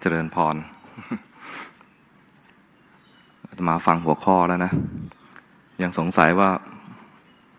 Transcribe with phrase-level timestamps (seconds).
[0.00, 0.56] เจริญพร
[3.68, 4.72] มาฟังหัวข้อแล้วนะ
[5.82, 6.50] ยังสงสัยว่า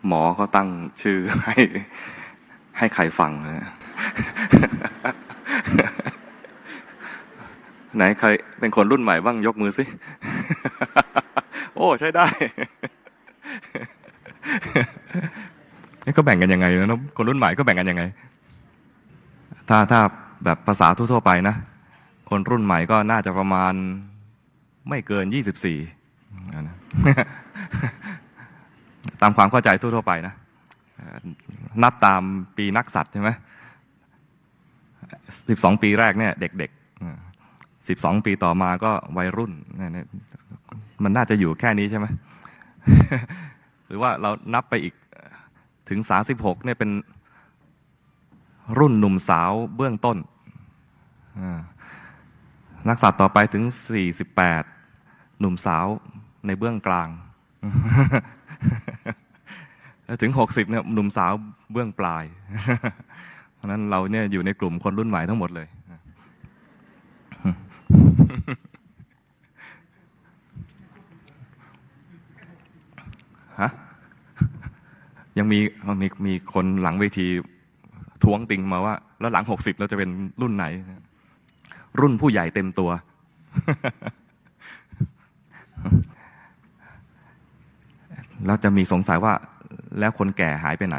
[0.06, 0.68] หมอเขาตั้ง
[1.02, 1.56] ชื่อให้
[2.78, 3.70] ให้ใครฟังนะ
[7.96, 8.28] ไหนใคร
[8.60, 9.84] เป็นคนรุ่นใหม่บ้างยกมือสิ
[11.74, 12.26] โอ้ใช้ได้
[16.04, 18.02] นี่ก็แบ่งกันยังไงนะคนรุ่นใหม่ก็แบ่งกันยังไง
[19.68, 20.00] ถ้าถ้า
[20.44, 21.56] แบบภาษาทั่วๆไปนะ
[22.32, 23.74] คนรุ่นใหม่ก็น่าจะประมาณ
[24.88, 25.78] ไม่เกินยี่สิบสี่
[26.54, 26.76] นะ
[29.22, 30.34] ตามความเข้าใจทั่วๆไปนะ
[31.82, 32.22] นับตาม
[32.56, 33.30] ปีนักสัตว์ใช่ไหม
[35.48, 39.52] สิบสองปีแรกเนี่ยเด็กๆสิบสองปีต่อมาก็วัยรุ่น
[41.02, 42.06] มันน่าจะอยู่แค่นี้ใช่ไหม
[43.86, 44.94] หรือว่าเรานับไปอีก
[45.88, 46.90] ถึงสาสิบหกเนี่ยเป็น
[48.78, 50.16] รุ่นหนุ่มสาวเบื้องต้น
[52.88, 54.62] นักสัตว์ต่อไปถึงสี่สิบแปด
[55.40, 55.86] หนุ่มสาว
[56.46, 57.08] ในเบื้องกลาง
[60.22, 61.32] ถึงหกสิบเนี่ยหนุ่มสาว
[61.72, 62.24] เบื้องปลาย
[63.54, 65.68] เพราะนั้นเราเนี่ยอยู่ในกลุ่มคนรุ่นใหม่ทั้งหมดเลย
[73.60, 73.70] ฮะ
[75.38, 75.58] ยังมี
[76.02, 77.26] มีมีคนหลังเวที
[78.24, 80.66] ท้วงติงมาว่า แล้วหลังหกสิบเราจะเป็นรุ่นไหน
[82.00, 82.90] รุ่นผู้ใหญ่เต็มตัว
[88.46, 89.34] แล้วจะมีสงสัยว่า
[89.98, 90.96] แล้วคนแก่หายไปไหน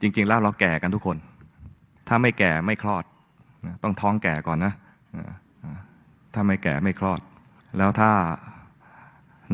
[0.00, 1.16] จริง ๆ แล้วเราแก่กันทุกคน
[2.08, 3.04] ถ้าไม่แก่ไม่คลอด
[3.82, 4.72] ต้องท้องแก่ก่อนนะ
[6.34, 7.20] ถ้าไม่แก่ไม่คลอด
[7.78, 8.10] แล้วถ้า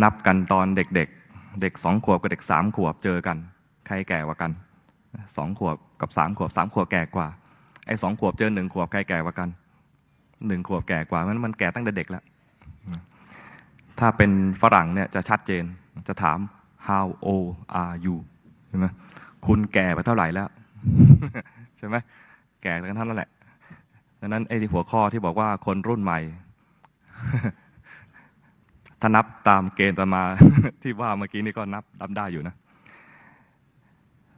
[0.02, 3.36] นับกันตอนเด็กๆ เด็กสองขวบกับเด็กสามขวบเจอกัน
[3.86, 4.50] ใครแก่กว่ากัน
[5.36, 7.28] สองขวบกับสามขวบสามขวบแก่กว่า
[7.86, 9.48] ไอ้สองขวบเจอหนึ่งขวบใครแก่กว่ากัน
[10.46, 12.24] หนึ่งขวบแก่กว่ามันมันแก่ตั้งแต่เด็กแล้ว
[13.98, 14.30] ถ้าเป็น
[14.62, 15.64] ฝรั่งเนี่ยจะชัดเจน
[16.08, 16.38] จะถาม
[16.88, 17.50] how old
[17.82, 18.16] are you
[18.68, 18.86] ใช่ไหม
[19.46, 20.48] คุณแก่ไปเท่าไหร่แล้ว
[21.78, 21.96] ใช่ไหม
[22.62, 23.30] แก่กันเท่านั้นแหละ
[24.20, 26.18] ดังนั้นไอ้ที่หัวข้อที่บอกว่าคนรุ่นใหม่
[29.00, 30.22] ถ้านับตามเกณฑ์ตามา
[30.82, 32.54] ที่ว่าเมื่อกี้นี่ก็นับนับได้อยู่นะ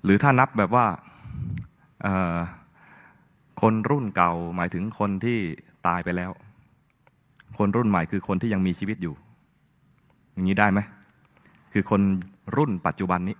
[0.04, 0.86] หรือถ้านับแบบว่า
[3.60, 5.38] คนรุ่นเก่าหมายถึงคนที่
[5.86, 6.30] ตายไปแล้ว
[7.58, 9.14] คนรุ่นใหม่คือคนที่ยังมีชีวิตอยู่
[10.32, 10.80] อย่างนี้ได้ไหม
[11.72, 12.00] คือคน
[12.56, 13.36] รุ่นปัจจุบันนี้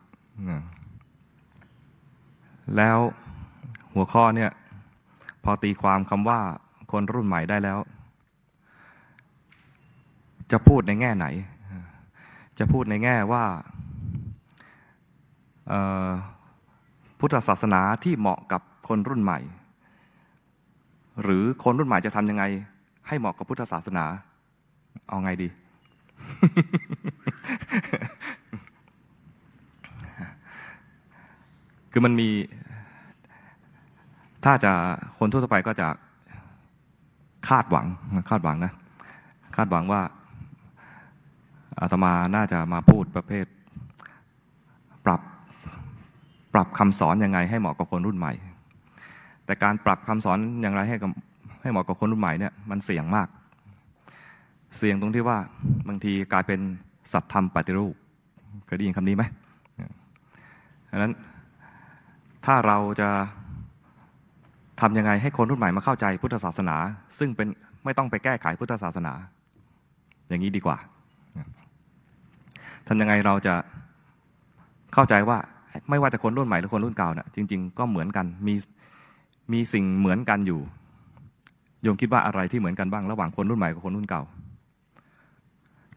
[2.77, 2.99] แล้ว
[3.95, 4.51] หัวข้อเนี่ย
[5.45, 6.41] พอตีความคำว่า
[6.93, 7.79] คนรุ่นใหม่ได้แล้ว
[10.51, 11.27] จะพูดในแง่ไหน
[12.59, 13.45] จะพูดในแง่ว่า
[17.19, 19.39] พุทธศาสนาที่เหมาะกับคนรุ่นใหม่
[21.23, 22.45] หรือคนรุ่นใหม่จะทำยังไง
[23.09, 24.05] ให้เหมาะกับพุทธศาสนา
[25.09, 25.49] เอาไงดี
[31.93, 32.29] คือมันมี
[34.45, 34.73] ถ้าจะ
[35.19, 35.89] คนทั่วไปก็จะ
[37.49, 37.87] คาดหวัง
[38.31, 38.73] คาดหวังนะ
[39.57, 40.03] คาดหวังว่า
[41.81, 43.47] อาตมาน่าจะมาพูดประเภท
[45.05, 45.21] ปรับ
[46.55, 48.33] ปรับคำสอนยังไงให้เหมาะกับคนรุ่นใหม่
[49.53, 51.11] แต่การปรับคำสอนอย่างไรให้กับ
[51.63, 53.29] ให้เหมาะกับคนรุ่นใหม่เนี่ยมันเสี่ยงมาก
[54.79, 55.39] เสี่ยงตรงที่ว่า
[55.89, 56.61] บางทีกลายเป็น
[57.13, 57.95] สัตธรรมปฏิรูป
[58.67, 59.25] เคยได้ยินคำนี้ไหม
[60.91, 61.13] ดังนั้น
[62.45, 63.09] ถ้าเราจะ
[64.81, 66.77] ทำยังไงให้คนรุ่นใหม่มาเข้าใจพุทธศาสนา
[67.19, 67.49] ซึ่งเป็น
[67.85, 69.13] ไม่ต้องไปแก้ไขพุทธศาสนา
[70.29, 70.77] อย่างนี้ดีกว่า
[72.87, 73.55] ทำยังไงเราจะ
[74.95, 75.39] เข้าใจว่า
[75.91, 78.55] ไม่ว่าจะคนรุ่นใหม่หรือคนรุ่นเก่านะ่ะจริง ๆ ก็เหมือนกันมี
[79.53, 80.61] มีสิ่งเหมือนกันอยู่
[81.83, 84.23] โยมคิดว่าอะไรที่เหมือนกันบ้างระหว่างคนรุ่นใหม่กับคนรุ่นเก่า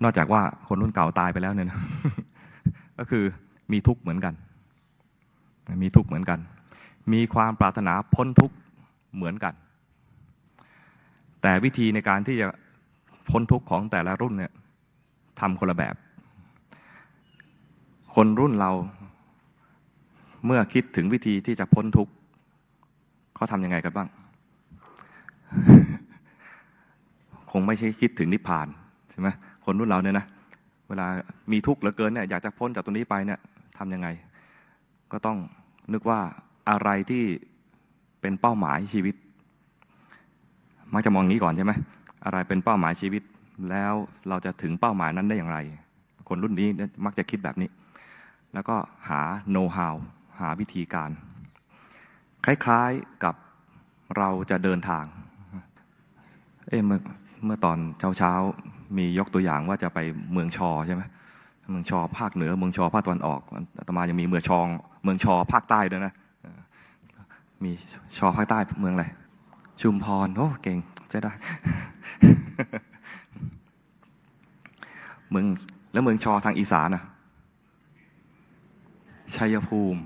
[0.04, 1.80] นอกจากว่าคนรุ่นเก่าตายไปแล้วเนี่ยนะ
[2.98, 3.24] ก็คือ
[3.72, 4.34] มีทุกข์เหมือนกัน
[5.84, 6.40] มีทุกข์เหมือนกัน
[7.14, 8.56] มีความปรารถนาพ้นทุกข์
[9.16, 9.54] เหมือนกัน
[11.42, 12.48] แต่วิธีในการที่จะ
[13.30, 14.52] พ้นทุกข์ของแต่ละรุ่นเนี่ย
[15.40, 15.96] ทำคนละแบบ
[18.16, 18.72] คนรุ่นเรา
[20.46, 22.12] เมื่อคิดถึงวิธีที่จะพ้นทุกข์
[23.36, 24.08] เขาทำยังไงกันบ้าง
[27.52, 28.68] คงไม่ใช่คิดถึงนิพพาน
[29.12, 29.28] ใช่ไหม
[29.66, 30.26] คนรุ่นเราเนี่ยนะ
[30.88, 31.08] เวลา
[31.52, 33.40] มีทุกข์เหลือเกินเนี่ยอยากจะพ้นจากตรงนี้ไปเนี่ย
[33.78, 34.08] ทำยังไง
[35.12, 35.38] ก็ต้อง
[35.94, 36.20] นึกว่า
[36.70, 37.24] อะไรที่
[38.22, 39.16] เป็นเป้าหมายชีวิต
[40.94, 41.74] มักจะมองนี้ก่อนใช่ไหม
[42.26, 43.24] อะไรเป็นเป้าหมายชีวิต
[43.70, 43.94] แล้ว
[44.30, 45.58] เราจะถึงเป้าหมายนั้นได้อย่างไร
[46.28, 46.68] คนรุ่นนี้
[47.06, 47.70] มักจะคิดแบบนี้
[48.54, 48.76] แล้วก็
[49.10, 49.96] หาโน้ตฮาว
[50.40, 51.10] หาวิธีการ
[52.46, 53.36] คล้ายๆกับ
[54.18, 55.06] เราจะเดินทาง
[56.70, 57.00] เอ๊ะเมื่อ
[57.46, 58.32] เมื่อตอนเช้าเช้า
[58.98, 60.00] มียกตัวอย่างว่าจะไป
[60.32, 61.04] เมืองชอใช่ไหม
[61.72, 63.42] เมืองชอภาคเหนือ เมืองชอภาคตะวันออก
[63.80, 64.68] อาตมายังมีเมืองชอง
[65.04, 66.14] เมืองชอภาคใต้ด้วยนะ
[67.64, 67.72] มี
[68.18, 69.06] ชอภาคใต้เมืองอะไร
[69.82, 70.78] ชุมพรโอ้เก่ง
[71.10, 71.32] ใช่ได้
[75.30, 75.46] เมือง
[75.92, 77.04] แล้วเมืองชอทางอีสานนะ
[79.36, 80.00] ชัยภูมิ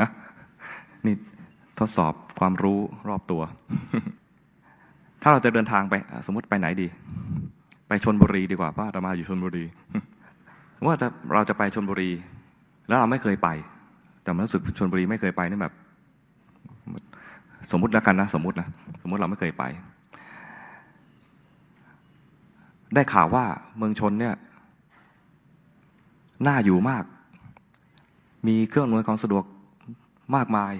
[0.00, 0.08] ฮะ
[1.06, 1.14] นี่
[1.78, 2.78] ทดสอบความรู้
[3.08, 3.42] รอบตัว
[5.22, 5.94] ถ้าเราจะเดินทางไป
[6.26, 6.86] สมมติไปไหนดี
[7.88, 9.64] ไปชนบุรีดีกว่าป้าเรามาอยู่ชนบุรี
[10.86, 12.10] ว่าจะเราจะไปชนบุรี
[12.88, 13.48] แล้วเราไม่เคยไป
[14.22, 15.74] แต่รู้สึกชนบุรีไม่เคยไปนี่แบบ
[17.70, 18.68] สมมติแล้วกันนะ สมมตินะ
[19.02, 19.64] สมมติเราไม่เคยไป
[22.94, 23.44] ได้ข่าวว่า
[23.76, 24.34] เมืองชนเนี่ย
[26.46, 27.04] น่าอยู่มาก
[28.46, 29.44] มีเครื่องอำนวยความสะดวก
[30.36, 30.72] มากมาย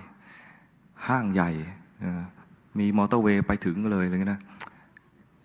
[1.09, 1.51] ห้างใหญ่
[2.79, 4.41] มีมอเตอร์เวย์ไปถึงเลยอะไรเงี้ยนะ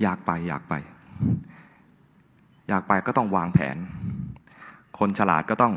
[0.03, 0.73] อยากไปอยากไป
[2.69, 3.77] อยากไปก็ต้องวางแผน
[4.99, 5.73] คนฉลาดก็ต้อง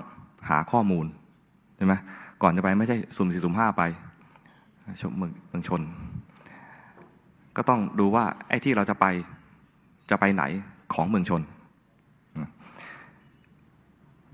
[0.48, 1.06] หาข้อมูล
[1.76, 1.94] ใช่ไหม
[2.42, 3.82] ก่อนจะไปไม่ใช่สุ่มสี่สุ่มห้าไป
[5.00, 5.82] ชมเมืองเมืองชน
[7.56, 9.06] ก็ต้องดูว่าไอ้ที่เราจะไป
[10.10, 10.44] จะไปไหน
[10.94, 11.42] ของเมืองชน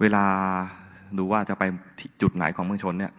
[0.00, 0.24] เวลา
[1.18, 1.62] ดูว่าจะไป
[2.22, 3.12] จุดไหนของเมืองชนเนี่ย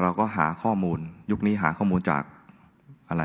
[0.00, 0.98] เราก็หาข้อมูล
[1.30, 2.22] ยุคนี้หาข้อมูลจาก
[3.08, 3.24] อะไร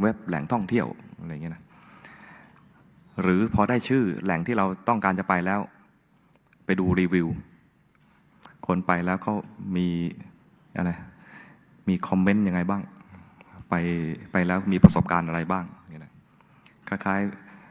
[0.00, 0.86] เว็บแหล่งท่องเที่ยว
[1.18, 1.62] อะไรเงี้ยนะ
[3.20, 5.60] หรือพอได้ชื่อแหล่งที่เราต้องการจะไปแล้ว
[6.64, 7.28] ไปดูรีวิว
[8.66, 9.34] คนไปแล้วเขา
[9.76, 9.88] มี
[10.76, 10.90] อะไร
[11.88, 12.82] มีคอมเมนต์ยังไงบ้าง
[13.68, 13.74] ไป
[14.32, 16.12] ไปแล้วมีประสบการณ์อะไรบ้างนี่นะ
[16.88, 17.20] คล้าย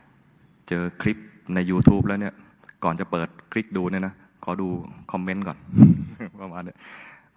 [0.10, 1.18] ๆเจอคลิป
[1.56, 2.34] ใน YouTube แล้วเนี่ย
[2.84, 4.14] ก่อนจะเปิดคลิกดูเนี่ยนะ
[4.44, 4.68] ขอดู
[5.12, 5.58] คอมเมนต์ก่อน
[6.42, 6.76] ประมาณนี้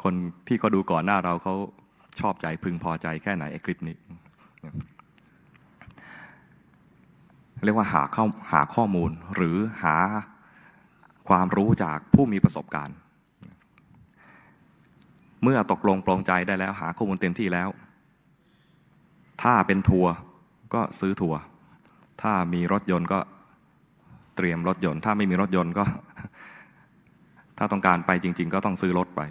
[0.03, 0.15] คน
[0.47, 1.55] ที่เขาดูก่อนหน้าเราเขา
[2.21, 3.97] ชอบใจพึงพอใจแค่ไหนไอ้คลิปนี้
[7.65, 9.97] เรียกว่าหาข้อหาข้อมูลหรือหา
[11.29, 12.97] ความรู้จากผู้มีประสบการณ์
[15.43, 17.69] เมื่อตกลงปลงใจได้แล้ว หาข้อมูลเต็มที่แล้ว
[19.43, 20.13] ถ้าเป็นทัวร์
[20.75, 21.39] ก็ซื้อทัวร์
[22.23, 23.21] ถ้ามีรถยนต์ก็
[24.37, 25.85] เตรียมรถยนต์ ถ้าไม่มีรถยนต์ก็
[27.59, 29.23] ถ้าต้องการไปจริง ๆ ก็ต้องซื้อรถไป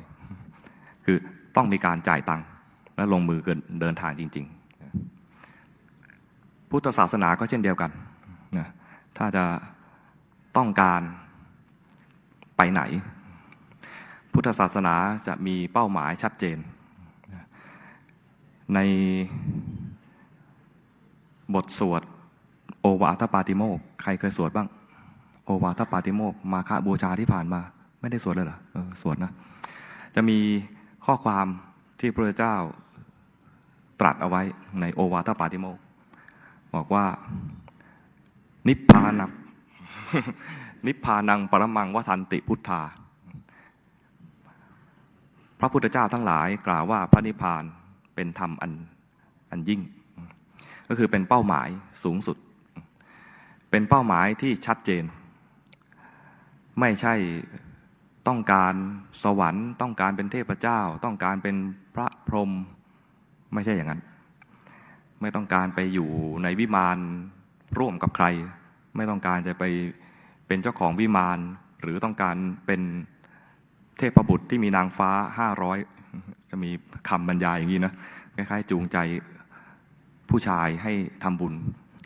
[1.06, 1.18] คือ
[1.56, 2.46] ต้องมีการจ่ายตังค์
[2.96, 3.40] และลงมือ
[3.81, 4.46] เดินทางจริง
[5.72, 7.92] ๆ พุทธศาสนาก็เช่นเดียวกัน
[8.57, 8.68] นะ
[9.18, 9.44] ถ้าจะ
[10.57, 11.02] ต้องการ
[12.57, 12.81] ไปไหน
[14.34, 14.96] พุทธศาสนา
[15.28, 16.57] จะมีเป้าหมายชัดเจน
[18.74, 18.80] ใน
[21.54, 22.02] บทสวด
[22.81, 24.68] โอวาทปาติโมกใครเคยสวดบ้าง
[25.46, 27.62] โอวาทปาติโมกมาคาบูชาที่ผ่านมา
[28.02, 29.31] ไม่ได้สวดเลยเหรอออสวดนะ
[30.16, 30.38] จะมี
[31.06, 31.48] ข้อความ
[32.00, 32.56] ที่พระเจ้า
[34.00, 34.42] ตรัสเอาไว้
[34.81, 35.80] ในโอวาทปาติโมก
[36.75, 37.06] บอกว่า
[38.68, 39.31] นิพพานัง
[40.88, 42.81] นิพพานังปรมังวทันติพุทธา
[45.60, 47.63] พระพุทธเจ้าทั้งหลายกล่าวว่าพระนิพพาน
[48.16, 48.72] เป็นธรรมอัน
[49.52, 49.81] อันยิ่ง
[50.88, 51.69] ก็คือเป็นเป้าหมาย
[52.04, 52.38] สูงสุด
[53.69, 55.04] เป็นเป้าหมายที่ชัดเจน
[56.80, 57.13] ไม่ใช่
[58.27, 58.74] ต้องการ
[59.24, 61.56] สวรรค์ ต้องการเป็นเทพเจ้า ต้องการเป็น
[61.95, 62.51] พระพรหม
[63.54, 64.01] ไม่ใช่อย่างนั้น
[65.21, 66.09] ไม่ต้องการไปอยู่
[66.44, 66.97] ในวิมาน
[67.80, 68.26] ร่วมกับใคร
[68.95, 69.64] ไม่ต้องการจะไป
[70.47, 71.40] เป็นเจ้าของวิมาน
[71.81, 72.35] หรือต้องการ
[72.66, 72.81] เป็น
[73.97, 75.78] เทพบุตรที่มีนางฟ้าห้าร้อย
[76.52, 76.71] จะมี
[77.09, 77.94] คำบรรยายอย่างนี้นะ
[78.35, 78.97] คล้ายๆจูงใจ
[80.30, 81.54] ผู้ชายให้ทำบุญ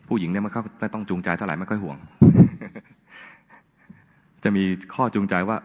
[0.08, 1.98] ผู้หญิงเนี่ยมันก็ไม่ต้องจูงใจเท่าไหร่ไม่ค่อยห่วง
[4.44, 4.64] จะมี
[4.96, 5.58] ข้อจูงใจว่า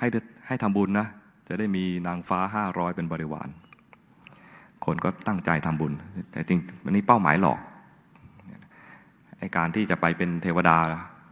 [0.00, 0.08] ให้
[0.46, 1.06] ให้ทำบุญนะ
[1.48, 3.48] จะได้มีนางฟ้าห้าร้อยเป็นบริวาร
[4.84, 5.92] คนก็ตั้งใจทำบุญ
[6.30, 7.60] แต่จริงอันนี้เป้าหมายหลอก
[9.38, 10.78] ไอการที่จะไปเป็นเทวดา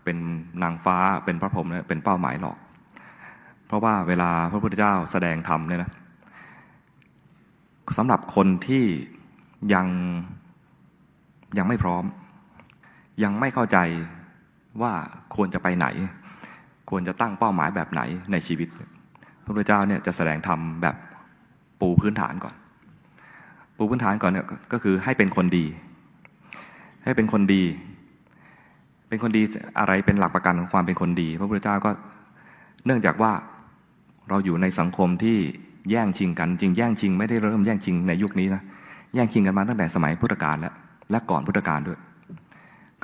[0.05, 0.17] เป็น
[0.63, 2.59] นางฟ้าเป็นพระพรหมเนี่ยเป็นเป้าหมายหลอก
[3.67, 5.91] เพราะว่าเวลาพระพุทธเจ้าแสดงธรรมเนี่ยนะ
[7.99, 8.85] สำหรับคนที่
[9.75, 9.87] ยัง
[11.59, 12.05] ยังไม่พร้อม
[13.23, 13.79] ยังไม่เข้าใจ
[14.83, 14.93] ว่า
[15.35, 15.87] ควรจะไปไหน
[16.91, 18.01] ควรจะตั้งเป้าหมายแบบไหน
[18.33, 18.69] ในชีวิต
[19.45, 20.97] พระพุทธเจ้าเนี่ยจะแสดงธรรมแบบ
[21.81, 22.55] ปูพื้นฐานก่อน
[23.77, 25.67] ปูพื้นฐานก่อนเนี่ยก็คือให้เป็นคนดี
[27.05, 27.63] ให้เป็นคนดี
[29.09, 29.43] เป็นคนดี
[29.79, 31.91] อะไรเป็นหลักประกันของความเป็นคนดี พระพุทธเจ้าก็
[32.87, 33.33] เนื่องจากว่า
[34.29, 35.37] เราอยู่ในสังคมที่
[35.91, 38.63] แย่งชิงกันจริงแย่งชิงไม่ได้เริ่มแย่งชิงในยุคนี้นะ
[39.15, 40.75] แย่งชิงกันมาตั้งแต่สมัยพุทธกาลแล้ว
[41.11, 41.99] และก่อนพุทธกาลด้วย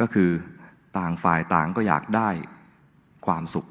[0.01, 0.31] ก็คือ
[0.99, 2.29] ต่างฝ่ายต่างก็อยากได้
[3.27, 3.67] ความสุข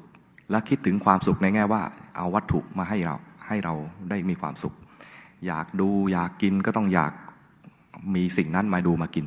[0.50, 1.82] และคิดถึงความสุขในแง่ว่า
[2.16, 3.16] เอาวัตถุมาให้เรา
[3.48, 3.74] ให้เรา
[4.10, 4.74] ได้มีความสุข
[5.46, 7.12] อยากดูอยากกินก็ต้องอยาก
[8.14, 9.26] มีสิ่งนั้นมาดูมากิน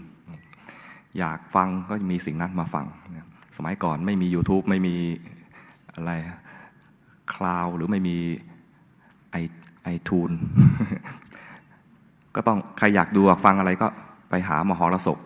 [1.17, 2.86] อยากฟังก็มีสิ่งนั้นมาฟัง
[3.57, 4.95] สมัยก่อนไม่มี YouTube ไม่มี
[5.93, 6.12] อะไร
[7.33, 8.17] คลาวหรือไม่มี
[9.31, 9.36] ไอ
[9.83, 10.31] ไอทูน
[12.36, 13.88] ก็ต้องใครอยากดูอยากฟังอะไรก็
[14.29, 15.17] ไปหามหรสพ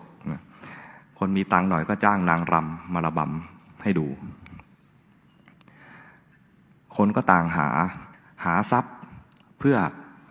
[1.18, 4.06] คนมีตังหน่อยก็จ้างนางรำมาระบำให้ดู
[6.96, 7.68] คนก็ต่างหา
[8.44, 8.94] หาทรัพย์
[9.58, 9.76] เพื่อ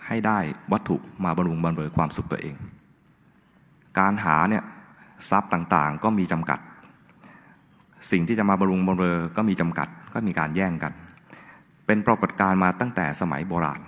[0.08, 0.40] ให้ได้
[0.72, 2.56] วัตถุมาบำรุงบำเรอความสุขตัวเอง
[4.00, 4.64] การหาเนี่ย
[5.30, 6.60] ทรัพย์ต่างๆก็มีจำกัด
[8.12, 10.94] สิ่งที่จะมาบำรุงบำเรอก็มีจำกัดก็มีการแย่งกัน
[11.86, 13.82] เป็นปรากฏการณ์มาตั้งแต่สมัยโบราณ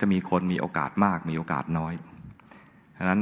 [0.00, 1.94] จะมีคนมีโอกาสมากมีโอกาสน้อย
[2.98, 3.20] ฉะนั้น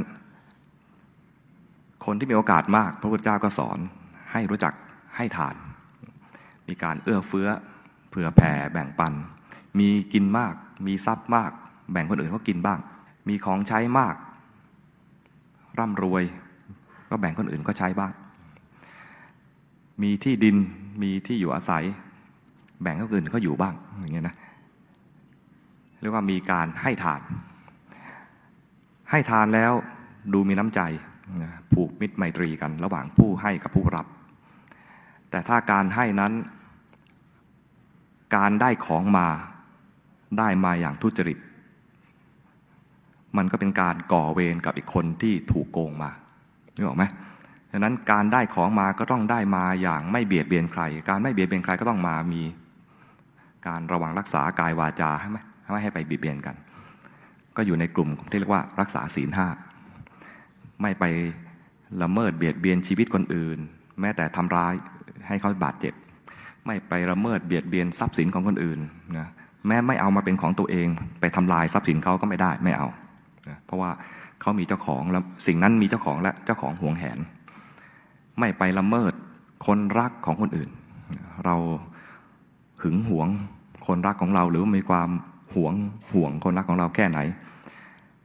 [2.05, 3.79] คนที่มีโอกาสมาก พระพุทธเจ้าก็สอน
[4.31, 4.73] ให้รู้จัก
[5.15, 5.55] ให้ทาน
[6.67, 7.47] มีการเอื้อเฟื้อ
[8.09, 9.13] เผื่อแผ่แบ่งปัน
[9.79, 10.53] มีกินมาก
[10.87, 11.51] มีทรัพย์มาก
[11.91, 12.79] แบ่งคนอื่นก็กินบ้าง
[13.29, 14.15] มีของใช้มาก
[15.79, 16.23] ร่ำรวย
[17.09, 18.11] ก็แบ่งคนอื่นก็ใช้บ้าง
[20.01, 20.57] มีที่ดิน
[21.01, 21.83] มีที่อยู่อาศัย
[22.81, 24.35] แบ่งคนอื่นก็อยู่บ้างอย่างเงี้ยนะ
[26.01, 27.21] เรียกว่ามีการให้ทาน
[29.09, 29.73] ให้ทานแล้ว
[30.33, 30.81] ดูมีน้ำใจ
[31.73, 34.05] ผูกมิตรไมตรีกันระหว่างผู้ให้กับผู้รับ
[35.29, 36.33] แต่ถ้าการให้นั้น
[38.35, 39.27] การได้ของมา
[40.37, 41.37] ได้มาอย่างทุจริต
[43.37, 46.11] มันก็เป็นการก่อเวรกับอีกคนที่ถูกโกงมา
[46.75, 47.03] นึกออกไหม
[47.71, 52.41] ดังนั้นการได้ของมาก็ต้องได้มาอย่างไม่เบียดเบียนใคร การไม่เบียดเบียนใครก็ต้องมามี
[53.67, 55.37] การระวังรักษากายวาจาใช่ไหม
[55.71, 56.55] ไม่ให้ไปเบียดเบียนกัน
[57.57, 59.47] ก็อยู่ในกลุ่มที่เรียกว่ารักษาศีลห้า
[60.81, 61.03] ไม่ไป
[62.01, 63.59] ละเมิดเบียดเบียนชีวิตคนอื่น
[64.01, 64.73] แม้แต่ทำร้าย
[65.27, 65.93] ให้เขาบาดเจ็บ
[66.65, 68.79] ไม่ไปละเมิดเบียดเบียนทรัพย์สินของคนอื่น
[69.17, 69.27] นะ
[69.67, 70.87] แม้ไม่เอามาเป็นของตัวเอง
[71.19, 72.87] ไปทำลายทรัพย์สินเขาก็ไม่ได้ไม่เอา
[73.49, 73.91] นะเพราะว่า
[74.41, 77.19] เขามีเจ้าของแล้วสิ่งนั้นมีเจ้าของและเจ้าของห่วงแหน
[78.39, 79.13] ไม่ไปละเมิด
[79.65, 80.69] คนรักของคนอื่น
[81.45, 81.55] เรา
[82.81, 83.27] หึงหวง
[83.87, 85.09] คนรักของเราหรือมีความ
[85.55, 85.73] หวง
[86.13, 87.19] ห่วงคนรักของเราแค่ไหน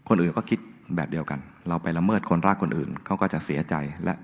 [0.08, 0.58] คนอื่นก็คิด
[0.96, 3.74] แบบเดียวกัน เราไปละเมิดคนรักคนอื่นเขาก็จะเสียใจ
[4.04, 4.14] และ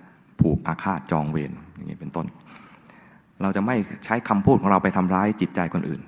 [0.41, 2.27] ผูกอาฆาตจองเวรอย่างนี้เป็นต้น
[3.43, 6.01] เราจะไม่ใช้คำพูดของเราไปทำร้ายจิตใจคนอื่น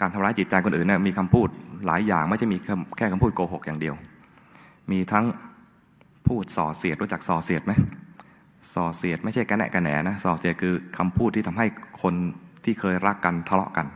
[0.00, 1.48] การทำร้ายจิตใจคนอื่นเนี่ยมีคำพูด
[1.86, 2.58] หลายอย่างไม่ใช่มี
[2.96, 3.94] แค่คำพูดโกหกอย่างเดียว
[4.90, 5.24] มีทั้ง
[6.26, 7.72] พูดส่อเสียดรู้จักส่อเสียดไหม
[8.74, 11.66] ส่อเสียดไม่ใช่กระแนกระแหนนะส่อเสียดคือคำพูดที่ทำให้
[12.02, 12.14] คน
[12.64, 13.86] ที่เคยรักกันทะเลาะกัน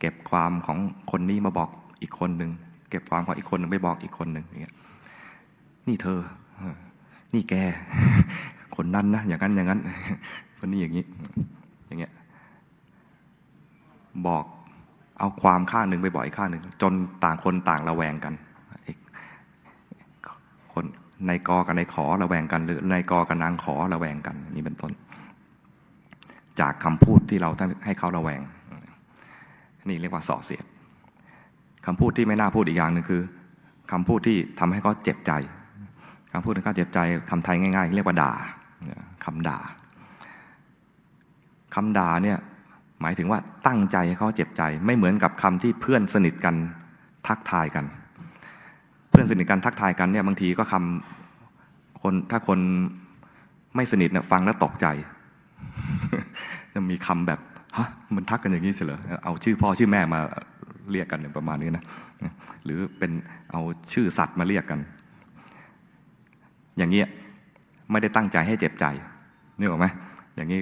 [0.00, 0.78] เก็บความของ
[1.10, 1.68] คนนี้มาบอก
[2.02, 2.50] อีกคนหนึ่ง
[2.90, 4.74] เก็บความของอีกคนหนึ่งไปบอกอีกคนหนึ่งอย่างเงี้ย
[5.88, 6.20] นี่เธอ
[7.34, 7.54] นี่แก
[8.76, 9.80] คนนั้นนะอย่างนั้นอย่างนั้น
[10.58, 11.04] คนนี้อย่างนี้
[14.28, 14.44] บอก
[15.18, 16.92] เอาความข้างหนึ่งไปบอกอีกข้างหนึ่ง จน
[17.24, 18.34] ต่างคนต่างระแวงกัน
[20.72, 20.84] คน
[21.26, 24.92] ในกอกับในขอระแวงกัน หรือในกอกับนางขอระแวงกันนี่เป็นต้น
[26.60, 27.50] จากคำพูดที่เรา
[27.84, 28.40] ให้เขาระแวง
[29.88, 30.64] นี่เรียกว่าส่อเสียด
[31.86, 33.22] คำพูดที่ไม่น่าพูดอีกอย่างหนึ่งคือ
[33.92, 35.32] คำพูดที่ทำให้เขาเจ็บใจ
[36.32, 36.98] คำพูดที่เขาเจ็บใจ
[37.30, 38.32] คำไทยง่ายๆ เรียกว่าด่า
[39.24, 39.58] คำด่า
[41.74, 42.38] คำด่าเนี่ย
[43.02, 46.54] หมายถึงว่าตั้งใจให้เขาเจ็บใจ ไม่เหมือนกับคำที่เพื่อนสนิทกัน
[47.26, 47.84] ทักทายกัน
[49.10, 52.58] เพื่อนสนิทกันทักทายกันเนี่ยบางทีก็คำคนถ้าคน
[53.76, 54.86] ไม่สนิทเนี่ยฟังแล้วตกใจ
[56.90, 57.40] มีคำแบบ
[57.76, 60.20] ฮะมันทักกันอย่างนี้เสียเหรอเอาชื่อพ่อชื่อแม่มา
[60.90, 61.84] เรียกกันประมาณนี้นะ
[62.64, 63.10] หรือเป็น
[63.52, 64.80] เอาชื่อสัตว์มาเรียกกัน
[66.78, 67.06] อย่างเงี้ย
[67.90, 68.84] ไม่ได้ตั้งใจให้เจ็บใจ
[69.58, 69.86] นี่หรอไหม
[70.36, 70.60] อย่างนี้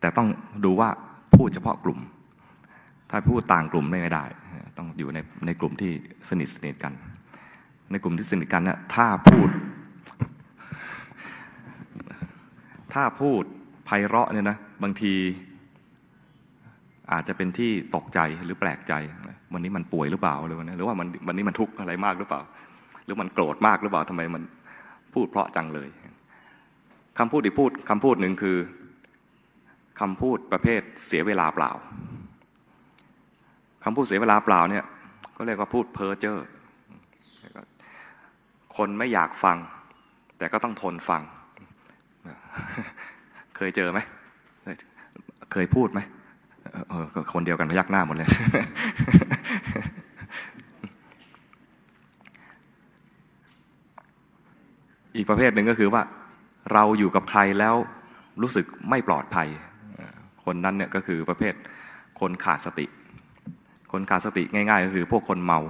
[0.00, 0.28] แต่ต้อง
[0.64, 0.88] ดูว่า
[1.36, 1.98] พูดเฉพาะกลุ่ม
[3.10, 4.24] ถ้าพูดต่างกลุ่มไม่ได้
[4.78, 5.92] ต้องอยู่ในในกลุ่มที่
[6.28, 6.92] สนิทสนิทกัน
[7.90, 9.48] ในกลุ่มที่สนิทกันนะถ้าพูด
[12.94, 13.42] ถ้าพูด
[13.84, 15.14] ไพเราะเนี่ยนะบางที
[17.12, 18.92] อาจจะเป็นที่ตกใจหรือแปลกใจ
[19.52, 22.40] วันนี้มันป่วยหรือเปล่าหรือวันนี้หรือว่ามันวันนี้มันทุกข์อะไรมากหรือเปล่า
[23.04, 24.42] หรือมันโกรธมากหรือเปล่าทำไมมัน
[25.14, 25.88] พูดเพราะจังเลย
[27.18, 28.56] คำพูดอีกพูดคำพูดหนึ่งคือ
[30.00, 31.70] คำพูดประเภทเสียเวลาเปล่า
[33.84, 34.84] คำพูดเสียเวลาเปล่าเนี่ย
[35.36, 36.38] ก็เรียกว่าพูดเพ้อเจ้อ
[38.76, 39.56] คนไม่อยากฟัง
[40.38, 41.22] แต่ก็ต้องทนฟัง
[43.56, 43.98] เคยเจอไหม
[45.52, 46.00] เคยพูดไหม
[47.32, 48.28] คนเดียวกันพยักหน้าหมดเลย
[55.16, 56.02] อีกประเภทหนึ่งก็คือว่า
[56.72, 57.74] เราอยู่กับใครแล้ว
[58.42, 59.48] รู้สึกไม่ปลอดภัย
[60.52, 61.54] คนนั้นเนี่ยก็คือประเภท
[62.20, 62.86] คนขาดสติ
[63.92, 65.60] คนขาดสติง่าย ๆ ก็คือพวกคนเมา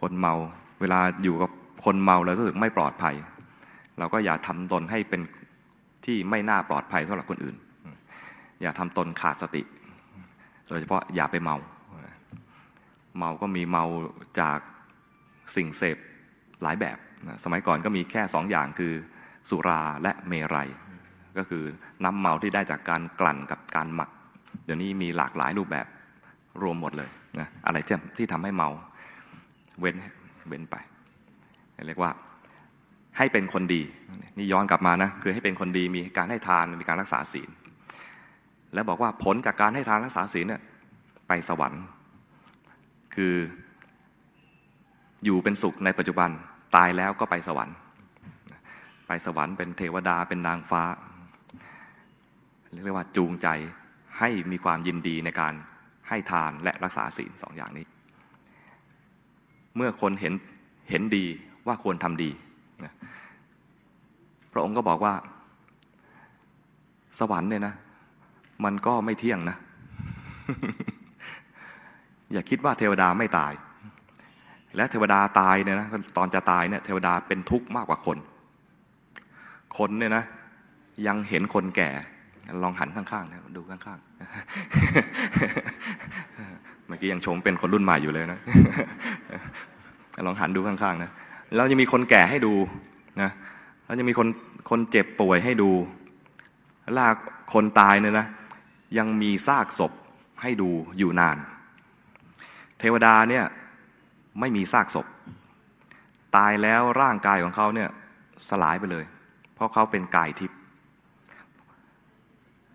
[0.00, 0.34] คนเมา
[0.80, 1.50] เวลาอยู่กับ
[1.84, 3.14] คนเมาแล้วรู้สึกไม่ปลอดภัย
[3.98, 5.20] เราก็อย่าทำตนให้เป็น
[6.04, 7.56] ที่ไม่น่าปลอดภัยสำหรับคนอื่น
[8.62, 9.62] อย่าทำตนขาดสติ
[10.68, 11.56] โดยเฉพาะอย่าไปเมา
[13.18, 13.84] เมาก็มีเมา
[14.40, 14.58] จาก
[15.56, 15.96] สิ่งเสพ
[16.62, 16.98] หลายแบบ
[17.44, 18.92] สมัยก่อนก็มีแค่สองอย่างคือ
[19.48, 20.68] สุราและเมรัย
[21.38, 21.62] ก็คือ
[22.04, 24.10] น้ำเมาที่ได้จากการกลั่นกับการหมัก
[24.64, 25.86] เดี๋ยวนี้มีหลากหลายรูปแบบ
[26.62, 28.68] รวมหมดเลยนะอะไรที่ที่ทำให้เมา
[29.80, 29.96] เว้น
[30.48, 30.76] เว้นไป
[31.86, 32.10] เรียกว่า
[33.18, 33.82] ให้เป็นคนดี
[34.38, 37.50] นี่ย้อนกลับมานะคือให้เป็นคนดีมีการให้ทานมีการรักษาศีล
[38.74, 40.62] แล้วบอกว่าผลจากการให้ทานรักษาศีลเนี่ย
[41.28, 41.82] ไปสวรรค์
[43.14, 43.34] คือ
[45.24, 46.30] อยู่เป็นสุขในปัจจุบัน
[46.76, 47.76] ตายแล้วก็ไปสวรรค์
[49.06, 50.82] ไปสวรรค์เป็นเทวดาเป็นนางฟ้า
[52.72, 53.48] เรียกว่าจูงใจ
[54.18, 55.54] ให้มีความยินดีในการ
[56.08, 57.86] ให้ทานและรักษาศีลสองอย่างนี้
[59.76, 60.34] เมื่อคนเห็น
[60.90, 61.26] เห็นดี
[61.66, 62.30] ว่าควรทำดี
[64.52, 65.14] พระองค์ก็บอกว่า
[67.18, 67.74] สวรรค์เนี่ยนะ
[68.64, 69.56] มันก็ไม่เที่ยงนะ
[72.32, 73.52] อย่าคิดว่าเทวดาไม่ตาย
[74.76, 78.18] และเทวดาตายเนี่ยนะตอนจะตายเนี่ยเทวดาเป็นทุกข์มากกว่าคน
[79.78, 80.24] คนเนี่ยนะ
[81.06, 81.90] ยังเห็นคนแก่
[82.62, 84.08] ลองหันข้างๆนะดูข้างๆ
[86.86, 88.40] เมื่อกี้ยังชมเป็นคนรุ่นใหม่อยู่เลยนะ
[90.26, 91.10] ลองหันดูข้างๆนะ
[91.56, 92.54] เราจะมีคนแก่ให้ดู
[93.22, 93.30] นะ
[93.86, 94.28] เราจะมีคน
[94.70, 95.70] คนเจ็บป่วยให้ดู
[96.98, 97.16] ลาก
[97.54, 98.26] คนตายเนี่ยนะ
[98.98, 99.92] ยังมีซากศพ
[100.42, 101.38] ให้ดูอยู่นาน
[102.78, 103.44] เทวดาเนี่ย
[104.40, 105.06] ไม่มีซากศพ
[106.36, 107.88] ตายแล้วร่างกายของเขาเนี่ย
[108.48, 109.04] สลายไปเลย
[109.54, 110.58] เพราะเขาเป็นกายทิพย์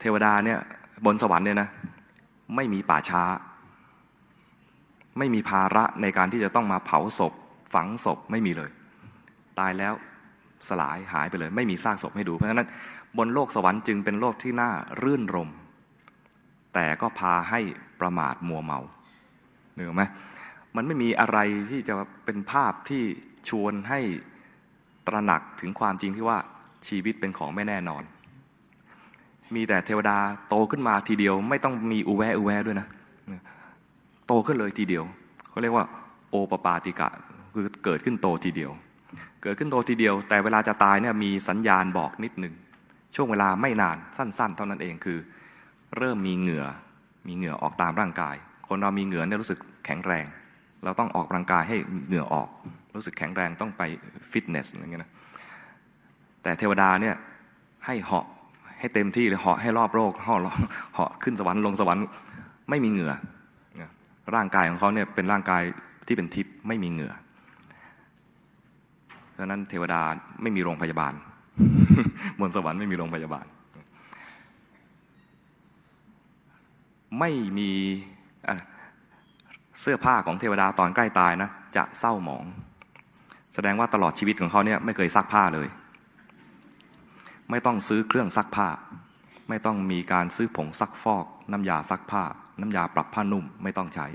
[0.05, 0.59] ทวดาเนี่ย
[1.05, 1.69] บนสวรรค์เนี่ยนะ
[2.55, 3.23] ไม่มีป่าช้า
[5.17, 7.33] ไม่มีภาระในการที่จะต้องมาเผาศพ
[7.73, 8.71] ฝังศพไม่มีเลย
[9.59, 9.93] ตายแล้ว
[10.69, 12.69] สลายหายไปเลย ไม่มีซากศพให้ดู เพราะฉะนั้น
[13.17, 15.49] บนโลกสวรรค์จึงเป็นโลกที่น่ารื่นรม
[16.73, 17.59] แต่ก็พาให้
[18.01, 18.79] ประมาทมัวเมา
[19.73, 20.03] เหนือไหม
[20.75, 21.37] มันไม่มีอะไร
[21.69, 21.93] ที่จะ
[22.25, 23.03] เป็นภาพที่
[23.49, 23.99] ชวนให้
[25.07, 26.37] ตระหนักถึงความจริงที่ว่า
[26.87, 28.03] ชีวิตเป็นของไม่แน่นอน
[29.55, 30.17] มีแต่เทวดา
[30.49, 32.87] โตขึ้นมาทีเดียว ไม่ต้องมีอุแวอุแวด้วยนะ
[34.27, 35.03] โตขึ้นเลยทีเดียว
[35.49, 35.85] เขาเรียกว่า
[36.29, 37.09] โอปปาติกะ
[37.53, 38.71] คือเกิดขึ้นโตทีเดียว
[39.43, 42.53] เกิดขึ้นโตทีเดียว แต่เวลาจะตายเนี่ยมีสัญญาณบอกนิดหนึ่ง
[43.15, 45.17] ช่วงเวลาไม่นานสั้น ๆ เท่านั้นเองคือ
[45.97, 46.65] เริ่มมีเหงื่อ
[47.27, 48.35] มีเหงื่อออกตามร่างกาย
[48.67, 50.25] คนเรามีเหงื่อเนี่ยรู้สึกแข็งแรง
[50.83, 51.77] เราต้องออกกำลังกายให้
[52.07, 52.47] เหงื่อออก
[52.95, 53.81] รู้สึกแข็งแรงต้องไป
[54.31, 55.11] ฟิตเนสอะไรเงี้ยนะ
[56.43, 57.15] แต่เทวดาเนี่ย
[57.85, 58.25] ให้เหาะ
[58.79, 60.39] ให้เต็มที่เลยเหาะให้รอบโลกเหาะ
[60.93, 62.05] เหาะขึ้นสวรรค์ลงสวรรค์
[62.69, 63.13] ไม่มีเหงื่อ
[64.35, 65.61] ร่างกายของเขาเนี่ยเป็นร่างกาย
[66.07, 67.13] ที่เป็นทิพย์ไม่มีเหงื่อ
[69.37, 70.01] ดังนั้นเทวดา
[70.41, 71.13] ไม่มีโรงพยาบาล
[72.39, 73.45] บนสวรรค์ไม่มีโรงพยาบาล
[77.19, 77.71] ไม่มี
[79.81, 82.45] เสื้อผ้าของเทวดาตอนใกล้ตายนะจะเศร้าหมอง
[83.53, 85.67] แสดงว่าตลอดชีวิตของเขาเนี่ยไม่เคยซักผ้าเลย
[87.51, 88.67] ไม่ต้องซื้อเครื่องซักผ้า
[89.49, 92.23] ไม่ต้องมีการซื้อผงซักฟอก น้ำยาซักผ้า
[92.61, 94.07] น้ำยาปรับผ้านุ่มไม่ต้องใช้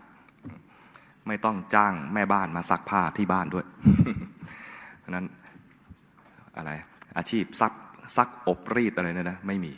[1.26, 3.66] ไม่ต้องจ้างแม่บ้านมาซักผ้าที่บ้านด้วย
[5.10, 5.26] นั้น
[6.56, 6.70] อะไร
[7.16, 7.72] อาชีพซัก
[8.16, 9.72] ซักอบรีดอะไรเนี่ยนะไม่มี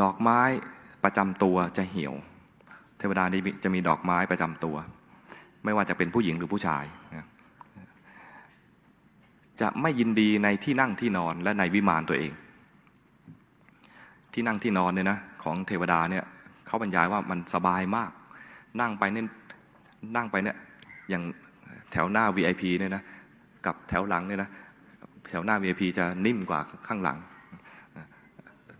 [0.00, 0.40] ดอกไม้
[1.04, 2.14] ประจำตัวจะเหี่ยว
[2.98, 4.76] เทวดานี้จะมีดอกไม้ประจำตัว
[5.64, 6.84] ไม่ว่าจะเป็นผู้หญิงหรือผู้ชาย
[9.60, 12.32] จะไม่ยินดีในที่นั่งที่นอนและในวิมานตัวเอง
[14.32, 16.24] ที่นั่งที่นอนเนี่ยนะของเทวดาเนี่ย
[16.66, 18.10] เขาบรรยายว่ามันสบายมาก
[18.80, 19.26] นั่งไปเนี่ย
[20.16, 20.56] นั่งไปเนี่ย
[21.10, 21.22] อย่าง
[21.92, 23.02] แถวหน้า VIP เนี่ยนะ
[23.66, 24.50] กับแถวหลังเนี่ยนะ
[25.28, 27.18] แถวหน้า VIP จะนิ่มกว่าข้างหลัง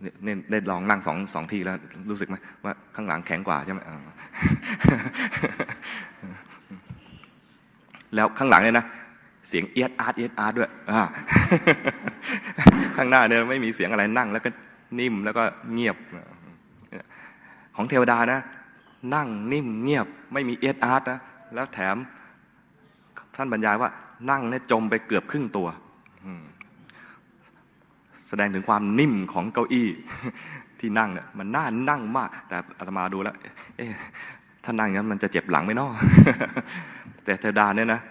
[0.01, 1.77] เนี่ยได้ลองนั่งสองสองทีแล้ว
[2.09, 3.79] รู้สึกไหมว่าข้างหลังแข็งกว่าใช่ไหม
[8.15, 8.85] แล้วข้างหลังเนี่ยนะ
[9.47, 10.69] เสียงเอียดอาร์ตเอียดอาร์ตด้วย
[12.97, 14.49] ข้างหน้าเนี่ยไม่มีเสียงอะไรนั่ง แล้วก็
[14.99, 15.97] นิ่มแล้วก็เงียบ
[17.75, 18.39] ของเทวดานะ
[19.15, 21.19] นั่งนิ่มเงียบ ไม่มีเอียดอาร์ตนะ
[21.53, 21.97] แล้วแถม
[23.35, 23.89] ท่านบรรยายว่า
[24.29, 25.67] นั่งเนี่ยจมไปเกือบครึ่งตัว
[28.27, 29.87] แสดงถึงความนิ่มของเก้าอี้
[30.79, 33.35] ที่นั่งเนี่ยมันน่านั่งมาก แต่อาตมาดูแล้ว
[33.77, 33.89] เอ๊ะ
[34.63, 35.91] ถ้านั่งงั้นมันจะเจ็บหลังไหมนาะ
[37.23, 38.01] แต่เทวดาเนี่ยนะ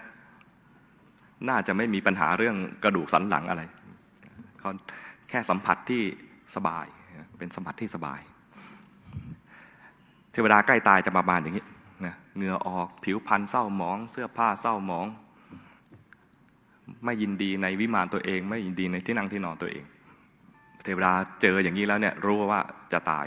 [1.49, 3.63] น่าจะไม่มีปัญหาเรื่องกระดูกสันหลังอะไร
[4.59, 4.69] เขา
[5.29, 6.03] แค่สัมผัสที่
[6.55, 6.85] สบาย
[7.37, 8.19] เป็นสัมผัสที่สบาย
[10.31, 11.65] เทวดาใกล้ตายจะประมาณอย่างนี้
[12.35, 15.05] เหงื่อออกผิวพรรณเศร้าหมอง เสื้อผ้าเศร้าหมอง
[17.05, 19.83] ไม่ยินดีในวิมานตัวเอง ไม่ยินดีในที่นั่งที่นอนตัวเอง
[20.83, 22.61] เทวดาเจออย่างนี้แล้วเนี่ยรู้ว่า
[22.93, 23.25] จะตาย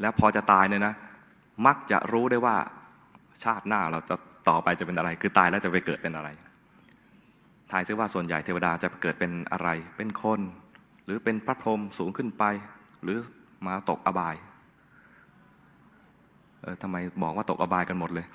[0.00, 0.94] แล้วพอจะตายเนี่ยนะ
[1.66, 2.56] มักจะรู้ได้ว่า
[3.44, 4.16] ชาติหน้าเราจะ
[4.48, 6.28] ต่อไปจะเป็นอะไร คือตายแล้วจะไปเกิดเป็นอะไร
[7.72, 10.40] ทายซิว่าส่วนใหญ่เทวดาจะเกิดเป็นอะไร เป็นคน
[11.04, 12.44] หรือเป็นพระพรหมสูงขึ้นไป
[13.02, 13.18] หรือ
[13.66, 14.36] มาตกอบาย
[16.62, 18.26] เออทำไมบอกว่าตกอบายกันหมดเลย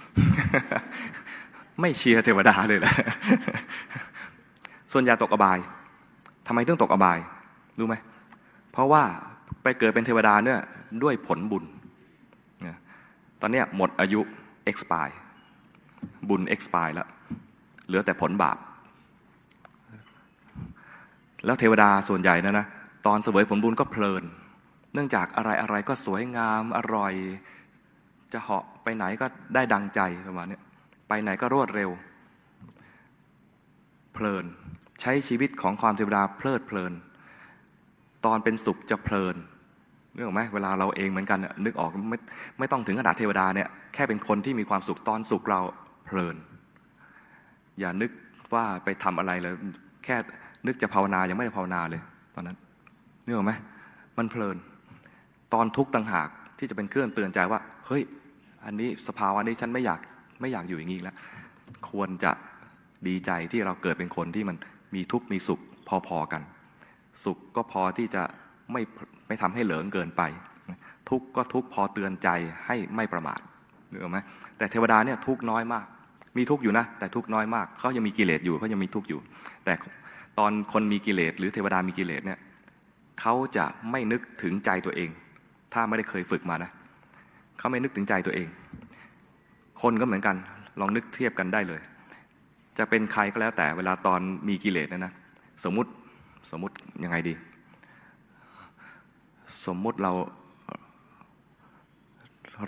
[1.82, 2.95] ไม่เชียร์เทวดาเลยแหละ
[4.93, 5.58] ส่วนใหญ่ตกอบาย
[6.47, 7.19] ทำไมต้องตกอบาย
[7.80, 7.95] รู้ไหม
[8.71, 9.04] เพราะว่า
[9.63, 10.60] ไปเกิดเป็นเทวดาเนี่ย
[11.04, 11.63] ด้วยผลบุญ
[13.41, 14.21] ตอนนี้หมดอายุ
[14.69, 15.15] expire
[16.30, 17.08] บุญ expire แล้ว
[17.88, 18.58] เหลือแต่ผลบาป
[21.45, 22.65] แล้วเทวดาส่วนใหญ่นะนะ
[23.06, 24.23] ตอนเสวยผลบุญก็เพลิน
[24.93, 27.13] เนื่องจากอะไรอะไรก็สวยงามอร่อย
[28.34, 30.60] จะเหาะไปไหนก็ได้ดังใจประมาณนี้
[31.10, 31.89] ไปไหนก็รวดเร็ว
[34.13, 34.45] เพลิน
[35.02, 36.93] ใช้ชีวิตของความเทวดาเพลิดเพลิน
[38.26, 39.36] ตอนเป็นสุขจะเพลิน
[40.15, 42.17] นึกออกไหมเวลาเราเองเหมือนกันนึกออกไม่
[42.60, 45.62] ไม่ต้องถึงขนาดเทวดาเนี่ยแค่เป็นคนที่มีความสุขตอนสุขเรา
[46.06, 46.36] เพลิน
[47.80, 48.12] อย่านึก
[48.54, 49.54] ว่าไปทำอะไรเลย
[50.06, 50.17] แค่
[50.67, 52.01] นึกจะภาวนายังไม่ได้ภาวนาเลย
[52.36, 52.58] ตอนนั้น
[53.25, 53.53] นึกออกไหม
[54.17, 54.58] มันเพลิน
[55.53, 58.03] ตอนทุกข์ต่างหากที่จะเป็นเครื่องเตือนใจว่า เฮ้ย
[58.65, 59.99] อันนี้สภาวะนี้ฉันไม่อยาก
[60.41, 61.15] ไม่อยากอยู่อย่างนี้แล้ว
[61.89, 62.32] ควรจะ
[63.08, 64.58] ดีใจที่เราเกิดเป็นคนที่มัน
[64.95, 65.60] มีทุกข์มีสุข
[66.08, 66.41] พอๆกัน
[67.23, 68.23] สุขก็พอที่จะ
[68.71, 68.82] ไม่
[69.27, 70.21] ไม่ทำให้เหลิงเกินไป
[71.10, 72.30] ทุกข์ก็ทุกข์พอเตือนใจ
[72.65, 73.39] ให้ไม่ประมาท
[73.89, 74.19] หรือไหม
[74.58, 75.86] แต่เทวดาเนี่ยทุกข์น้อยมาก
[76.38, 79.19] มีทุกข์อยู่นะ แต่ทุกข์น้อยมากเขายังมีกิเลสอยู่เขายังมีทุกข์อยู่
[79.65, 79.73] แต่
[80.39, 82.39] ตอนคนมีกิเลสหรือเทวดามีกิเลสเนี่ย
[83.19, 85.10] เขาจะไม่นึกถึงใจตัวเอง
[85.73, 86.71] ถ้าไม่ได้เคยฝึกมานะ
[87.58, 88.47] เขาไม่นึกถึงใจตัวเอง
[89.82, 90.36] คนก็เหมือนกัน
[90.80, 91.82] ลองนึกเทียบกันได้เลย
[92.78, 95.13] จะเป็นใครก็แล้วแต่เวลาตอนมีกิเลสนะนะ
[95.63, 95.91] สมมติ
[96.52, 97.34] สมมติยังไงดี
[99.65, 100.13] สมมุติเรา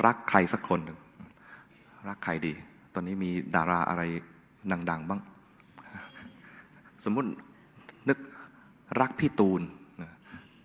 [0.06, 0.98] รักใครสักคนหนึ่ง
[2.08, 2.54] รักใครดี
[2.94, 4.02] ตอนนี้มีดาราอะไร
[4.90, 5.22] ดังๆบ้าง
[7.06, 7.28] สมมุติ
[8.08, 8.18] นึก
[9.02, 9.62] รักพี่ตูน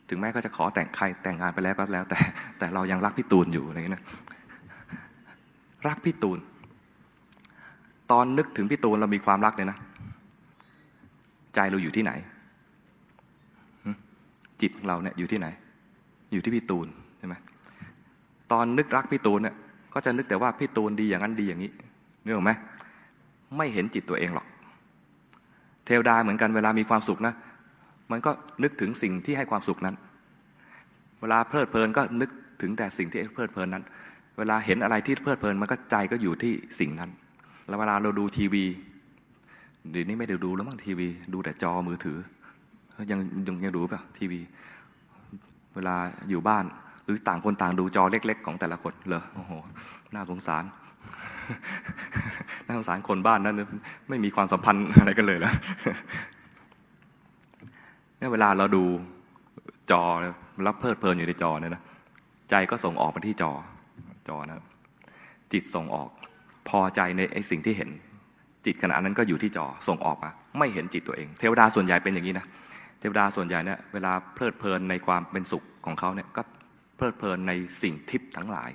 [0.09, 2.19] ถึงแม้ก็จะขอแต่งใครแต่งงานไปแล้วก็แล้ว แต่
[2.59, 4.05] แต่เรายังรักพี่ตูนอยู่อะไรเงี้ยนะ
[5.89, 6.39] รักพี่ตูน
[8.11, 9.79] ตอนนึกถึงพี่ตูนเรามีความรักเลยนะ
[11.55, 12.13] ใจเราอยู่ที่ไหน
[14.61, 15.47] จิตของเราเนี่ยอยู่ที่ไหน
[16.33, 16.87] อยู่ที่พี่ตูน
[17.19, 17.35] ใช่ไหม
[18.53, 19.55] ตอนนึกรักพี่ตูนเนี่ย
[19.95, 21.71] ก็จะนึกแต่ว่าพี่ตูนดีอย่างนั้นดีอย่างนี้
[22.25, 22.51] นึกออกไหม
[23.57, 24.47] ไม่เห็นจิตตัวเองหรอก
[25.87, 27.35] เทวดาเหมือนกันเวลามีความสุขนะ
[28.11, 28.31] มันก็
[28.63, 29.97] นึกถึงสิ่งที่ให้ความสุขนั้น
[31.21, 32.31] เวลาเพลิดเพลินก็นึก
[32.63, 33.85] ถึงแต่สิ่งที่เพลิดเพลินนั้น
[34.39, 37.11] เวลาเห็นอะไรที่เพลิดเพลินมันก็ใจก็อยู่ที่สิ่งนั้น
[37.69, 38.65] แล้วเวลาเราดูทีวี
[39.91, 42.19] เดี๋ยวนี้ไม่ได้ดูแล้วมั้งทีวี ดูแต่จอมือถือ
[43.11, 44.41] ยังยังยังดูป่ะทีวี
[45.75, 45.97] เวลา
[46.31, 46.65] อยู่บ้าน
[47.05, 49.53] หรือต่างคนต่างดูจอเล็ก ๆ ของแต่ละคนเหรอโอ้โห
[50.15, 50.65] น่าสงสาร
[52.67, 53.57] น่าสงสารคนบ้านนั้น
[54.09, 55.55] ไม่มีความสัมพันธ์อะไรกันเลยแล้ว
[58.19, 58.85] เนี่ยเวลาเราดู
[59.91, 60.03] จอ
[60.67, 61.83] รับเพลิดเพลินอยู่ในจอเนี่ยนะ
[62.51, 63.53] ใจก็ส่งออกมาที่จอ
[64.29, 64.57] จอนะ
[65.53, 66.09] จิตส่งออก
[66.69, 67.91] พอใจในไอ้สิ่งที่เห็น
[68.67, 72.47] จิตขณะนั้นก็อยู่ที่จอส่งออกมา ไม่เห็นจิตตัวเอง เทวดาส่วนใหญ่เป็นอย่างนี้นะ
[72.99, 76.43] เทวดาส่วนใหญ่เนี่ยเวลาเพลิดเพลินในความเป็นสุขของเขาเนี่ยก็
[76.97, 78.71] เพลิดเพลินในสิ่งทิพย์ทั้งหลาย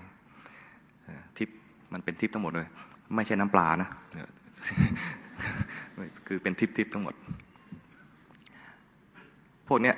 [1.37, 1.57] ทิพย์
[1.93, 2.67] มันเป็นทิพย์ทั้งหมดเลย
[3.15, 3.89] ไม่ใช่น้ำปลานะ
[6.27, 7.15] คือเป็นทิพย์ทิพย์ทั้งหมด
[9.67, 9.95] พวกเนี้ย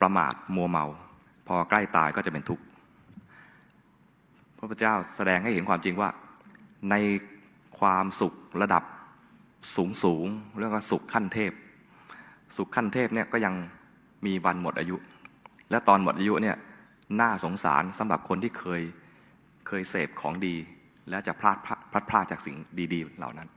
[0.00, 0.84] ประมาทมัวเมา
[1.46, 2.64] พอใกล้ตายก็จะเป็นทุกข์
[4.56, 6.10] พระพุทธเจ้าแสดงให้เห็นความจริงว่า
[6.90, 6.94] ใน
[7.78, 8.82] ความสุขระดับ
[9.76, 10.26] สูงสูง
[10.60, 11.52] เรียกว่าสุขขั้นเทพ
[12.56, 13.54] สุขขั้นเทพเนี่ยก็ยัง
[14.26, 14.96] มีวันหมดอายุ
[15.70, 16.56] และตอนหมดอายุเนี่ย
[17.20, 18.82] น่าสงสารสำหรับคนที่เคย
[19.66, 20.54] เคยเสพของดี
[21.10, 22.56] และจะพลาดพลาดพลาดจากสิ่ง
[22.92, 23.48] ดี ๆ เหล่านั้น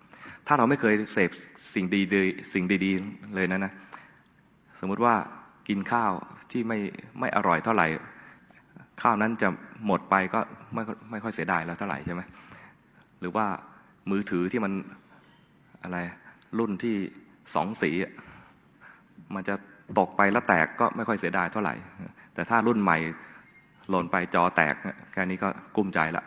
[0.47, 1.31] ถ้าเราไม่เคยเสพ
[1.75, 3.73] สิ่งดีๆสิ่งดีๆเลยนะนะ
[4.79, 5.15] สมมุติว่า
[5.67, 6.11] กินข้าว
[6.51, 6.79] ที่ไม่
[7.19, 7.87] ไม่อร่อยเท่าไหร่
[9.01, 9.47] ข้าวนั้นจะ
[9.85, 10.39] หมดไปก็
[10.73, 12.21] ไม่ไม่ค่อยเสียดายแล้วเท่าไหร่ใช่ไหม
[13.19, 13.45] หรือว่า
[14.11, 14.73] มือถือที่มัน
[15.83, 15.97] อะไร
[16.59, 16.95] รุ่นที่
[17.55, 17.91] สองสี
[19.35, 19.55] มันจะ
[19.99, 21.75] ตกไปแล้วแตกก็ไม่ค่อยเสียดายเท่าไหร่
[22.33, 22.97] แต่ถ้ารุ่นใหม่
[23.89, 24.75] หล่นไปจอแตก
[25.13, 26.23] แค่นี้ก็กุ้มใจละ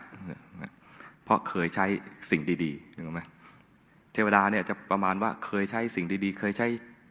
[1.23, 1.85] เพราะเคยใช้
[2.31, 3.21] สิ่งดีๆถูกไหม
[4.13, 6.67] เทวดาเนี่ยจะประมาณว่าเคยใช้สิ่งดีๆ เคยใช้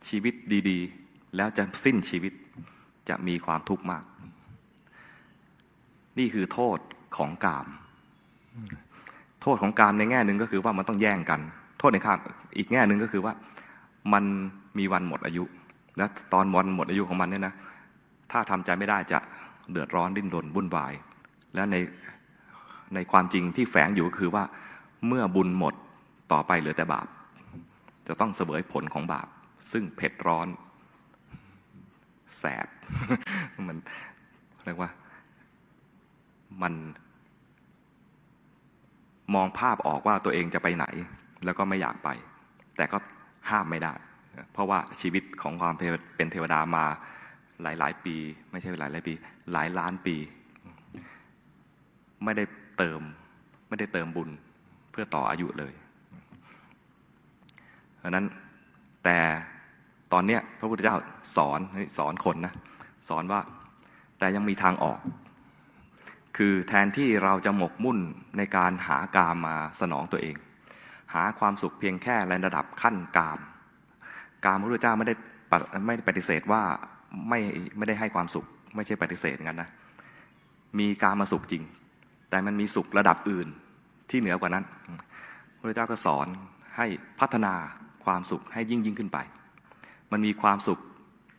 [0.08, 0.34] ชีวิต
[0.70, 2.32] ดีๆ แล้วจะสิ้นชีวิต
[3.08, 4.04] จะมีความทุกข์มาก
[6.18, 6.78] นี่คือโทษ
[7.16, 7.66] ของกาม
[9.42, 11.40] โทษของกามในแง่หนึ่งก็คือว่ามันต้องแย่งกัน
[11.78, 12.18] โทษในข้าง
[12.56, 13.32] อีกแง่หนึ่งก็คือว่า
[14.12, 14.24] มัน
[14.78, 15.44] มีวันหมดอายุ
[15.96, 17.54] และตอนวันหมดอายุของมันเนี่ยนะ
[18.32, 19.18] ถ้าทำใจไม่ได้จะ
[19.70, 20.92] เดือดร้อนดิ้นรนวุ่นวาย
[21.54, 21.76] และใน
[22.94, 24.44] ในความจริงที่แฝงอยู่ก็คือว่า
[25.06, 25.74] เมื่อบุญหมด
[26.32, 27.06] ต่อไปเหลือแต่บาป
[28.08, 29.28] จะต้องเสวยผลของบาป
[29.72, 30.48] ซึ่งเผ็ดร้อน
[32.38, 32.68] แสบ
[33.68, 33.76] มัน
[34.64, 34.90] เรียกว่า
[36.62, 36.74] มัน
[39.34, 40.86] มองภาพออกว่าตัวเองจะไปไหน
[41.44, 42.08] แล้วก็ไม่อยากไป
[42.76, 42.98] แต่ก็
[43.50, 43.94] ห้ามไม่ได้
[44.52, 45.74] เพราะว่าชีวิตของความ
[46.16, 46.84] เป็นเทวดามา
[47.62, 48.16] หลายหลายปี
[48.50, 49.12] ไม่ใช่หลายหลายปี
[49.52, 50.16] หลายล้านปี
[52.24, 52.44] ไม่ได้
[52.80, 53.00] เติม
[53.68, 54.30] ไม่ได้เติมบุญ
[54.90, 55.72] เพื่อต่ออายุเลย
[58.02, 58.26] ดังนั้น
[59.04, 59.18] แต่
[60.12, 60.96] ตอนเนี้ยพระพุทธเจ้า
[61.36, 61.60] สอน
[61.98, 62.54] สอนคนนะ
[63.08, 63.40] สอนว่า
[64.18, 64.98] แต่ยังมีทางออก
[66.36, 67.98] คือแทนที่เราจะหมกมุ่น
[68.36, 70.36] ในการหากามมาสนองตัวเอง
[71.14, 73.38] หาความสุขเพียงแค่ในระดับขั้นกาม
[74.44, 75.14] กามพระพุทธเจ้าไม่ได้
[75.86, 76.62] ไม่ไปฏิเสธว่า
[77.28, 77.40] ไม่
[77.76, 79.70] ไม่ได้ให้ความสุข ไม่ใช่ปฏิเสธงั้นนะ
[80.78, 81.62] มีกามาสุขจริง
[82.30, 83.48] แต่มันมีสุขระดับอื่น
[84.10, 84.64] ที่เหนือกว่านั้น
[85.58, 86.26] พระเจ้าก็สอน
[86.76, 86.86] ให้
[87.20, 87.54] พัฒนา
[88.04, 89.18] ความสุขให้ยิ่งยิ่งขึ้นไป
[90.12, 90.78] มันมีความสุข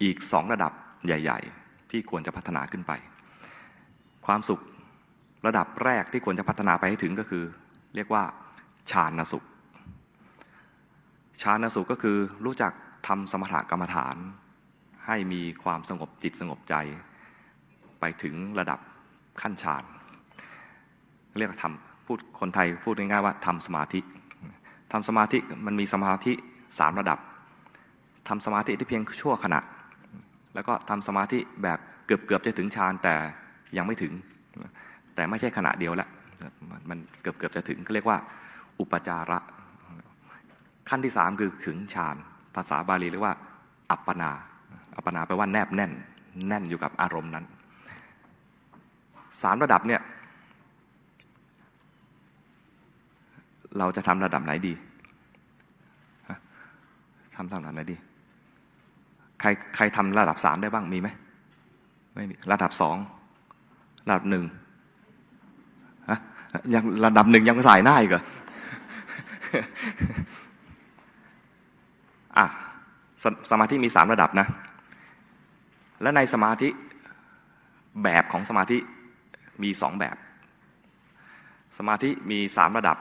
[0.04, 0.71] อีกสองระดับ
[1.06, 2.91] ใหญ่ ๆ ที่ควรจะพัฒนาขึ้นไป
[4.25, 4.62] ความสุข
[5.47, 7.43] ระดับแรกที่ควรจะพัฒนาไปให้ถึงก็คือ
[7.95, 8.23] เรียกว่า
[8.91, 9.45] ฌานสุข
[11.41, 12.71] ฌานสุขก็คือรู้จัก
[13.08, 14.15] ทำสมถกรรมฐาน
[15.06, 16.75] ให้มีความสงบจิตสงบใจ
[17.99, 18.80] ไปถึงระดับ
[19.41, 19.84] ขั้นฌาน
[21.37, 23.99] เรียกว่าทำพูดคนไทยพูดง่ายๆว่าทำสมาธิ
[24.91, 26.33] ทำสมาธิมันมีสมาธิ
[26.79, 27.19] สามระดับ
[28.27, 29.59] ทำสมาธิที่เพียงชั่วขณะ
[30.53, 33.15] แล้วก็ทำสมาธิแบบเกือบเกือบจะถึงฌานแต่
[33.77, 34.13] ยังไม่ถึง
[35.15, 36.07] แต่ไม่ใช่ขณะเดียวละ
[36.89, 38.17] มันเกือบเกือบจะถึงก็เรียกว่า
[38.79, 39.39] อุปจาระ
[40.89, 42.15] ขั้นที่สามคือถึงฌาน
[42.55, 43.35] ภาษาบาลีเรียกว่า
[43.91, 44.31] อัปปนา
[44.95, 45.91] อัปปนาแปลว่าแนบแน่น
[46.47, 47.45] แน่นอยู่กับอารมณ์นั้น
[49.41, 50.01] สามระดับเนี่ย
[53.77, 54.73] เราจะทำระดับไหนดี
[57.36, 57.95] ทำระดับไหนดี
[59.39, 61.10] ใครใครทำระดับสามได้บ้างมีไหม
[62.13, 62.97] ไม่มีระดับสอง
[64.07, 64.43] ระดับหนึ่ง
[66.10, 66.19] ฮะ
[66.73, 68.23] ยังระดับหนึ่งยังใส่หน้าอีกเหรอ
[72.38, 72.45] อะ
[73.23, 74.47] สสมาธิมีสามระดับนะ
[76.01, 76.69] และในสมาธิ
[78.03, 78.77] แบบของสมาธิ
[79.63, 80.15] มีสองแบบ
[81.77, 82.97] สมาธิมีสามระดับ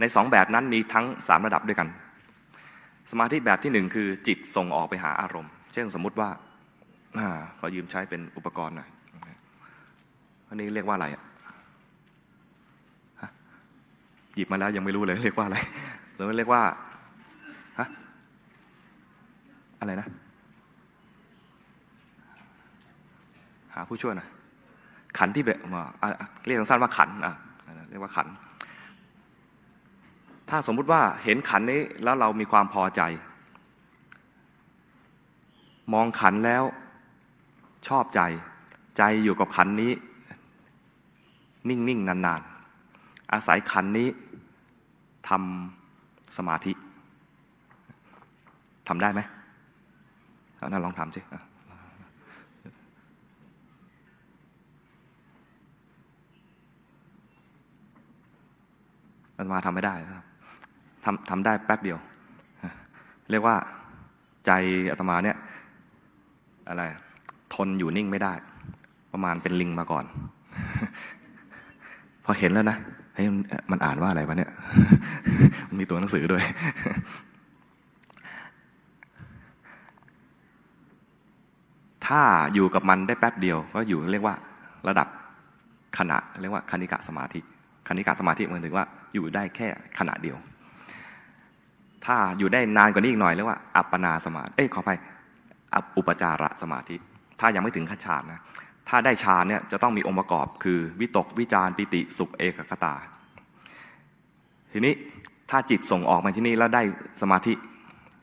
[0.00, 1.88] ในสองแบบนั้นมีทั้งสามระดับด้วยกัน
[3.10, 6.28] สมาธิแบบที่หนึ่งคือจิตส่งออกไปหาอารมณ์ เช่นสมมุติว่า
[7.16, 7.18] อ
[7.58, 8.88] ขอยืมใช้เป็นอุปกรณ์หน่อย
[10.48, 11.22] อันนี้เรียกว่าอะไรอะ
[14.34, 15.58] หยิบมาแล้วยังไม่รู้เลยเรียกว่าอะไร
[16.14, 16.62] หรือเรียกว่า
[17.78, 17.88] ฮะ
[19.80, 20.08] อะไรนะ
[23.74, 24.28] หาผู้ช่วยหน่อย
[25.18, 25.58] ขันที่แบบ
[26.46, 27.34] เรียกสั้นว่าขันอะ
[27.90, 28.26] เรียกว่าขัน
[30.48, 33.02] ถ้าสมมุติว่าเห็นขันนี้แล้วเรามีความพอใจ
[35.92, 36.64] มองขันแล้ว
[37.88, 38.20] ชอบใจ
[38.98, 39.92] ใจอยู่กับขันนี้
[41.68, 44.08] นิ่งๆนานๆ อาศัยขันนี้
[45.28, 46.72] ทำสมาธิ
[48.88, 49.20] ทำได้ไหม
[50.66, 51.20] นั่นลองทำสิ
[59.36, 60.27] มันมาทำไม่ได้ครับ
[61.10, 61.98] ทำทำได้แป๊บเดียว
[63.30, 63.56] เรียกว่า
[64.46, 64.50] ใจ
[64.90, 65.36] อาตมาเนี่ย
[66.68, 66.82] อะไร
[67.54, 68.32] ทนอยู่นิ่งไม่ได้
[69.12, 70.04] ประมาณเป็นลิงมาก่อน
[72.24, 72.76] พอเห็นแล้วนะ
[73.14, 73.26] เฮ้ย
[73.70, 74.50] มันอ่านว่าอะไรวะเนี่ย
[75.68, 76.44] มันมีตัวหนังสือด้วย
[82.06, 82.20] ถ้า
[82.54, 84.34] อยู่กับมันได้แป๊บเดียว ก็อยู่เรียกว่า
[84.88, 85.08] ระดับ
[85.98, 87.40] ขณะ เรียกว่าคณิกะสมาธิ
[87.88, 89.68] คณิกะสมาธิหมายถึงว่าอยู่ได้แค่
[89.98, 90.36] ขณะเดียว
[92.08, 94.90] ถ้าอยู่ได้นานกว่านี้อีกหน่อยเรียกว่าอัปปนาสมาธิเอ้ยขอไป
[95.96, 96.96] อุปจาระสมาธิ
[97.40, 98.40] ถ้ายังไม่ถึงขั้นฌานนะ
[98.88, 102.94] ถ้าได้ฌานเนี่ยจะต้องมีองค์ประกอบคือวิตกวิจารปิติสุขเอกคตา
[104.72, 104.94] ทีนี้
[105.50, 106.82] ถ้าจิตส่งออกมาที่นี่แล้วได้
[107.22, 107.52] สมาธิ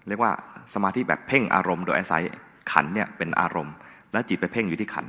[0.07, 0.31] เรียกว่า
[0.73, 2.23] สมาธิแบบเพ่งอารมณ์โดยอาศัย
[2.71, 3.75] ขันเนี่ยเป็นอารมณ์
[4.11, 5.05] แล้วจิตไปเพ่งอยู่ที่ขัน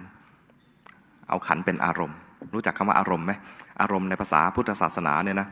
[1.29, 2.17] เอาขันเป็นอารมณ์
[2.55, 3.33] รู้จักคำว่าอารมณ์ไหม
[3.81, 5.49] อารมณ์ในภาษาพุทธศาสนาเนี่ยนะ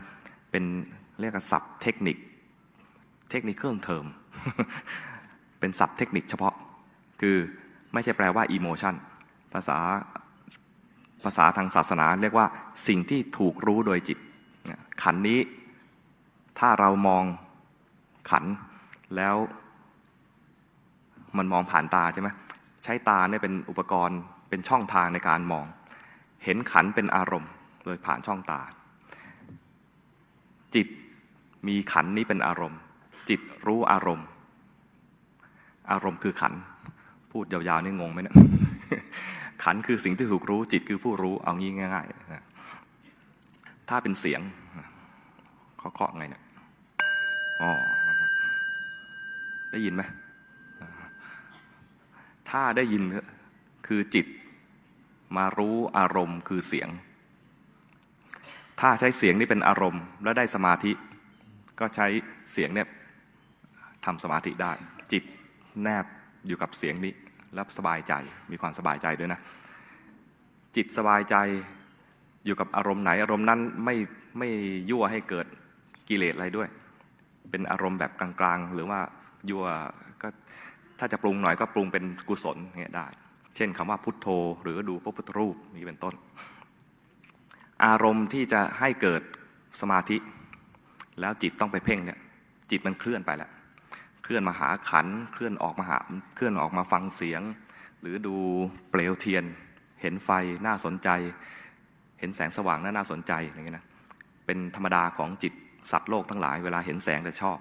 [0.51, 0.63] เป็น
[1.19, 2.17] เรียกว่าศัพท์เทคนิค
[3.29, 4.05] เทคนิคเครื่องเทอม
[5.59, 6.53] เป็นศัพท์เทคนิคเฉพาะ
[7.21, 7.37] คือ
[7.93, 8.95] ไม่ใช่แปลว่าอิโมชัน
[9.53, 9.79] ภาษา
[11.23, 12.47] ภาษาทางศาสนาเรียกว่า
[12.87, 14.17] สิ่งที่ถูกรู้โดยจิต
[15.03, 15.39] ขันนี้
[16.59, 17.23] ถ้าเรามอง
[18.29, 18.45] ขัน
[19.15, 19.35] แล้ว
[21.37, 22.29] มันมองผ่านตาใช่ไหม
[22.83, 25.65] ใช้ตาเนี่ยเป็นอุปกรณ์เป็นช่องทางในการมอง
[26.43, 27.51] เห็นขันเป็นอารมณ์
[27.85, 28.61] โดยผ่านช่องตา
[30.75, 30.87] จิต
[31.67, 32.79] มีขันนี้เป็นอารมณ์
[33.29, 34.27] จิตรู้อารมณ์
[35.91, 36.53] อารมณ์คือขัน
[37.31, 38.35] พูดยาวๆนี่งงไหมเนะี่ย
[39.63, 42.43] ขันคือสิ่งที่ถูกรู้จิตคือผู้รู้ เอางี้ง่ายๆนะ
[43.89, 44.41] ถ้าเป็นเสียง
[45.77, 46.43] เคาะไงเนี่ย
[47.61, 47.71] อ๋อ
[49.71, 50.03] ได้ยินไหม
[52.49, 53.03] ถ้าได้ยิน
[53.87, 54.25] คือจิต
[55.37, 56.89] มารู้อารมณ์คือเสียง
[58.79, 60.91] ถ้าใช้เสียงนี่เป็นอารมณ์ แล้วได้สมาธิ
[61.79, 62.07] ก็ใช้
[62.51, 62.87] เสียงเนี่ย
[64.05, 64.71] ทำสมาธิได้
[65.11, 65.23] จิต
[65.83, 66.05] แนบ
[66.47, 67.13] อยู่กับเสียงนี้
[67.53, 68.13] แล้วสบายใจ
[68.51, 69.39] มีความสบายใจด้วยนะ
[70.75, 71.35] จิตสบายใจ
[72.45, 73.95] อยู่กับอารมณ์ไหน อารมณ์นั้นไม่
[74.37, 74.49] ไม่
[74.89, 75.47] ยั่วให้เกิด
[76.09, 76.69] กิเลสอะไรด้วย
[77.49, 78.99] เป็นอารมณ์แบบกลางๆ หรือว่า
[79.49, 79.65] ยั่ว
[80.21, 80.27] ก็
[80.99, 83.07] ถ้าจะปรุงหน่อยก็ปรุงเป็นกุศลเนี่ยได้
[83.55, 84.27] เช่นคำว่าพุทโธ
[84.63, 86.13] หรือดูพระพุทธรูปนี่เป็นต้น
[87.85, 89.21] อารมณ์ที่จะให้เกิด
[89.81, 90.17] สมาธิ
[91.19, 92.19] แล้วจิตต้องไปเพ่งเนี่ย
[92.71, 93.51] จิตมันเคลื่อนไปแล้ว
[94.25, 95.97] เคลื่อนมาหาขัน เคลื่อนออกมาหา
[96.35, 97.41] เคลื่อนออกมาฟังเสียง
[98.01, 98.35] หรือดู
[98.89, 99.43] เปลวเทียน
[100.01, 100.29] เห็นไฟ
[100.65, 101.09] น่าสนใจ
[102.19, 103.85] เห็นแสงสว่างน่าน่าสนใจอะไรเงี้ยนะ
[104.45, 105.53] เป็นธรรมดาของจิต
[105.91, 107.57] สัตว์โลกทั้งหลายเวลาเห็นแสงจะชอบ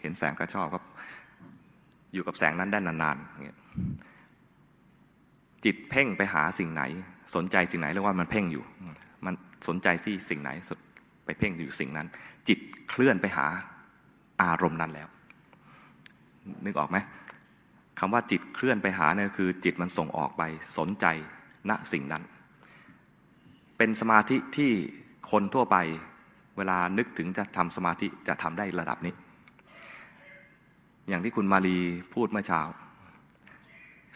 [0.00, 0.84] เห็นแสงก็ชอบครับ
[2.12, 3.58] อยู่กับแสงนั้นได้นานๆเงี้ย
[5.64, 6.82] จิตเพ่งไปหาสิ่งไหน
[7.34, 8.64] สนใจสิ่งไหนเรียกว่ามันเพ่งอยู่
[9.26, 9.34] มัน
[9.68, 10.50] สนใจที่สิ่งไหน
[11.24, 12.06] ไปเพ่งอยู่สิ่งนั้น
[12.48, 13.46] จิตเคลื่อนไปหา
[14.42, 15.08] อารมณ์นั้นแล้ว
[16.64, 16.98] นึกออกไหม
[17.98, 20.42] คำว่าจิตเคลื่อนไปหาเนี่ยคือจิตมันส่งออกไป
[20.78, 21.06] สนใจ
[21.70, 22.22] ณสิ่งนั้น
[23.78, 24.72] เป็นสมาธิที่
[25.30, 25.76] คนทั่วไป
[26.56, 29.14] เวลานึกถึงจะทำสมาธิจะทำได้ระดับนี้
[31.08, 31.76] อย่างที่คุณมาลี
[32.14, 32.60] พูดเมื่อเช้า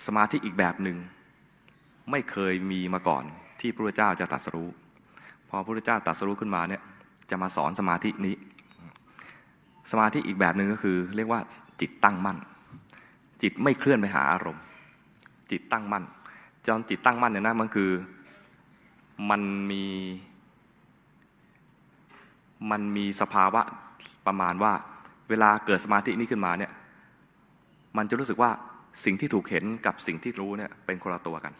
[0.06, 0.96] สมาธิอีกแบบหนึ่ง
[2.10, 3.24] ไม่เคยมีมาก่อน
[3.60, 4.68] ที่พระพุทธเจ้าจะตรัสรู้
[5.48, 6.82] พอพระพุทธเจ้าตรัสรู้ขึ้นมาเนี่ย
[7.30, 8.34] จะมาสอนสมาธินี้
[9.90, 11.40] สมาธิอีกแบบหนึ่งก็คือ เรียกว่า
[11.80, 12.38] จิตตั้งมั่น
[13.42, 14.62] จิตไม่เคลื่อนไปหาอารมณ์
[15.50, 16.04] จิตตั้งมั่น
[16.66, 17.90] จนจิตตั้งมั่นเนี่ยนะมันคือ
[19.30, 19.84] มันมี
[22.70, 23.62] มันมีสภาวะ
[24.26, 24.72] ประมาณว่า
[25.28, 26.72] เวลาเกิดสมาธินี้ขึ้นมาเนี่ย
[27.96, 28.50] มันจะรู้สึกว่า
[29.04, 31.52] สิ่งที่ถูกเห็นกับสิ่งที่รู้เนี่ยเป็นคนละตัวกัน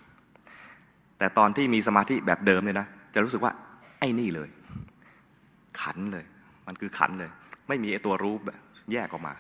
[1.19, 3.53] แต่ตอนที่มีสมาธิแบบเดิมเนี่ยนะจะรู้สึกว่า
[3.99, 4.49] ไอ้นี่เลย
[5.81, 6.25] ขันเลย
[6.67, 7.31] มันคือขันเลย
[7.71, 8.59] ไม่มีไอตัวรู้แบบ
[8.93, 9.35] แยกออกมา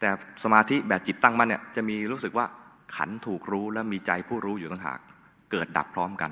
[0.00, 0.08] แต่
[0.44, 2.46] สมาธิแบบจิตตั้งมั่นเนี่ยจะมีรู้สึกว่า
[2.96, 4.98] ขันถูกรู้และมีใจผู้รู้อยู่ต่างหาก
[5.50, 6.30] เกิดดับพร้อมกัน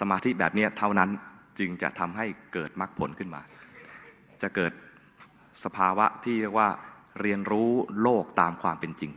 [0.00, 1.10] สมาธิแบบนี้เท่านั้น
[1.58, 3.40] จึงจะทำให้เกิดมรรคผลขึ้นมา
[4.42, 4.72] จะเกิด
[5.64, 6.68] สภาวะที่เรียกว่า
[7.20, 7.70] เรียนรู้
[8.02, 9.12] โลกตามความเป็นจริง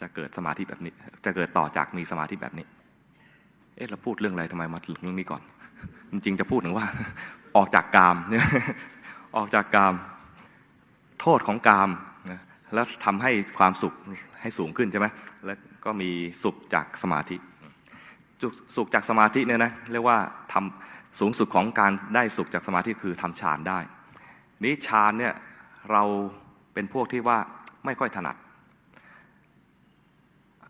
[0.00, 0.92] จะเกิดสมาธิแบบนี้
[1.24, 2.66] จะเกิดต่อจากมีสมาธิแบบนี้
[3.76, 5.42] เอ๊ะเราพูดเรื่องอะไรทำไมมาถึงเรื่องนี้ก่อน
[6.12, 6.86] จริงๆจะพูดถึงว่า
[7.56, 8.44] ออกจากกามเนี่ย
[9.36, 9.94] ออกจากกาม
[11.20, 11.90] โทษของกาม
[12.30, 12.40] นะ
[12.74, 13.94] แล้วทำให้ความสุข
[14.40, 15.06] ให้สูงขึ้นใช่ไหม
[15.44, 16.10] แล้วก็มี
[16.42, 17.36] สุขจากสมาธิ
[18.76, 20.18] สุขจากสมาธิเนี่ยนะเรียกว่า
[20.52, 23.78] ทำสูงสุดของการได้สุขจากสมาธิคือทำฌานได้
[24.64, 25.34] นี้ฌานเนี่ย
[25.92, 26.02] เรา
[26.74, 27.38] เป็นพวกที่ว่า
[27.84, 28.36] ไม่ค่อยถนัด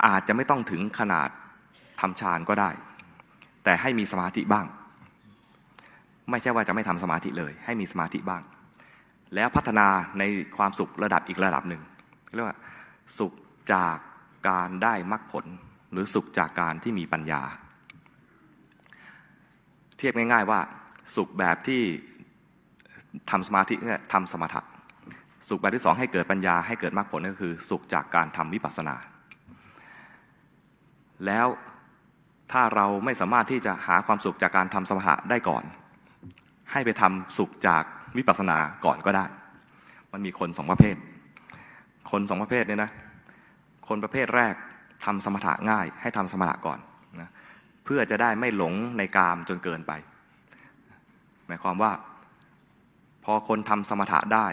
[0.06, 1.28] อาจจะไม่ต้องถึงขนาด
[2.00, 2.70] ทำฌานก็ได้
[3.64, 4.66] แต่ให้มีสมาธิบ้าง
[6.30, 8.42] ไม่ใช่ว่าจะไม่ทำสมาธิเลย ให้มีสมาธิบ้าง
[9.34, 9.86] แล้วพัฒนา
[10.18, 10.22] ใน
[10.56, 11.82] ความสุขระดับอีกระดับหนึ่ง
[12.34, 12.58] เรียกว่า
[13.18, 13.32] สุข
[13.72, 13.96] จาก
[14.48, 15.46] การได้มรรคผล
[15.92, 17.42] หรือสุขจากการที่มีปัญญา
[19.96, 20.60] เทียบง่าย ๆว่า
[21.16, 21.82] สุขแบบที่
[23.30, 24.60] ทำสมาธิเนี่ยทำสมถะ
[25.48, 28.96] สุขแบบที่สองให้เกิดปัญญาให้เกิดมรรคผลก็คือ สุขจากการทำวิปัสสนา
[31.26, 31.46] แล้ว
[32.52, 35.64] ถ้าเราไม่สามารถที่จะหาความสุขจากการทำสมถะได้ก่อน
[36.72, 37.84] ให้ไปทำสุขจาก
[38.16, 39.24] วิปัสสนาก่อนก็ได้
[40.12, 40.96] มันมีคนสองประเภท
[42.10, 42.90] คนสองประเภทเนี่ยนะ
[43.88, 44.54] คนประเภทแรก
[45.04, 46.78] ทำสมถะง่าย ให้ทำสมถะก่อน
[47.20, 47.28] นะ
[47.84, 49.92] เพื่อจะได้ไม่หลงในกามจนเกินไป
[51.46, 51.92] หมายความว่า
[53.24, 54.46] พอคนทำสมถะได้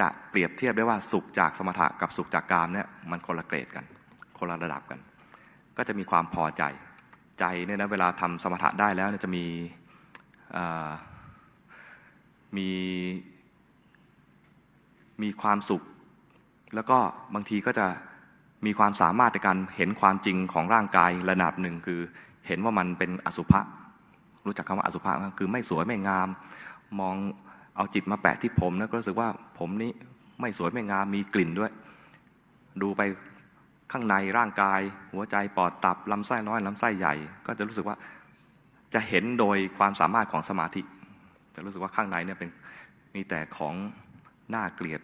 [0.00, 3.84] จะเปรียบเทียบได้ว่าสุขจากสมถะกับสุขจากกามเนี่ยมันคนละเกรดกัน
[4.38, 4.98] คนละระดับกัน
[5.76, 6.62] ก็จะมีความพอใจ
[7.40, 9.44] ใจเนี่ยนะเวลาทำสมถะได้แล้วจะมี
[12.56, 12.68] มี
[15.22, 15.82] มีความสุข
[16.74, 16.98] แล้วก็
[17.34, 17.86] บางทีก็จะ
[18.66, 22.00] มีความสามารถในการเห็นความจริงของร่างกายระดับหนึ่งคือ
[22.46, 23.60] เห็นว่ามันเป็นอสุภะ
[24.46, 26.28] รู้จักคำว่าอสุภะคือไม่สวยไม่งาม
[27.00, 27.16] มอง
[27.76, 29.28] เอาจิตมาแปะที่ผมนะก็รู้สึกว่า
[29.58, 29.90] ผมนี้
[30.40, 31.72] ไม่สวยไม่งามมีกลิ่นด้วย
[32.82, 33.00] ดูไป
[33.92, 34.80] ข้างในร่างกาย
[35.12, 37.14] หัวใจปอดตับลำไส้น้อยลำไส้ใหญ่
[37.46, 37.96] ก็จะรู้สึกว่า
[38.94, 40.80] จะเห็นโดยความสามารถของสมาธิ
[41.60, 42.50] จะรู้สึกว่าข้างในเนี่ยเป็น
[43.14, 43.74] มีแต่ของ
[44.54, 45.00] น่าเกลียด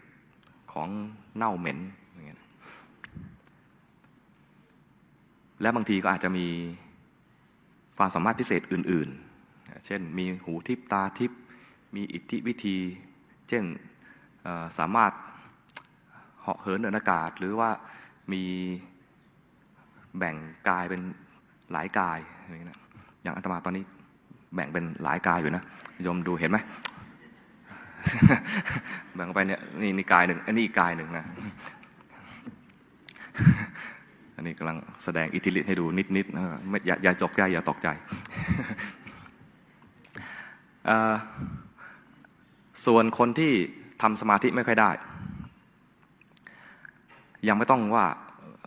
[0.73, 0.89] ของ
[1.37, 1.79] เน่าเหม็น
[2.13, 2.41] อย่างเงี้ย
[5.61, 6.47] และบางทีก็อาจจะมี
[7.99, 9.09] ความสามารถพิเศษอื่น
[9.49, 11.33] ๆ เช่นมีหูทิพตาทิพ
[11.97, 12.79] มีอิทธิวิธี
[13.49, 13.65] เช่น
[14.79, 15.13] สามารถ
[16.41, 17.71] เหาะเหินเดินอากาศ หรือว่า
[18.33, 18.45] มี
[20.19, 20.37] แบ่ง
[20.69, 21.01] กายเป็น
[21.73, 22.19] หลายกาย
[23.23, 23.85] อย่างอาตมาตอนนี้
[24.57, 25.63] แบ่งเป็นหลายกายอยู่นะ
[26.03, 26.59] โยมดูเห็นไหม
[29.15, 31.25] แบ่งไปเนี่ยนี่นี่กายหนึ่งอันนี้อีกกายหนึ่งนะ
[34.37, 35.85] อันนี้กำลังแสดงอิทธิฤทธิ์ให้ดู
[36.17, 37.89] นิดๆนะไม่อย่าอย่าจกใจอย่าตกใจ
[42.87, 43.53] ส่วนคนที่
[44.03, 44.91] ทำสมาธิไม่ค่อยได้
[47.49, 48.07] ยังไม่ต้องว่า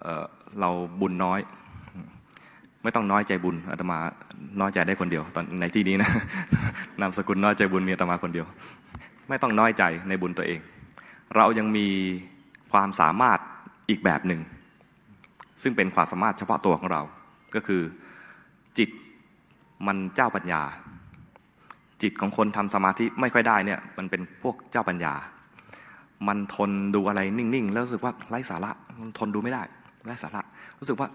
[0.02, 0.70] เเรา
[1.02, 1.40] บุญน้อย
[2.84, 4.00] ไม่ต้องน้อยใจบุญอาตมา
[4.60, 6.10] น้อยใจได้คนเดียว ตอนในที่นี้นะ
[7.02, 8.46] นามสกุลน้อยใจบุญมีตมาคนเดียว
[9.30, 10.60] ไม่ต้องน้อยใจในบุญตัวเอง
[11.36, 11.88] เรายังมี
[12.72, 13.40] ความสามารถ
[13.90, 14.42] อีกแบบหนึ่ง
[15.64, 17.02] ซึ่งเป็นความสามารถเฉพาะตัวของเรา
[17.56, 17.82] ก็คือ
[18.78, 18.90] จิต
[19.88, 20.62] มันเจ้าปัญญา
[22.02, 25.14] จิตของคนทำสมาธิไม่ค่อยได้เนี่ยมันเป็นพวกเจ้าปัญญา
[26.28, 29.64] มันทนดูอะไรนิ่งๆ แล้วรู้สึกว่าไร้สาระมันทนดูไม่ได้
[30.06, 30.42] ไร้สาระ
[30.80, 31.08] รู้สึกว่า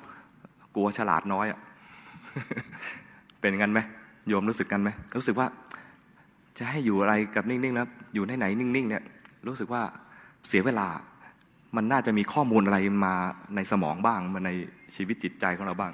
[0.75, 1.61] กลัวฉลาดน้อยอะ
[3.45, 3.81] เป็นงั้นไหม
[4.29, 5.47] โยมรู้สึกกันไหมรู้สึกว่า
[6.59, 9.03] จะให้อยู่อะไรกับนิ่งๆนะอยู่ไหนๆนิ่งๆเนี่ย
[9.47, 9.83] รู้สึกว่า
[10.49, 10.89] เสียเวลา
[11.77, 13.15] มันน่าจะมีข้อมูลอะไรมา
[13.57, 14.51] ในสมองบ้างมาใน
[14.95, 15.93] ชีวิตจิตใจของเราบ้าง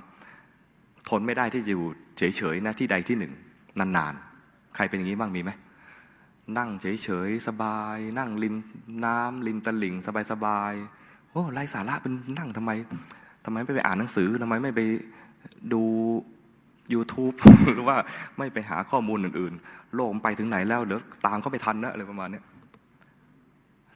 [1.09, 1.85] ทนไม่ได้ที่จะอยู่
[2.19, 3.33] เฉยๆนะที่ใดที่หนึ่ง
[3.79, 5.51] นานๆ ใครเป็นอย่างนี้บ้างมีไหม
[6.59, 8.55] นั่งเฉยๆสบาย นั่งริม
[9.05, 9.95] น้ำริมตลิ่ง
[10.33, 12.71] สบายๆโอ้ไรสาระเป็นนั่งทำไม
[13.45, 14.81] ทำไมไม่ไปอ่านหนังสือทำไมไม่ไป
[15.73, 15.83] ดู
[16.95, 17.35] YouTube
[17.73, 17.97] หรือว่า
[18.39, 22.41] ไม่ไปหาข้อมูลอื่น ๆ โลกไปถึงไหนแล้วเดี๋ยวตามเขาไปทันนะอะไรประมาณนี้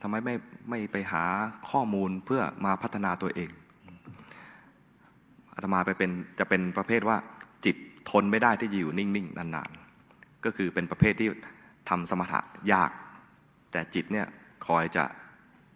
[0.02, 0.34] ทำไมไม่
[0.70, 1.24] ไม่ไปหา
[1.70, 3.50] ข้อมูลเพื่อมาพัฒนาตัวเอง
[5.54, 7.16] อาตมาไปเป็นจะเป็นประเภทว่า
[7.64, 7.76] จิต
[8.10, 11.28] ทนไม่ได้ที่จะอยู่นิ่งๆนานๆ ก็คือเป็นประเภทที่
[11.88, 12.40] ทำสมถะ
[12.72, 12.90] ยาก
[13.72, 14.26] แต่จิตเนี่ย
[14.66, 15.04] คอยจะ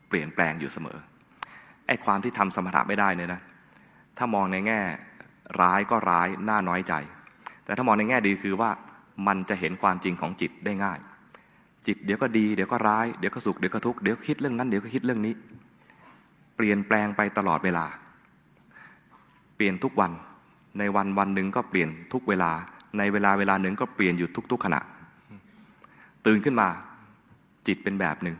[0.08, 0.98] เปลี่ยนแปลงอยู่เสมอ
[1.86, 3.40] ไอ้ความที่ทำสมถะไม่ได้เนี่ยนะ
[4.18, 4.80] ถ้ามองในแง่
[5.60, 6.94] ร้ายก็ร้ายน่าน้อยใจ
[7.64, 8.70] แต่ถ้ามองในแง่ดีคือว่า
[9.26, 10.98] มันจะเห็นความจริงของจิตได้ง่าย
[11.86, 15.34] จิตเดี๋ยวก็ดีเดี๋ยวก็ร้ายเดี๋ยวก็สุขเดี๋ยวก็ทุกข์เดี๋ยวคิดเรื่องนั้นเดี๋ยวก็คิดเรื่องนี้
[16.56, 17.86] เปลี่ยนแปลงไปตลอดเวลา
[19.56, 20.12] เปลี่ยนทุกวัน
[20.78, 22.50] ในวันวันหนึ่งก็เปลี่ยนทุกเวลา
[22.98, 24.80] ในเวลาเวลาหนึ่งก็เปลี่ยนอยู่ทุก ๆขณะ
[26.26, 26.68] ตื่นขึ้นมา
[27.66, 28.36] จิตเป็นแบบหนึ่ง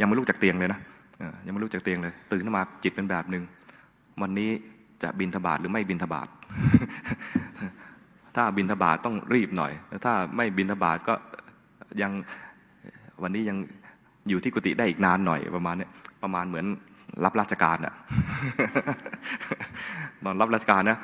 [0.00, 0.80] ยังไม่ลุกจากเตียงเลยนะ
[1.44, 3.44] ยังไม่ลุกจากเตียงเลย ตื่นขึ้นมาจิตเป็นแบบหนึ่ง
[4.22, 4.50] วันนี้
[5.02, 6.28] จะบินทบาทหรือไม่บินทบาท
[8.36, 9.72] ถ้าบินทบาทต้องรีบหน่อย
[10.04, 11.14] ถ้าไม่บินทบาทก็
[12.02, 12.12] ยัง
[13.22, 13.56] วันนี้ยัง
[14.28, 15.88] อยู่ที่กุฏิได้อีกนานหน่อยประมาณนี้
[16.22, 16.66] ประมาณเหมือน
[17.24, 17.94] รับราชการอะ
[20.24, 20.98] ตอนรับราชการนะ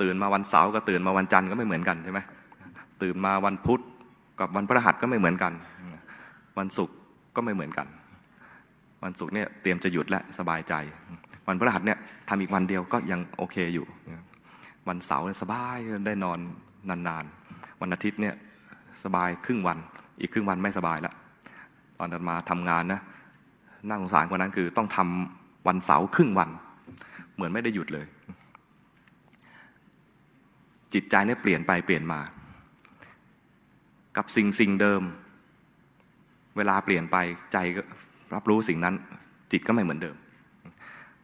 [0.00, 2.20] ตื่นมาวันเสาร์ก็ตื่นมาวันจันทร์ก็ไม่เหมือนกันใช่ไหม
[3.02, 3.82] ตื่นมาวันพุธ
[4.40, 5.52] กับวันพฤหัสก็ไม่เหมือนกัน
[6.58, 6.96] วันศุกร์
[7.36, 7.86] ก็ไม่เหมือนกัน
[9.04, 10.74] วันศุกร์เนี่ยเตรียมจะหยุดและสบายใจ
[11.48, 13.86] วันพฤหัสเนี่ยทำอีกวันเดียวก็ยังโอเคอยู่
[14.88, 15.76] วันเสาร์สบาย
[16.06, 16.38] ได้นอน
[17.08, 18.34] นานๆ วันอาทิตย์เนี่ย
[19.04, 19.78] สบายครึ่งวัน
[20.20, 21.14] อีกครึ่งวันไม่สบายล้ว
[21.98, 23.00] ตอนมาทำงานนะ
[23.88, 26.50] น่าสงสารกว่านั้นคือต้องทำวันเสาร์ครึ่งวัน
[27.34, 28.06] เหมือนไม่ได้หยุดเลย
[30.94, 32.20] จิตใจเนี่ยเปลี่ยนไปเปลี่ยนมา
[34.16, 35.02] กับสิ่งสิ่งเดิม
[36.56, 37.16] เวลาเปลี่ยนไป
[37.52, 37.82] ใจก็
[38.34, 38.94] รับรู้สิ่งนั้น
[39.52, 40.16] จิตก็ไม่เหมือนเดิม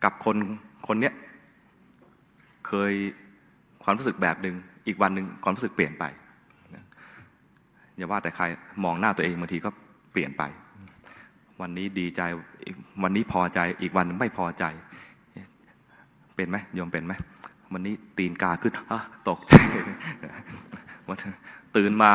[0.04, 0.36] กับคน
[0.86, 1.14] คนเนี้ย
[2.66, 2.92] เคย
[3.84, 4.54] ความรู้สึกแบบหนึ่ง
[4.86, 6.04] อีกวันหนึ่งความรู้สึกเปลี่ยนไป
[7.96, 8.44] อย่าว่าแต่ใคร
[8.84, 9.70] มองหน้าตัวเองบางทีก็
[10.12, 10.42] เปลี่ยนไป
[11.60, 12.22] วันนี้ดีใจ
[13.02, 14.64] วันนี้พอใจอีกวันไม่พอใจ
[16.36, 17.14] เป็นไหมโยมเป็นไหม
[17.72, 18.72] วันนี้ตีนกาขึ้น
[19.28, 19.54] ตกใจ
[21.08, 21.16] วัน
[21.76, 22.10] ตื่นมา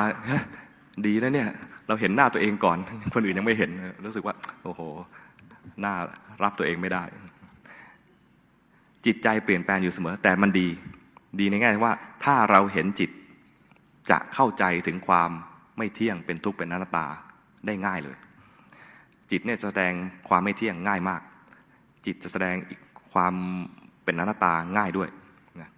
[1.06, 1.50] ดีนะเนี่ย
[1.88, 2.78] เราเห็นหน้าตัวเองก่อน
[3.14, 3.72] คนอื่นยังไม่เห็น
[4.06, 4.82] รู้สึกว่า โอ้โห
[5.82, 5.94] หน้า
[6.44, 7.04] รับตัวเองไม่ได้
[9.06, 10.68] จิตใจเปลี่ยนแปลงอยู่เสมอ แต่มันดี
[11.40, 11.94] ดีในแง่ว่า
[12.24, 13.10] ถ้าเราเห็นจิต
[14.10, 15.30] จะเข้าใจถึงความ
[15.78, 17.08] ไม่เที่ยงเป็นทุกข์เป็นอนัตตา
[17.66, 18.18] ได้ง่ายเลย
[19.32, 19.94] จิตเนี่ยแสดง
[20.30, 21.22] ความไม่เที่ยงง่ายมาก
[22.06, 22.80] จิตจะแสดงอีก
[23.14, 23.34] ความ
[24.04, 25.10] เป็นอนัตตาง่ายด้วย
[25.62, 25.70] นะ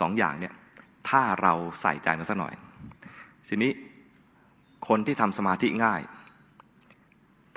[0.00, 0.54] สองอย่างเนี่ย
[1.08, 2.54] ถ้าเราใส่ใจมาสักหน่อย
[3.48, 3.72] ทีนี้
[4.88, 6.00] คนที่ทำสมาธิง่าย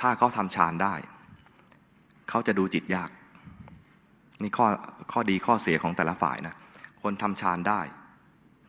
[0.01, 0.95] ถ้าเขาทำฌานได้
[2.29, 3.09] เขาจะดูจิตยาก
[4.41, 4.67] นี่ข้อ
[5.11, 6.55] ข้อดีข้อเสียของแต่ละฝ่ายนะ
[7.03, 7.81] คนทำฌานได้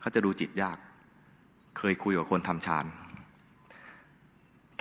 [0.01, 0.77] เขาจะดูจิตยาก
[1.77, 2.85] เคยคุยกับคนทำฌาน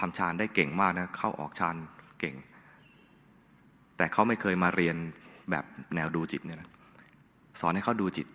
[0.00, 1.76] ทำฌานได้เก่งมากนะ เข้าออกฌาน
[2.20, 2.34] เก่ง
[3.96, 4.96] แต่เขาไม่เคยมาเรียน
[5.50, 5.64] แบบ
[5.94, 6.68] แนวดูจิตเนี่ยนะ
[7.60, 8.26] สอนให้เขาดูจิต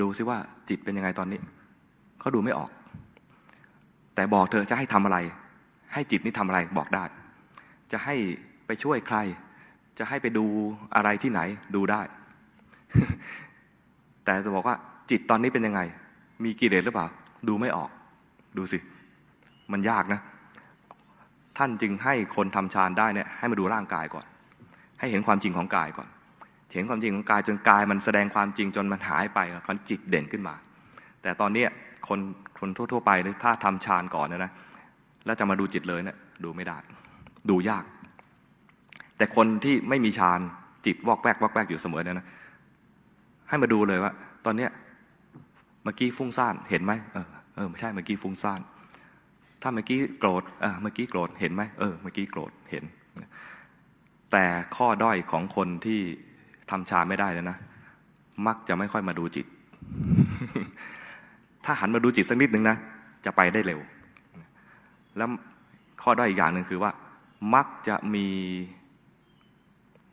[0.00, 0.38] ดูซิว่า
[0.68, 1.40] จิตเป็นยังไงตอนนี้
[2.20, 2.70] เขาดูไม่ออก
[4.14, 5.18] แต่บอกเธอจะให้ทำอะไร
[5.94, 7.04] ให้จิตนี้ทำอะไรบอกได้
[7.92, 8.14] จะให้
[8.66, 9.18] ไปช่วยใคร
[9.98, 10.44] จะให้ไปดู
[10.94, 11.40] อะไรที่ไหน
[11.74, 12.02] ดูได้
[14.24, 14.76] แต่จะบอกว่า
[15.10, 15.80] จิตตอนนี้เป็นยังไง
[16.44, 17.06] มีกิเลสหรือเปล่า
[17.48, 17.90] ดูไม่ออก
[18.56, 18.78] ดูสิ
[19.72, 20.20] มันยากนะ
[21.58, 24.26] ท่านจึงให้คนทำฌานได้เนี่ยให้มาดูร่างกายก่อน
[24.98, 26.08] ให้เห็นความจริงของกายก่อน
[26.74, 30.54] เห็นความจริงของกายจนกายมันแสดงความจริงจนมันหายไปแล้วจิตเด่นขึ้นมา
[31.22, 31.64] แต่ตอนนี้
[32.08, 32.18] คน
[32.58, 33.10] คนทั่ว ๆ ไป
[33.44, 34.52] ถ้าทำฌานก่อนนะนะ
[35.26, 36.78] แล้วจะมาดูจิตเลยเนะี่ยดูไม่ได้
[37.50, 37.84] ดูยาก
[39.22, 40.40] แต่คนที่ไม่มีฌาน
[40.86, 42.26] จิตวอกแวกวอกแวกอยู่เสมอเนี่ยนะ
[43.48, 44.12] ให้มาดูเลยว่า
[44.44, 44.70] ตอนเนี้ย
[45.82, 48.60] เมื่อกี้ฟุ้งซ่านเห็นไหมเออเออไม่ใช่เมื่อกี้ฟุ้งซ่าน
[49.62, 52.84] ถ้าเมื่อกี้โกรธเออเมื่อกี้โกรธเห็นไหมเออเมื่อกี้โกรธเห็น
[54.32, 54.44] แต่
[54.76, 56.00] ข้อด้อยของคนที่
[56.70, 57.56] ทำฌานไม่ได้เลยนะ
[58.46, 59.46] มักจะไม่ค่อยมาดูจิต
[61.64, 62.76] ถ้าหันมาดูจิตสักนิดหนึ่งนะ
[63.24, 63.80] จะไปได้เร็ว
[65.16, 65.28] แล้ว
[66.02, 66.90] ข้อด้อยอีกอย่างหนึ่งคือว่า
[67.54, 68.26] มักจะมี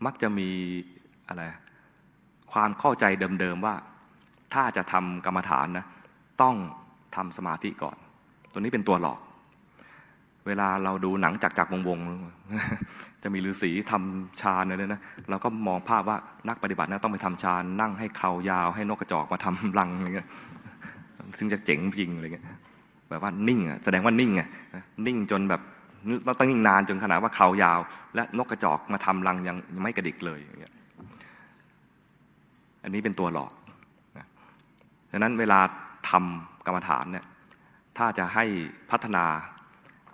[0.05, 0.49] มักจะมี
[1.29, 1.41] อะไร
[2.51, 3.05] ความเข้าใจ
[3.39, 3.75] เดิมๆว่า
[4.53, 5.85] ถ้าจะทำกรรมฐานนะ
[6.41, 6.55] ต้อง
[7.15, 7.97] ทำสมาธิก่อน
[8.51, 9.19] ตัวนี้เป็นตัวหลอก
[10.47, 11.99] เวลาเราดูหนังจักจักวงวง
[13.23, 16.17] จะมีฤาษีทำฌานอะไรนะเราก็มองภาพว่า
[16.49, 20.29] นักปฏิบัตินะต้องไปทำฌานนั่งให้เขายาว ให้นกกระจอกมาทำรังอะไรเงี้ย
[21.37, 22.45] ซึ่งจะเจ๋งจริงอะไรเงี้ย
[23.09, 24.47] แบบว่านิ่งอะแสดงว่านิ่งอะ
[25.05, 25.61] นิ่งจนแบบ
[26.39, 27.79] ต้องนิ่งนานจนขนาดว่าเขายาว
[28.15, 30.73] และนกกระจอกมาทำรังยังยังไม่กระดิกเลยอย่างเงี้ย
[32.83, 33.51] อันนี้เป็นตัวหลอก
[35.11, 35.59] ดังนั้นเวลา
[36.09, 37.25] ทำกรรมฐานเนี่ย
[37.97, 38.45] ถ้าจะให้
[38.91, 39.25] พัฒนา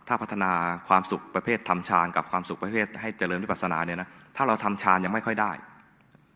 [0.07, 0.51] ถ้าพัฒนา
[0.89, 5.51] ความสุขประเภททำฌานกับความสุขประเภท ให้เจริญวิปัสสนาเนี่ยนะถ้าเราทำฌานยังไม่ค่อยได้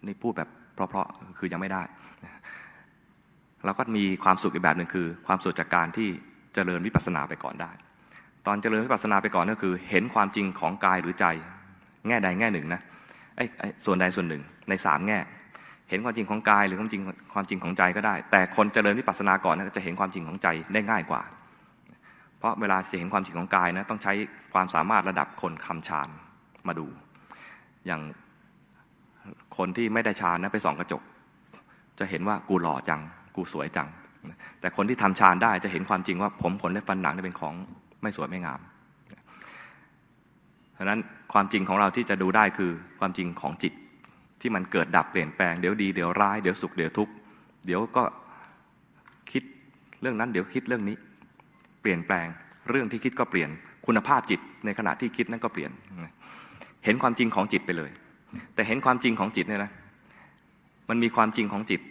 [0.08, 1.84] นี่พูดแบบเพราะๆคือยังไม่ได้
[3.66, 6.08] เราก็มีความสุขอีกแบบหนึ่งคือ ความสุขจากการที่
[6.54, 7.72] เจริญวิปัสสนาไปก่อนได้
[8.48, 11.26] ตอนเจริญวิปัสสนาไปก่อนก็คือ เห็นความจริงของกายหรือใจ
[12.08, 12.82] แง่ใดแง่หนึ่งนะ
[13.36, 15.20] ไอ้ส่วนใดส่วนหนึ่งในสามแง่
[15.90, 17.02] เห็นความจริงของกายหรือความจริง
[17.34, 21.22] ความจริงของใจก็ได้ แต่คนเจริญวิปัสสนาก่อนนะจะเห็นความจริงของใจได้ง่ายกว่า
[22.40, 24.14] เพราะเวลาจะเห็นความจริงของกายนะต้องใช้
[24.54, 26.10] ความสามารถระดับคนคำฌาน
[26.68, 26.88] มาดู
[27.86, 28.02] อย่าง
[29.58, 31.02] คนที่ไม่ได้ฌานนะไปส่องกระจก
[32.00, 33.02] จะเห็นว่ากูหล่อจัง
[33.36, 33.88] กูสวยจัง
[34.60, 37.56] แต่คนที่ทำฌานได้จะเห็นความจริงว่าผมขนและฟันหนังเป็นของ
[38.02, 38.60] ไม่สวยไม่งาม
[40.74, 41.00] เพราะนั้น
[41.34, 43.74] ความจริงของเราที่จะดูได้คือความจริงของจิต
[44.42, 47.14] ที่มันเกิดดับเปลี่ยนแปลงเดี๋ยวดีเดี๋ยวร้ายเดี๋ยวสุขเดี๋ยวทุกข์
[47.66, 48.04] เดี๋ยวก็
[49.32, 49.44] คิด
[50.02, 50.96] เรื่องนั้นเดี๋ยวคิดเรื่องนี้
[51.82, 52.28] เปลี่ยนแปลง
[52.70, 53.50] เรื่องที่คิดก็เปลี่ยน
[53.86, 55.72] คุณภาพจิตในขณะที่คิดนั่นก็เปลี่ยน
[56.86, 57.92] เห็นความจริงของจิตไปเลย
[58.56, 59.72] แต่เห็นความจริงของจิตเนี่ยนะ
[60.90, 61.82] มันมีความจริงของจิต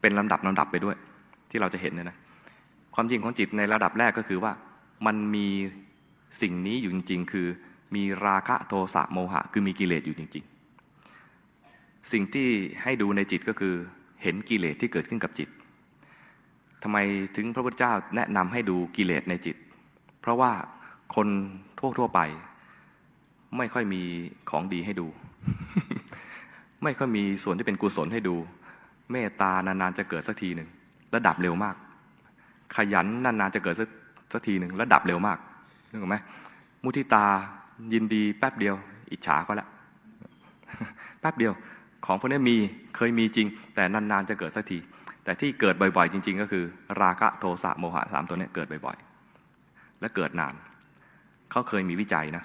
[0.00, 0.96] เป็นลำดับลำดับไปด้วย
[1.50, 2.16] ที่เราจะเห็นเนี่ยนะ
[2.96, 4.52] ความจริงของจิตในระดับแรกก็คือว่า
[5.06, 5.48] มันมี
[6.42, 7.46] สิ่งนี้อยู่จริง ๆ คือ
[7.94, 10.44] มีราคะโทสะโมหะ คือมีกิเลสอยู่จริง
[11.28, 12.48] ๆ สิ่งที่
[12.82, 13.74] ให้ดูในจิตก็คือ
[14.22, 15.48] เห็นกิเลสที่เกิดขึ้นกับจิต
[16.82, 16.98] ทำไม
[17.36, 19.56] ถึงพระพุทธเจ้าแนะนำให้ดูกิเลสในจิต
[20.20, 20.52] เพราะว่า
[21.14, 21.28] คน
[21.78, 22.20] ทั่วทั่วไป
[23.56, 24.02] ไม่ค่อยมี
[24.50, 25.06] ของดีให้ดู
[26.82, 28.36] ไม่ค่อยมีส่วนที่เป็นกุศลให้ดู
[29.10, 30.68] เมตตานานๆจะเกิดสักทีหนึ่ง
[31.14, 31.76] ระดับเร็วมาก
[32.74, 33.76] ขยันนานๆจะเกิด
[34.32, 35.38] สักทีหนึ่งระดับเร็วมาก
[35.90, 36.16] นึกออกไหม
[36.82, 37.24] มุทิตา
[37.92, 38.74] ยินดีแป๊บเดียว
[39.12, 39.68] อิจฉาก็แล้ว
[41.20, 41.52] แป๊บเดียว
[42.06, 42.56] ของพวกนี้มี
[42.96, 44.78] เคยมีจริง แต่นานๆจะเกิดสักที
[45.24, 46.64] แต่ที่เกิดบ่อยๆ จริง ๆ ก็คือ
[47.02, 50.54] ราคะโทสะโมหะสามตัวนี้เกิดบ่อยๆ และเกิดนาน
[51.50, 52.44] เขาเคยมีวิจัยนะ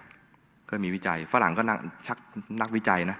[0.67, 2.17] เคยมีวิจัย ฝรั่งก็นักชัก
[2.61, 3.17] นักวิจัยนะ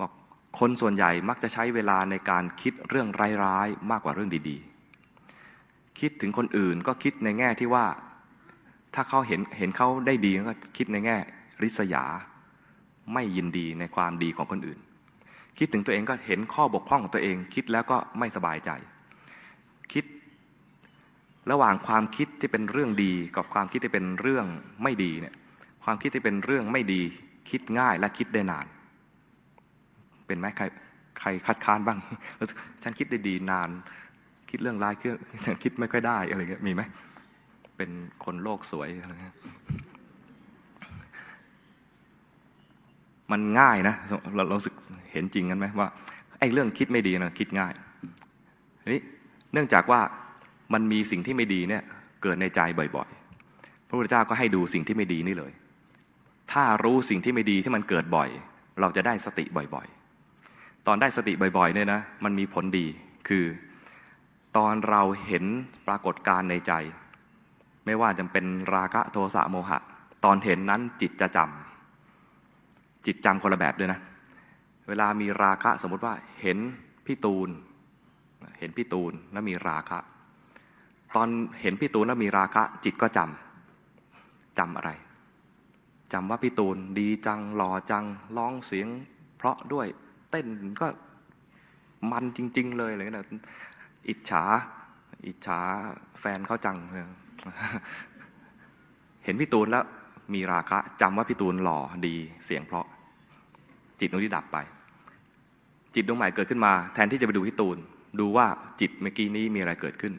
[0.00, 0.10] บอก
[0.58, 3.08] คนส่วนใหญ่มักจะใช้เวลาในการคิดเรื่อง
[3.44, 4.71] ร้ายๆมากกว่าเรื่องดีๆ
[6.02, 7.86] คิดถึงคนอื่นก็คิดในแง่ที่ว่า
[8.94, 11.16] ถ้าเขาเห็นเห็นเขาได้ดีก็คิดในแง่
[11.62, 12.04] ริษยา
[13.14, 14.78] ไม่ยินดีในความดีของคนอื่น
[15.58, 18.70] คิดถึงตัวเองก็เห็นข้อบกพร่องของตัวเอง คิดแล้วก็ไม่สบายใจ
[19.92, 20.04] คิด
[21.50, 24.46] ระหว่างความคิดที่เป็นเรื่องดีกับความคิดที่เป็นเรื่อง
[24.82, 25.34] ไม่ดีเนี่ย
[25.84, 27.02] ความคิดที่เป็นเรื่องไม่ดี
[27.50, 28.66] คิดง่ายและคิดได้นาน
[30.26, 30.64] เป็นไหมใคร
[31.20, 31.98] ใครคัดค้านบ้าง
[32.82, 33.70] ฉันคิดได้ดีนาน
[34.52, 36.82] คิดเรื่องร้ายคือฉันคิดไม่ค่อยได้อะไรเงี้ยมีไหม
[37.76, 37.90] เป็น
[38.24, 39.36] คนโลกสวยอะไรเงี้ย
[43.32, 43.94] มันง่ายนะ
[44.36, 44.74] เราเราสึก
[45.12, 45.88] เห็นจริงกันไหมว่า
[46.38, 47.72] ไอ้เรื่องคิดไม่ดีนะคิดง่าย
[48.92, 49.02] นี่
[49.52, 50.00] เนื่องจากว่า
[50.72, 51.82] มันมีสิ่งที่ไม่ดีเนี่ย
[52.22, 52.60] เกิดในใจ
[52.96, 55.52] บ่อยๆ พระพุทธเจ้าก็ให้ดูสิ่งที่ไม่ดีนี่เลย
[56.52, 58.28] ถ้ารู้สิ่งที่ไม่ดีที่มันเกิดบ่อย
[58.80, 62.86] เราจะได้สติบ่อยๆ ตอนได้สติบ่อยๆเนี่ยนะมันมีผลดี
[63.28, 63.44] คือ
[64.56, 65.44] ตอนเราเห็น
[65.86, 66.72] ปรากฏการในใจ
[67.84, 69.78] ไม่ว่าจะเป็นราคะโทสะโมหะ
[70.24, 74.00] ตอนเห็นนั้นจิตจะจำจิตจำคนละแบบด้วยนะ
[74.88, 76.58] เวลามีราคะสมมติว่าเห็น
[77.06, 77.48] พี่ตูน
[78.58, 79.98] เห็นพี่ตูนแล้วมีราคะ
[81.16, 81.28] ตอน
[81.60, 84.90] เห็นพี่ตูนแล้วมีราคะ จิตก็จำจำอะไร
[86.12, 88.04] จำว่าพี่ตูนดีจังหล่อจัง
[88.36, 88.88] ร้องเสียง
[89.36, 89.86] เพราะด้วย
[90.30, 90.46] เต้น
[90.80, 90.86] ก็
[92.10, 93.26] มันจริง ๆ เลยอะไรเงี้ย
[94.08, 94.44] อิจฉา
[95.26, 95.60] อิจฉา
[96.20, 96.76] แฟนเขาจัง
[99.24, 99.84] เห็นพี่ตูนแล้ว
[100.34, 102.86] มีราคะจำว่าพี่ตูนหล่อดีเสียงเพราะ
[104.00, 104.58] จิตดวงที่ดับไป
[105.94, 107.78] จิตดวงใหม่เกิดขึ้นมา แทนที่จะไปดูพี่ตูน
[108.20, 108.46] ดูว่า
[108.80, 110.14] จิตเมื่อกี้นี้มีอะไรเกิดขึ้น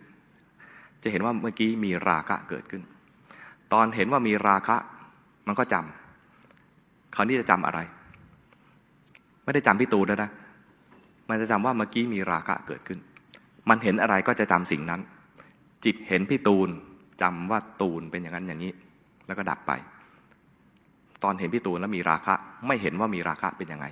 [1.03, 2.81] จะเห็นว่าเมื่อกี้มีราคะเกิดขึ้น
[3.73, 4.77] ตอนเห็นว่ามีราคะ
[5.47, 7.79] มันก็จำคราวนี้จะจำอะไร
[9.43, 10.31] ไม่ได้จำพี่ตูนแล้วนะ
[11.29, 12.99] มันจะจำว่าเมื่อกี้มีราคะเกิดขึ้น
[13.69, 15.01] มันเห็นอะไรก็จะจำสิ่งนั้น
[15.85, 16.69] จิตเห็นพี่ตูน
[17.21, 18.71] จำว่าตูนเป็นอย่างนั้นอย่างนี้
[19.27, 19.71] แล้วก็ดับไป
[21.23, 22.33] ตอนเห็นพี่ตูนแล้วมีราคะ
[22.67, 23.85] ไม่เห็นว่ามีราคะเป็นยังไง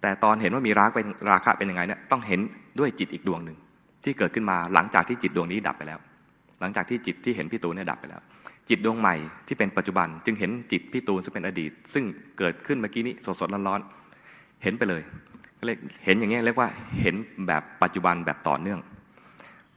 [0.00, 2.40] แต่ตอนเห็นว่ามีราคะเป็นราคะเป็นยังไงเนี่ยต้องเห็น
[2.78, 3.56] ด้วยจิตอีกดวงหนึ่ง
[4.04, 5.98] ที่เกิดขึ้นมาหลังจากที่จิตดวงนี้ดับไปแล้ว
[6.60, 8.20] หลังจากที่จิตที่เห็นพี่ตูนเนี่ยดับไปแล้ว
[8.68, 9.14] จิตดวงใหม่
[9.46, 12.04] ที่เป็นปัจจุบัน จึงเห็นจิตพี่ตูนซึ่งเป็นอดีต ซึ่ง
[12.38, 15.02] เกิดขึ้นเมื่อกี้นี้สดๆร้อนๆเห็นไปเลย
[15.66, 16.68] เรียกเห็นอย่างเงี้เรียกว่า
[17.00, 17.14] เห็น
[17.46, 18.80] แบบปัจจุบันแบบต่อเนื่อง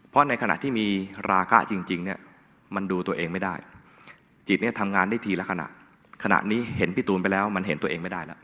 [0.09, 0.87] เพราะในขณะที่มี
[1.31, 2.19] ราคะจริงๆเนี่ย
[2.75, 3.55] มันดูตัวเองไม่ได้
[4.47, 5.67] จิตเนี่ยทำงานได้ทีละขณะ
[6.23, 8.39] ขณะนี้เห็นพี่ตูนไปแล้ว มันเห็นตัวเองไม่ได้แล้ว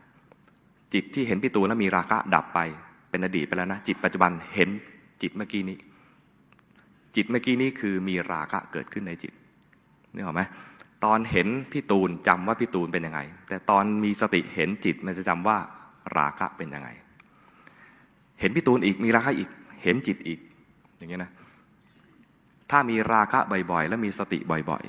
[0.93, 2.59] จิตที่เห็นพี่ตูนแล้วมีราคะดับไป
[3.09, 4.69] เป็นอดีตไปแล้วนะจิตปัจจุบันเห็น
[5.21, 5.77] จิตเมื่อกี้นี้
[7.15, 9.33] จิตเมื่อกี้นี้คือมีราคะเกิดขึ้นในจิต
[10.13, 10.41] นี่เหรอไหม
[11.05, 13.19] ตอนเห็นพี่ตูนจำว่าพี่ตูนเป็นยังไง
[13.49, 15.57] แต่ตอนมีสติเห็นจิตมันจะจำว่า
[16.17, 16.89] ราคะเป็นยังไง
[18.41, 19.49] เห็นพี่ตูนอีกมีราคะอีก
[19.83, 20.39] เห็นจิตอีก
[20.97, 21.31] อย่างเงี้ยนะ
[22.71, 23.39] ถ้ามีราคะ
[23.71, 24.39] บ่อยๆ แล้วมีสติ
[24.69, 24.83] บ่อย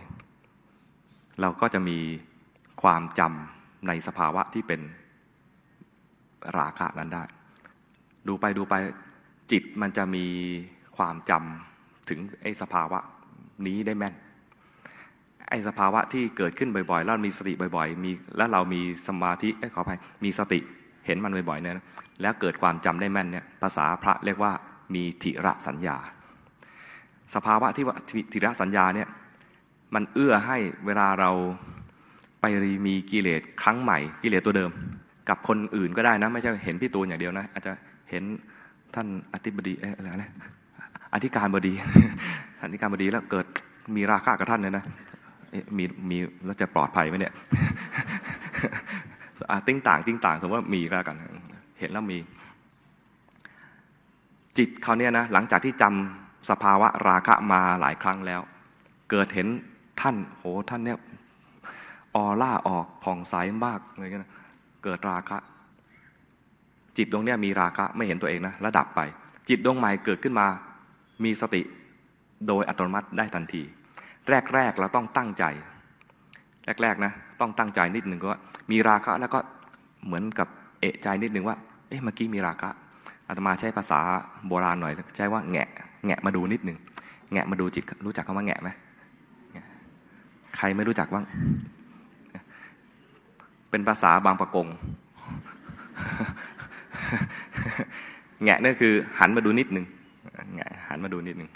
[0.66, 1.98] ๆ เราก็จะมี
[2.82, 4.80] ความจำในสภาวะที่เป็น
[6.58, 7.24] ราคะนั้นได้
[8.28, 8.74] ดูไปดูไป
[9.52, 10.26] จิตมันจะมี
[10.96, 12.98] ความจำถึงไอ้สภาวะ
[13.66, 14.14] นี้ได้แม่น
[15.48, 20.60] ไอ้สภาวะที่เกิดขึ้นบ่อยๆ แล้วมีสติบ่อย ๆ มีแล้วเรามีสมาธิขออภัยมีสติ
[21.06, 21.74] เห็นมันบ่อยๆเนี่ย
[22.22, 24.52] แล้วเกิดความจำได้แม่นเนี่ยภาษาพระเรียกว่า
[24.94, 25.96] มีทิระสัญญา
[27.34, 27.96] สภาวะที่ว่า
[28.32, 29.08] ทิระสัญญาเนี่ย
[29.94, 31.30] มันเอื้อให้เวลาเรา
[32.40, 32.44] ไป
[32.86, 34.70] มีกิเลสครั้งใหม่กิเลสตัวเดิม
[35.28, 37.72] กับคนอื่นก็ได้นะ ไม่ใช่เห็นพี่ตูนอย่างเดียวนะ อาจจะ
[38.10, 38.22] เห็น
[38.94, 40.30] ท่านอธิบดีอะไรนะ
[41.14, 41.72] อธิการบดี
[42.62, 43.46] อธิการบดีแล้วเกิด
[43.96, 44.84] มีราคะกับท่านเลยนะ
[45.76, 47.32] มีมีแล้วจะปลอดภัยไหมเนี่ย
[49.66, 51.16] ติ้งต่างติ้งต่างสมมติว่ามีแล้วกัน
[51.80, 52.18] เห็นแล้วมี
[54.58, 58.40] จิตเขาเนี่ยนะหลังจากที่จำสภาวะราคะมาหลายครั้งแล้ว
[59.10, 59.48] เกิดเห็น
[60.00, 60.98] ท่านโหท่านเนี่ย
[62.14, 63.34] ออร่าออกผ่องใส
[63.64, 64.32] มากเลยนะ
[64.84, 65.38] เกิดราคะ
[66.96, 69.00] จิตดวงเนี้ยมีราคะไม่เห็นตัวเองนะระดับไป
[69.48, 70.46] จิตดวงใหม่เกิดขึ้นมา
[71.24, 71.62] มีสติ
[72.48, 73.62] โดยอัตโนมัติได้ทันที
[74.54, 75.44] แรกๆเราต้องตั้งใจ
[76.82, 77.12] แรกๆนะ
[77.42, 78.40] ต้องตั้งใจนิดหนึ่งว่า
[78.70, 79.38] มีราคะแล้วก็
[80.06, 80.48] เหมือนกับ
[80.80, 81.56] เอะใจนิดหนึ่งว่า
[81.88, 82.70] เอ๊ะเมื่อกี้มีราคะ
[83.28, 84.00] อาตมาใช้ภาษา
[84.46, 85.68] โบราณหน่อยใช้ว่าแงะ
[86.06, 86.78] แงะมาดูนิดหนึ่ง
[87.32, 88.70] แงะมาดูจิตรู้จักคำว่าแงะไหม
[90.56, 91.24] ใครไม่รู้จักบ้าง
[93.70, 94.66] เป็นภาษาบางประกง
[98.44, 99.86] แงะนี่คือหันมาดูนิดหนึ่ง
[100.54, 101.50] แงะหันมาดูนิดหนึ่ง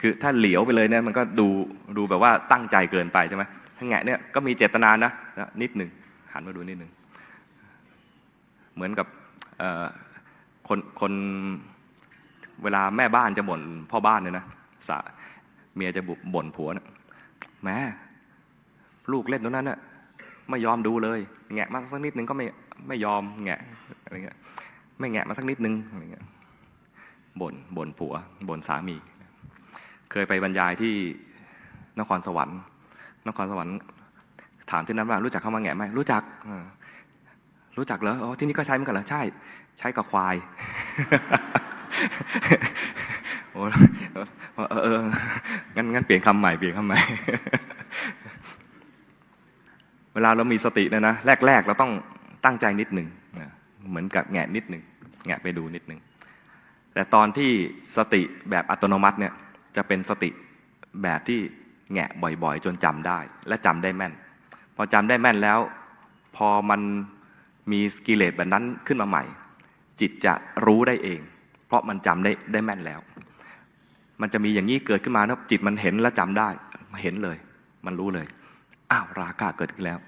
[0.00, 1.48] คือถ้าเหลียวไปเลยเนี่ยมันก็ดู
[1.96, 3.44] ดูแบบว่าตั้งใจเกินไปใช่ไหม
[3.88, 5.12] แงะเนี่ยก็มีเจตนานะ
[5.62, 5.90] นิดหนึ่ง
[6.32, 6.90] หันมาดูนิดหนึ่ง
[8.74, 9.06] เหมือนกับ
[10.68, 11.12] คนคน
[12.62, 13.60] เวลาแม่บ้านจะบ่น
[13.90, 14.44] พ่อบ้านเนี่ยนะ
[14.88, 14.98] สะ
[15.74, 16.86] เมียจะบุบ่นผัวนะ
[17.64, 17.76] แม่
[19.12, 19.78] ลูกเล่นตรงนั้นน่ะ
[20.50, 21.20] ไม่ยอมดูเลย
[21.54, 22.46] แงะมาสักนิดนึงก็ไม่
[22.88, 23.60] ไม่ยอมแงะ
[24.04, 24.38] อะไรเงี้ย
[24.98, 26.26] ไม่แงะมาสักนิดนึงอะไรเงี้ย
[27.40, 28.14] บ่นบ่นผัว
[28.48, 28.96] บ่นสามี
[30.10, 30.94] เคยไปบรรยายที่
[32.00, 32.60] นครสวรรค์
[33.28, 33.78] นครสวรรค์
[34.70, 36.22] ถามที่นั้นว่ารู้จักคำว่าแงะไหมรู้จัก
[37.78, 39.22] รู้จักเหรออที่นี่ก็ใช้เหมือนกันเหรอใช่
[39.78, 40.36] ใช้กับควาย
[43.52, 43.62] โอ้
[44.84, 45.00] เออ
[45.76, 46.98] งั้นงั้นเปลี่ยนคำใหม่เปลี่ยนคำใหม่
[50.14, 51.14] เวลาเรามีสติเนี่ยนะ
[51.46, 51.92] แรก ๆ เราต้อง
[52.44, 53.08] ตั้งใจนิดหนึ่ง
[53.88, 54.82] เหมือนกับแงะนิดหนึ่ง
[55.26, 56.00] แงะไปดูนิดหนึ่ง
[56.94, 57.50] แต่ตอนที่
[57.96, 59.32] สติแบบอัตโนมัติเนี่ย
[59.76, 60.30] จะเป็นสติ
[61.02, 61.40] แบบที่
[61.92, 63.18] แงะบ่อยๆ จนจำได้
[63.48, 64.12] และจำได้แม่น
[64.76, 65.58] พอจำได้แม่นแล้ว
[66.36, 66.80] พอมัน
[67.72, 69.24] มีกิเลสแบบนั้นขึ้นมาใหม่
[70.00, 70.32] จิตจะ
[70.66, 71.20] รู้ได้เอง
[71.66, 73.00] เพราะมันจำได้ได้แม่นแล้ว
[74.20, 76.48] มันจะมีอย่างนี้เกิดขึ้นมานะจิตมันเห็นและจำได้
[77.02, 77.36] เห็นเลย
[77.86, 78.26] มันรู้เลย
[78.90, 79.98] อ้าวราคะเกิดขึ้นแล้ว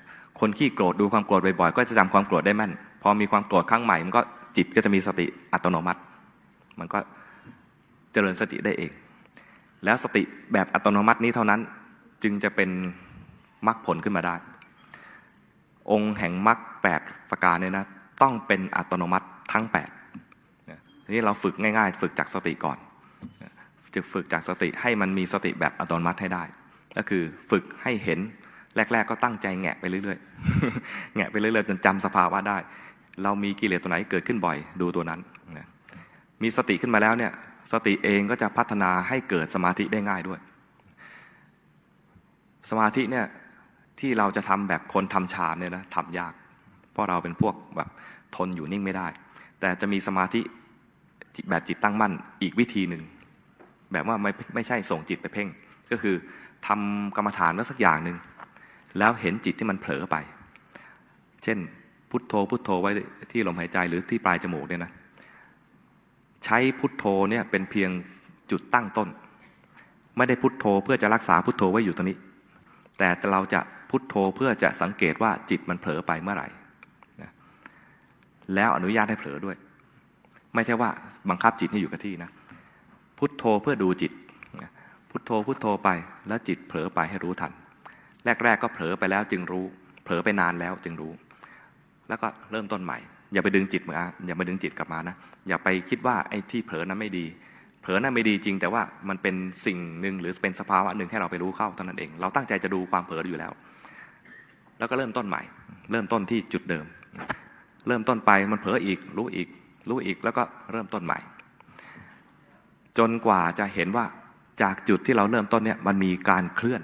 [0.40, 2.72] คนขี้โกรธดูความโกรธบ่อยๆ ก็จะจำความโกรธได้แม่น
[3.02, 4.22] พอมีความโกรธครั้งใหม่มันก็
[4.56, 6.00] จิตก็จะมีสติอัตโนมัติ
[6.78, 6.98] มันก็
[8.12, 8.90] เจริญสติได้เอง
[9.84, 10.22] แล้วสติ
[10.52, 11.60] แบบอัตโนมัตินี้เท่านั้น
[12.22, 12.70] จึงจะเป็น
[13.66, 14.36] มรรคผลขึ้นมาได้
[15.90, 17.86] องค์แห่งมรรคแปดประการเนี่ยนะ
[18.22, 19.90] ต้องเป็นอัตโนมัติทั้งแปด
[21.04, 22.78] ทีนี้เราฝึกง่าย ๆ ฝึกจากสติก่อน
[23.94, 26.44] จะฝึกจากสติให้มันมีสติแบบอัตโนมัติให้ได้
[26.96, 28.20] ก็คือฝึกให้เห็น
[28.76, 32.58] แรก ๆ ก็ตั้งใจแงะไปเรื่อยๆแงะไปเรื่อยๆจนจำสภาวะได้
[33.22, 35.20] เรามีกิเลสตัวไหนเกิดขึ้นบ่อยดูตัวนั้น
[36.42, 37.32] มีสติขึ้นมาแล้วเนี่ย
[37.72, 40.40] สติเองก็จะพัฒนาให้เกิดสมาธิได้ง่ายด้วย
[42.70, 43.26] สมาธิเนี่ย
[44.00, 46.32] ที่เราจะทำแบบคนทำฌานเนี่ยนะทำยาก
[46.92, 47.88] เพราะเราเป็นพวกแบบ
[48.36, 49.06] ทนอยู่นิ่งไม่ได้
[49.60, 50.40] แต่จะมีสมาธิ
[51.50, 53.02] แบบจิตตั้งมั่นอีกวิธีหนึ่ง
[53.92, 55.48] แบบว่าไม่ไม่ใช่ส่งจิตไปเพ่ง
[55.90, 56.14] ก็คือ
[56.66, 58.16] ทำกรรมฐานว่าสักอย่างหนึ่ง
[58.98, 60.16] แล้วเห็นจิตที่มันเผลอไป
[61.44, 61.58] เช่น
[62.10, 62.90] พุทโธพุทโธไว้
[63.32, 64.92] ที่ลมหายใจหรือที่ปลายจมูกเนี่ยนะ
[66.44, 67.90] ใช้พุทโธเนี่ยเป็นเพียง
[68.50, 69.08] จุดตั้งต้น
[70.16, 72.18] ไม่ได้พุทโธเพื่อจะรักษาพุทโธไว้อยู่ตรงนี้
[72.98, 76.48] แต่เราจะพุทโธเพื่อจะสังเกตว่าจิตมันเผลอไปเมื่อไหร่
[78.54, 79.56] แล้วอนุญาตให้เผลอด้วย
[80.54, 80.90] ไม่ใช่ว่า
[81.30, 82.30] บังคับจิตให้อยู่กับที่นะ
[83.18, 84.12] พุทโธเพื่อดูจิต
[85.10, 85.88] พุทโธพุทโธไป
[86.28, 87.52] แล้วจิตเผลอไปให้รู้ทัน
[88.24, 89.64] แรกๆก็เผลอไปแล้วจึงรู้
[90.04, 91.12] เผลอไปนานแล้วจึงรู้
[92.08, 92.98] แล้วก็เริ่มต้นใหม่
[93.32, 93.94] อย่าไปดึงจิตมา
[94.26, 95.16] อย่ามาดึงจิตกลับมานะ
[95.48, 97.26] อย่าไปคิดว่าไอ้ที่เผลอนั้นไม่ดี
[97.82, 99.34] เผลอนั้นไม่ดีจริง แต่ว่ามันเป็น
[99.66, 103.52] สิ่งหนึ่งหรือเป็นสภาวะหนึ่งให้เราไปรู้เข้าเท่านั้นเอง เราตั้งใจจะดูความเผลออยู่แล้ว
[104.78, 105.42] แล้วก็เริ่มต้นใหม่
[105.90, 106.86] เริ่มต้นที่จุดเดิม
[107.88, 109.48] เริ่มต้นไปมันเผลออีก รู้อีก
[109.88, 111.18] รู้อีกแล้วก็เริ่มต้นใหม่
[112.98, 114.04] จนกว่าจะเห็นว่า
[114.62, 116.82] จากจุดที่เราเริ่มต้นเนี่ยมันมีการเคลื่อน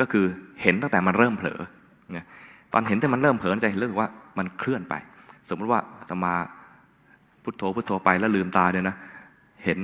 [0.00, 0.26] ก็คือ
[0.62, 1.60] เห็นตั้งแต่มันเริ่มเผลอ
[2.72, 4.94] ตอนเห็นแต่มันเริ่มเผลอใจรู้สึกว่ามันเคลื่อนไป
[5.48, 6.34] สมมติว่าจะมา
[7.42, 8.96] พุทโธพุทโธไปแล้วลืมตาเนี่ยนะ
[9.64, 9.80] เห็น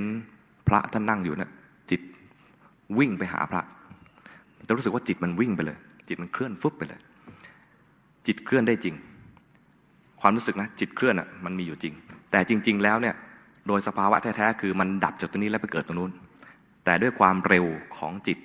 [0.67, 1.49] พระท่านนั่งอยู่นะ
[1.89, 2.01] จิต
[2.99, 3.61] วิ่งไปหาพระ
[4.67, 6.99] จะรู้สึกว่าจิตมันวิ่งไปเลย จิตมันเคลื่อนฟุบไปเลย
[8.27, 8.95] จิตเคลื่อนได้จริง
[10.21, 11.93] ความรู้สึกนะจิตเคลื่อนอะมันมีอยู่จริง
[12.31, 13.15] แต่จริง ๆ แล้วเนี่ย
[13.67, 16.11] โดยสภาวะแท้ๆคือมันดับจากตรงนี้แล้วไปเกิดตรงนู้น
[16.85, 17.65] แต่ด้วยความเร็ว
[17.97, 18.37] ของจิต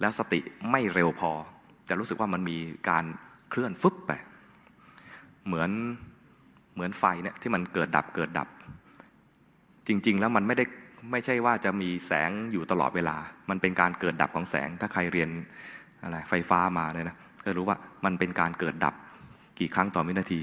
[0.00, 1.30] แล้วสติไม่เร็วพอ
[1.88, 2.56] จะรู้สึกว่ามันมี
[2.88, 3.04] การ
[3.50, 4.12] เคลื่อนฟึบไป
[5.46, 5.70] เหมือน
[6.76, 8.48] เหมือนไฟเนี่ยที่มันเกิดดับเกิดดับ
[9.88, 10.64] จริง ๆ แล้วมันไม่ได้
[11.12, 13.16] ไม่ใช่ว่าจะมีแสงอยู่ตลอดเวลา
[13.50, 15.30] มันเป็นการเกิดดับของแสง ถ้าใครเรียน
[16.02, 18.94] อะไรไฟฟ้ามาเลยนะก็รู้ว่ามันเป็นการเกิดดับ
[19.58, 20.40] กี่ครั้งต่อวินาที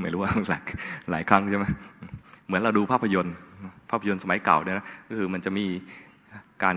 [0.00, 0.62] ไม่รู้ว่าหลาย
[1.10, 1.66] หลายครั้งใช่ไหม
[2.46, 3.36] เหมือนเราดูภาพยนตร์
[3.90, 5.66] ภาพยนตร์สมัยเก่าเนี่ยนะก็คือมันจะมี
[6.62, 6.76] การ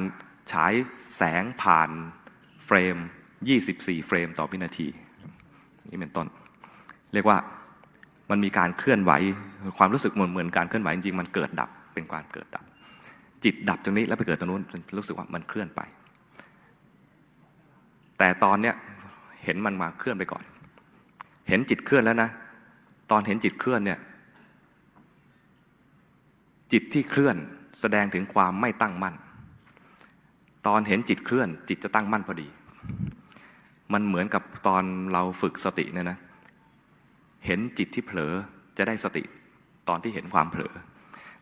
[0.51, 0.73] ฉาย
[1.17, 1.89] แสงผ่าน
[2.65, 2.97] เฟรม
[3.51, 4.88] 24 เฟรมต่อวินาที
[5.89, 6.28] นี่เป็นต้น
[7.13, 7.38] เรียกว่า
[8.30, 9.11] มันมีการเคลื่อนไหว
[9.78, 12.63] ความรู้สึกเหมือนเหมือนการเคลื่อนไหวจริงๆมันเกิดดับเป็นการเกิดดับ
[13.43, 14.63] จิตดับตรงนี้แล้วไปเกิดตรงนู้น
[14.97, 15.82] รู้สึกว่ามันเคลื่อนไป
[18.17, 18.75] แต่ตอนเนี้ย
[19.43, 20.43] เห็นมันมาเคลื่อนไปก่อน
[21.49, 22.30] เห็นจิตเคลื่อนแล้วนะ
[23.11, 23.99] ตอนเห็นจิตเคลื่อนเนี่ย
[26.71, 27.36] จิตที่เคลื่อน
[27.80, 29.15] แสดงถึงความไม่ตั้งมั่น
[30.67, 32.47] ตอนเห็นจิตเคลื่อน จิตจะตั้งมั่นพอดี
[33.93, 36.17] มันเหมือนกับตอนเราฝึกสติเนี่ยนะ
[37.45, 38.33] เห็นจิตที่เผลอ
[38.77, 39.23] จะได้สติ
[39.89, 40.73] ตอนที่เห็นความเผลอ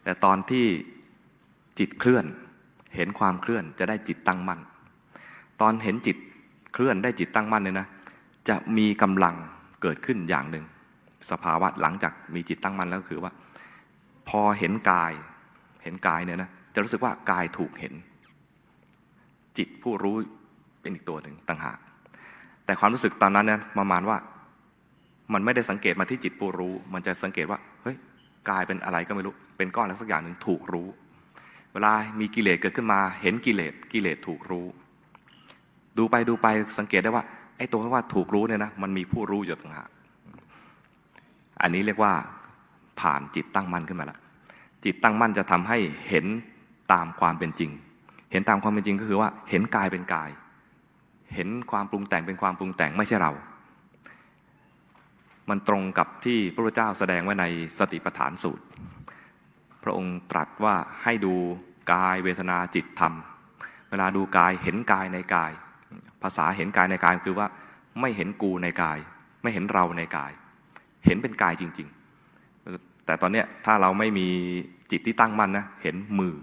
[0.04, 0.66] แต่ตอนที่
[1.80, 2.26] จิตเคลื่อน
[2.96, 4.60] เห็นความเคลื่อนจะได้จิตตั้งมั่น
[5.62, 6.18] ตอนเห็นจิต
[6.74, 7.88] เคลื่อนได้จิตตั้งมั่นเนี่ยนะ
[8.50, 9.36] จะมีกำลัง
[9.82, 10.66] เกิดขึ้นอย่างหนึ่ง
[11.30, 13.32] สภาวะหลังจากมีจิตตั้งมั่นแล้วคือว่า
[14.30, 15.14] พอเห็นกาย
[15.84, 17.93] เห็นกายเนี่ยนะจะรู้สึกว่ากายถูกเห็น
[19.58, 20.16] จิตผู้รู้
[20.82, 21.78] เป็นอีกตัวหนึ่งต่างหาก
[22.66, 24.18] แต่ความรู้สึกตอนนั้นเนี่ยประมาณว่า
[25.34, 27.96] มันไม่ได้สังเกตมาที่จิตผู้รู้ มันจะสังเกตว่า เฮ้ย
[28.50, 30.88] กายเป็นอะไรก็ไม่รู้ เป็นก้อนอะไรสักอย่างหนึ่งถูกรู้
[31.74, 34.66] เวลามีกิเลสเกิดขึ้นมา เห็นกิเลส กิเลสถูกรู้
[35.98, 36.48] ดูไปดูไป
[36.80, 37.24] สังเกตได้ว่า
[37.58, 39.90] ไอ้ตัวที่ว่าถูกรู้เนี่ยนะ มันมีผู้รู้อยู่ต่างหาก
[41.62, 42.14] อันนี้เรียกว่า
[43.00, 44.20] ผ่านจิตตั้งมั่นขึ้นมาแล้ว
[44.84, 45.78] จิตตั้งมั่นจะทำให้
[46.10, 46.26] เห็น
[46.94, 47.72] ตามความเป็นจริง
[48.32, 50.30] เห็นตามความเป็นจริงก็คือว่า เห็นกายเป็นกาย
[51.34, 53.32] เห็นความปรุงแต่งเป็นความปรุงแต่งไม่ใช่เรา
[55.50, 57.46] มันตรงกับที่พระพุทธเจ้าแสดงไว้ใน
[57.80, 58.64] สติปัฏฐานสูตร
[59.84, 61.34] พระองค์ตรัสว่าให้ดู
[61.93, 63.14] กายเวทนาจิตธรรม
[63.89, 65.52] เวลาดูกายเห็นกายในกาย
[66.22, 67.48] ภาษาเห็นกายในกายคือว่า
[68.02, 68.98] ไม่เห็นกูในกาย
[69.43, 70.32] ไม่เห็นเราในกาย
[71.06, 74.28] เห็นเป็นกายจริง ๆ แต่ตอนเนี้ยถ้าเราไม่มี
[74.91, 76.34] จิตที่ตั้งมั่นนะเห็นมือ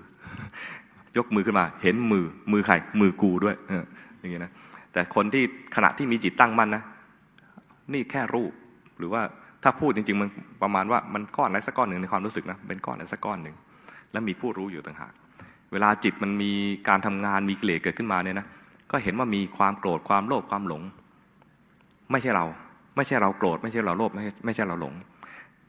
[1.16, 3.56] ยกมือขึ้นมา เห็นมือมือใครมือกูด้วย
[4.18, 4.52] อย่างเงี้ยนะ
[4.92, 5.44] แต่คนที่
[5.76, 6.82] ขณะที่มีจิตตั้งมั่นนะ
[7.92, 8.52] นี่แค่รูป
[8.98, 9.22] หรือว่า
[9.62, 10.28] ถ้าพูดจริงๆมัน
[10.62, 13.56] ประมาณว่ามันก้อนอะไรสักก้อนหนึ่งในความรู้สึกนะเป็นก้อนอะไรสักก้อนหนึ่ง
[14.12, 15.12] แล้วมีผู้รู้อยู่ต่างหาก
[15.72, 16.52] เวลาจิตมันมี
[16.88, 18.46] การทำงานมีกิเลสเกิดขึ้นมาเนี่ยนะ
[18.90, 20.82] ก็เห็นว่ามีความโกรธความโลภความหลง
[22.10, 22.46] ไม่ใช่เรา
[22.96, 24.94] ไม่ใช่เราโกรธไม่ใช่เราโลภไม่ไม่ใช่เราหลง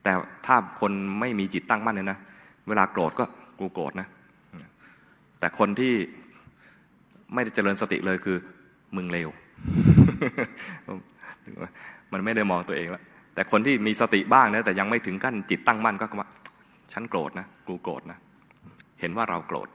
[0.03, 0.13] แต่
[0.45, 2.19] ถ้าคนไม่มีจิตตั้งมั่นเนี่ยนะ
[2.67, 3.25] เวลาโกรธก็
[3.59, 4.07] กูโกรธนะ
[5.39, 5.93] แต่คนที่
[7.33, 8.37] ไม่ได้เจริญสติเลยคือ
[8.95, 9.29] มึงเลว
[12.11, 13.03] มันไม่ได้มองตัวเองแล้ว
[13.33, 16.29] แต่คนที่มีสติบ้างนะแต่ยังไม่ถึงขั้นจิตตั้งมั่นก็ว่า
[16.93, 18.17] ฉันโกรธนะกูโกรธนะ
[18.99, 19.67] เห็นว่าเราโกรธ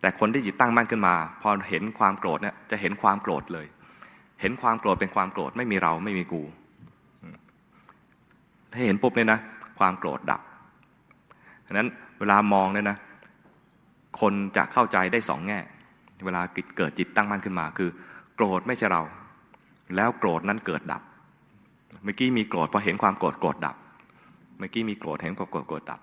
[0.00, 3.66] แต่คนที่จิตตั้งมั่นขึ้นมา พอเห็นความโกรธเนี่ยจะเห็นความโกรธเลย
[4.40, 6.42] เห็นความโกรธเป็นความโกรธไม่มีเราไม่มีกู
[8.72, 9.40] ถ้าเห็นปุ๊บเนี่ยนะ
[9.78, 10.40] ความโกรธดับ
[11.66, 11.88] ฉะนั้น
[12.18, 12.96] เวลามองเนี่ยนะ
[14.20, 15.58] คนจะเข้าใจได้สองแง่
[16.24, 16.42] เวลา
[16.76, 17.90] เกิดจิตตั้งมั่นขึ้นมาคือ
[18.36, 19.02] โกรธไม่ใช่เรา
[19.96, 21.02] แล้วโกรธนั้นเกิดดับ
[22.04, 23.76] เมื่อกี้มีโกรธพอเห็นความโกรธโกรธดับ
[24.58, 26.00] เมื่อกี้มีโกรธเห็นความโกรธโกรธดับ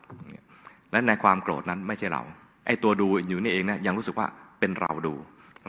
[0.92, 2.24] และในความโกรธนั้นไม่ใช่เรา
[2.66, 4.28] ไอ้ตัวดูอยู่นี่เองเนะี่ยยังรู้สึกว่า
[4.60, 5.14] เป็นเราดู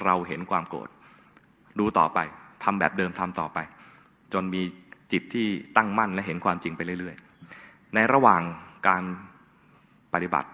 [0.05, 0.89] เราเห็นความโกรธ
[1.78, 2.18] ดูต่อไป
[2.64, 3.59] ทำแบบเดิมทำต่อไป
[4.33, 4.62] จนมี
[5.12, 7.16] จิตที่ตั้งมั่นและเห็นความจริงไปเรื่อย
[7.55, 8.43] ๆ ในระหว่าง
[8.89, 9.03] การ
[10.12, 10.51] ปฏิบัติ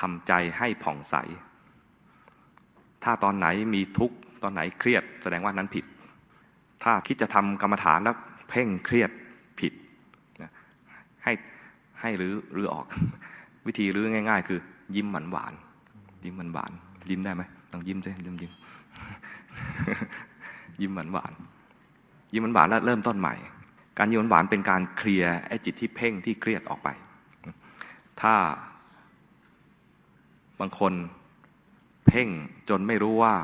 [0.00, 1.14] ทำใจให้ผ่องใส
[3.04, 5.84] ถ้าตอนไหนมีทุกข์ตอนไหนเครียด แสดงว่านั้นผิด
[6.82, 8.16] ถ้าคิดจะทำกรรมฐานแล้ว
[8.50, 9.10] เพ่งเครียด
[9.58, 9.72] ผิด
[10.42, 10.50] นะ
[11.24, 11.32] ให้
[12.00, 12.86] ให้รื้อรื้อออก
[13.66, 14.60] วิธีรื้อง่าย ๆ คือ
[14.94, 15.54] ยิ้มหวานหวาน
[16.24, 16.72] ยิ้มหวานหวาน
[17.10, 17.42] ยิ้มได้ไหม
[17.72, 18.52] ต้องยิ้มใช่ยิ้มยิ้ม
[20.80, 21.32] ยิ้มหวานหวาน
[22.32, 23.34] ยิ้มหวานหวานแล้วเริ่มต้นใหม่
[23.98, 26.88] การยิ้มหวานหวานเป็นการเคลียร์ไอ้จิตที่เพ่งที่เครียดออกไป
[28.20, 28.34] ถ้า
[30.60, 30.92] บางคน
[32.06, 32.28] เพ่ง
[32.68, 33.34] จนไม่รู้ว่า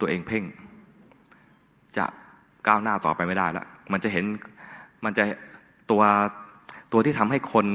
[0.00, 0.44] ตัวเองเพ่ง
[1.98, 2.06] จะ
[2.68, 4.24] ก้าวหน้าต่อไปไม่ได้แล้วมันจะเห็น
[5.04, 5.24] มันจะ
[5.90, 6.02] ตัว
[6.92, 7.66] ตัวที่ทำให้คน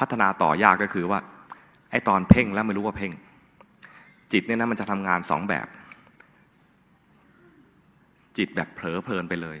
[0.02, 1.20] ัฒนาต่อยากก็คือว่า
[1.90, 3.12] ไอ้ตอนเพ่งแล้วไม่รู้ว่าเพ่ง
[4.32, 5.66] จิตเนี่ยนะมันจะทำงานสองแบบ
[8.38, 9.58] จิตแบบเผลอเพลินไปเลย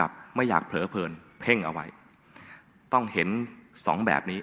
[0.00, 1.10] กับไม่อยากเผลอเพลิน
[1.40, 1.86] เพ่งเอาไว้
[2.92, 3.28] ต้องเห็น
[3.86, 4.40] สองแบบนี้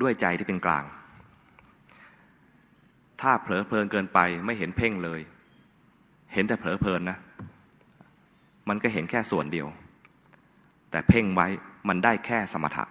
[0.00, 0.84] ด้วยใจที่เป็นกลาง
[3.20, 5.20] ถ้าเผลอเพลินเกินไปไม่เห็นเพ่งเลย
[6.32, 7.18] เห็นแต่เผลอเพลินนะ
[8.68, 9.66] มันก็เห็นแค่ส่วนเดียว
[10.90, 11.46] แต่เพ่งไว้
[11.88, 12.84] มันได้แค่สมถะ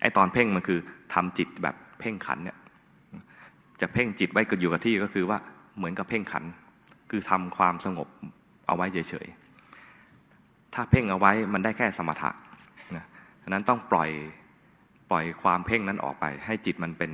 [0.00, 0.78] ไอตอนเพ่งมันคือ
[1.14, 2.58] ทำจิตแบบเพ่งขันเนี่ย
[3.80, 5.38] จะเพ่งจิตไว้ก็อยู่กับที่ก็คือว่า
[5.76, 6.44] เหมือนกับเพ่งขัน
[7.10, 8.08] คือทำความสงบ
[8.66, 12.30] เอาไว้เฉยๆถ้าเพ่งเอาไว้มันได้แค่สมถะ
[12.96, 13.04] นะ
[13.42, 14.10] ฉะนั้นต้องปล่อย
[15.10, 17.12] ปล่อยความเพ่งนั้นออกไป ให้จิตมันเป็น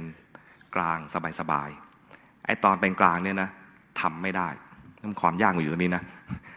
[0.77, 0.99] กลาง
[1.41, 3.51] สบายๆไอตอนเป็นกลางเนี่ยนะ
[4.01, 4.49] ทำไม่ได้
[5.21, 6.03] ความยากอยู่ตรงนี้นะ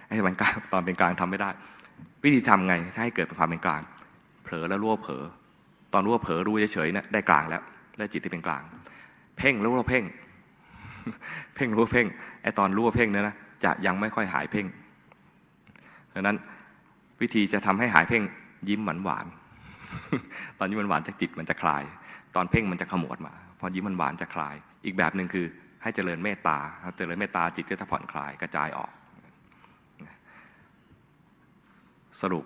[0.08, 1.50] ไอ้วันกลางตอนเป็นกลางทำไม่ได้
[2.24, 3.82] วิธีทำไงให้เกิดความเป็นกลาง
[4.44, 5.24] เผลอแล้วรู้ว่าเผลอ
[5.94, 7.62] ตอนรู้ว่าเผลอรู้เฉยๆเนี่ยได้กลางแล้ว
[7.98, 8.62] ได้จิตที่เป็นกลาง
[9.38, 10.04] เพ่งรู้ว่าเพ่ง
[11.56, 12.08] เพ่งรู้ว่าเพ่ง
[12.44, 14.66] ไอ้ตอนรู้ว่าเพ่งเนี่ยนะจะยังไม่ค่อยหายเพ่ง
[16.14, 16.38] ดังนั้น
[17.22, 18.24] วิธีจะทำให้หายเพ่ง
[18.70, 19.26] ยิ้มหวานหวาน
[20.60, 21.84] ตอนยิ้มหวานจากจิตมันจะคลาย
[22.36, 25.46] ตอนเพ่งมันจะขมวดมา พอยิ้มหวานหวานจะคลาย อีกแบบหนึ่งคือ
[25.86, 26.58] ให้เจริญเมตตา
[26.98, 28.92] เจริญเมตตาจิตก็จะผ่อนคลายกระจายออก
[32.22, 32.46] สรุป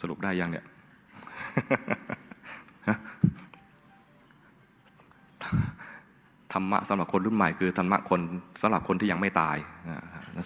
[0.00, 0.66] สรุปได้ยังเนี่ย
[6.52, 8.20] ธรรมะสำหรับคนรุ่นใหม่คือธรรมะคน
[8.62, 9.56] สำหรับคนที่ยังไม่ตาย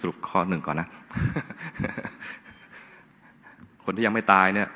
[0.03, 0.89] สรุปข้อหนึ่งก่อนนะ
[3.85, 4.69] คนที่ยังไม่ตายเนี่ย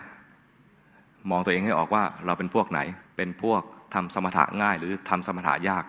[1.30, 2.80] มองตัวเองให้ออกว่าเราเป็นพวกไหน
[3.16, 3.62] เป็นพวก
[3.94, 5.84] ทำสมถะง่าย หรือทำสมถะยาก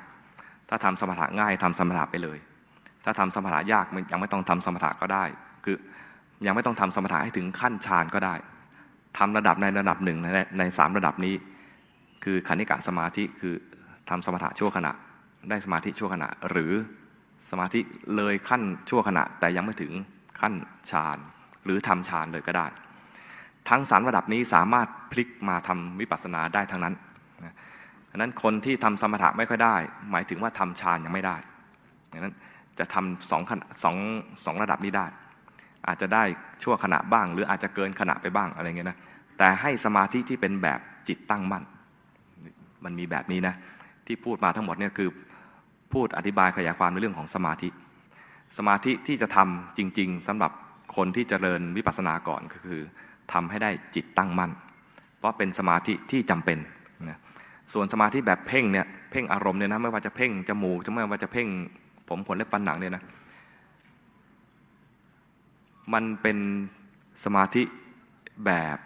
[0.69, 2.37] ถ้าทำสมถะง่ายทำสมถะไปเลย
[3.05, 5.23] ถ้าทำสมถะยากมันยังไม่ต้องทำสมถะก็ได้
[5.65, 5.77] คือ
[6.45, 8.35] ยังไม่ต้องทำสมถะให้ถึงขั้นฌานก็ได้
[9.17, 10.27] ทำระดับในระดับหนึ่งใน
[10.59, 11.35] ในสามระดับนี้
[12.23, 13.55] คือขันิกะสมาธิคือ
[14.09, 14.91] ทำสมถะชั่วขณะ
[15.49, 16.73] ได้สมาธิชั่วขณะ หรือ
[17.49, 17.79] สมาธิ
[18.15, 19.91] เลยขั้นชั่วขณะ แต่ยังไม่ถึง
[20.41, 20.53] ขั้น
[20.91, 21.17] ฌาน
[21.65, 22.67] หรือทำฌานเลยก็ได้
[23.69, 26.95] ทั้งสามระดับนี้สามารถพลิกมาทำวิปัสสนาได้ทั้งนั้น
[28.09, 29.75] ดังนั้นคนที่ทำสมถะไม่ค่อยได้
[30.11, 31.37] หมายถึงว่าทำฌานยังไม่ได้
[32.11, 32.33] ดังนั้น
[32.79, 33.41] จะทำสอง
[33.83, 33.95] สอง
[34.45, 35.07] สองระดับนี้ได้
[35.87, 36.23] อาจจะได้
[36.63, 38.97] ชั่วขณะบ้าง หรืออาจจะเกินขณะไปบ้างอะไรเงี้ยนะ
[39.37, 41.63] แต่ให้สมาธิที่เป็นแบบจิตตั้งมั่น
[42.83, 43.55] มันมีแบบนี้นะ
[44.07, 45.09] ที่พูดมาทั้งหมดเนี่ยคือ
[45.93, 47.69] พูดอธิบายขยายความในเรื่องของสมาธิ
[48.57, 50.51] สมาธิที่จะทำจริง ๆสำหรับ
[50.95, 52.81] คนที่จเจริญวิปัสสนาก่อนก็คือ
[53.33, 54.51] ทำให้ได้จิตตั้งมั่น
[55.17, 56.57] เพราะเป็นสมาธิที่จำเป็น
[57.73, 61.47] ส่วนสมาธิแบบเพ่งเนี่ยเพ่งอารมณ์เนี่ยนะไม่ว่าจะเพ่งจมูกไม่ว่าจะเพ่ง
[62.09, 63.03] ผมขนเล็บฟันหนังเนี่ยนะ
[65.93, 66.37] มันเป็น
[67.23, 67.63] สมาธิ
[68.45, 68.77] แบบ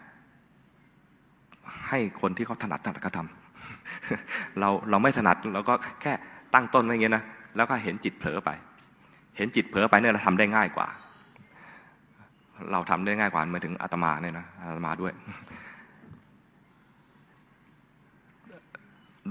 [1.88, 6.14] ให้คนที่เขาถนัดถนัดก็ทำเราเราไม่ถนัดเราก็แค่
[6.54, 7.24] ตั้งต้นไว้เงี้ยนะ
[7.56, 8.50] แล้วก็เห็นจิตเผลอไป
[9.38, 10.88] เห็นจิตเผลอไปเนี่ยเราทำได้ง่ายกว่า
[12.72, 15.14] เราทำได้ง่ายกว่าหมายถึงอาตมาเนี่ยนะอาตมาด้วย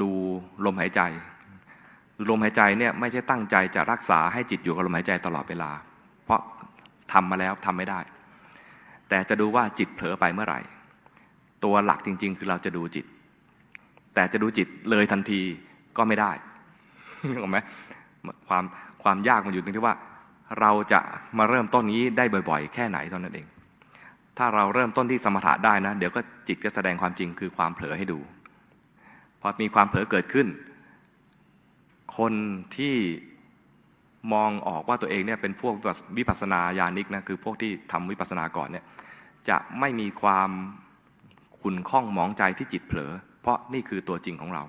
[0.00, 0.10] ดู
[0.64, 1.00] ลมหายใจ
[2.30, 5.70] ลมหายใจเนี่ยไม่ใช่ตั้งใจจะรักษาให้จิตอยู่กับลมหายใจตลอดเวลา
[6.24, 6.40] เพราะ
[7.12, 8.00] ทำมาแล้วทำไม่ได้
[9.08, 10.60] แต่จะดูว่าจิตเผลอไปเมื่อไหร่
[11.64, 13.06] ตัวหลักจริง ๆ คือเราจะดูจิต
[14.14, 15.40] แต่จะดูจิตเลยทันที
[15.96, 16.32] ก็ไม่ได้
[17.42, 17.58] ถูกไหม
[18.48, 18.64] ความ
[19.02, 19.94] ความยากมันอยู่ตรงที่ว่า
[20.60, 21.00] เราจะ
[21.38, 23.46] มาเริ่มต้นนี้ได้บ่อย ๆ แค่ไหนตอนนั้นเอง
[24.38, 28.18] ถ้าเราเริ่มต้นที่สมถะได้นะ เดี๋ยวก็จิตก็แสดงความจริงคือความเผลอให้ดู
[29.44, 30.48] พอมีความเผลอเกิดขึ้น
[32.18, 32.32] คน
[32.76, 32.96] ที่
[34.32, 35.74] มองออกว่าตัวเองเนี่ยเป็นพวก
[36.16, 38.84] วิปัสสนาญาณิกนะคือพวกที่ทำวิปัสสนาก่อนเนี่ย
[39.48, 40.50] จะไม่มีความ
[41.60, 44.62] ขุนข้องมองใจที่จิตเผลอ เพราะนี่คือตัวจริงของเรา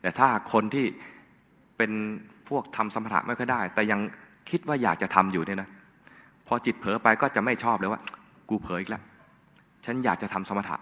[0.00, 0.86] แต่ถ้าคนที่
[1.76, 1.92] เป็น
[2.48, 4.00] พวกทำสมถะไม่ค่อยได้ แต่ยัง
[4.50, 5.68] คิดว่าอยากจะทำอยู่เนี่ยนะ
[6.46, 8.00] พอจิตเผลอไปก็จะไม่ชอบเลยว่า
[8.48, 9.02] กูเผลออีกแล้ว
[9.84, 10.76] ฉันอยากจะทำสมถะ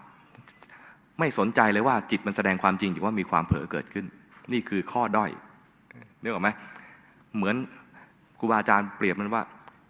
[1.19, 4.05] ไม่สนใจเลยว่าจิตมันแสดงความจริงอยู่ว่ามีความเผลอเกิดขึ้น
[4.53, 5.31] นี่คือข้อด้อย
[6.21, 6.49] นึกออกไหม
[7.35, 7.55] เหมือน
[8.39, 9.43] ครูบาอาจารย์เปรียบมันว่า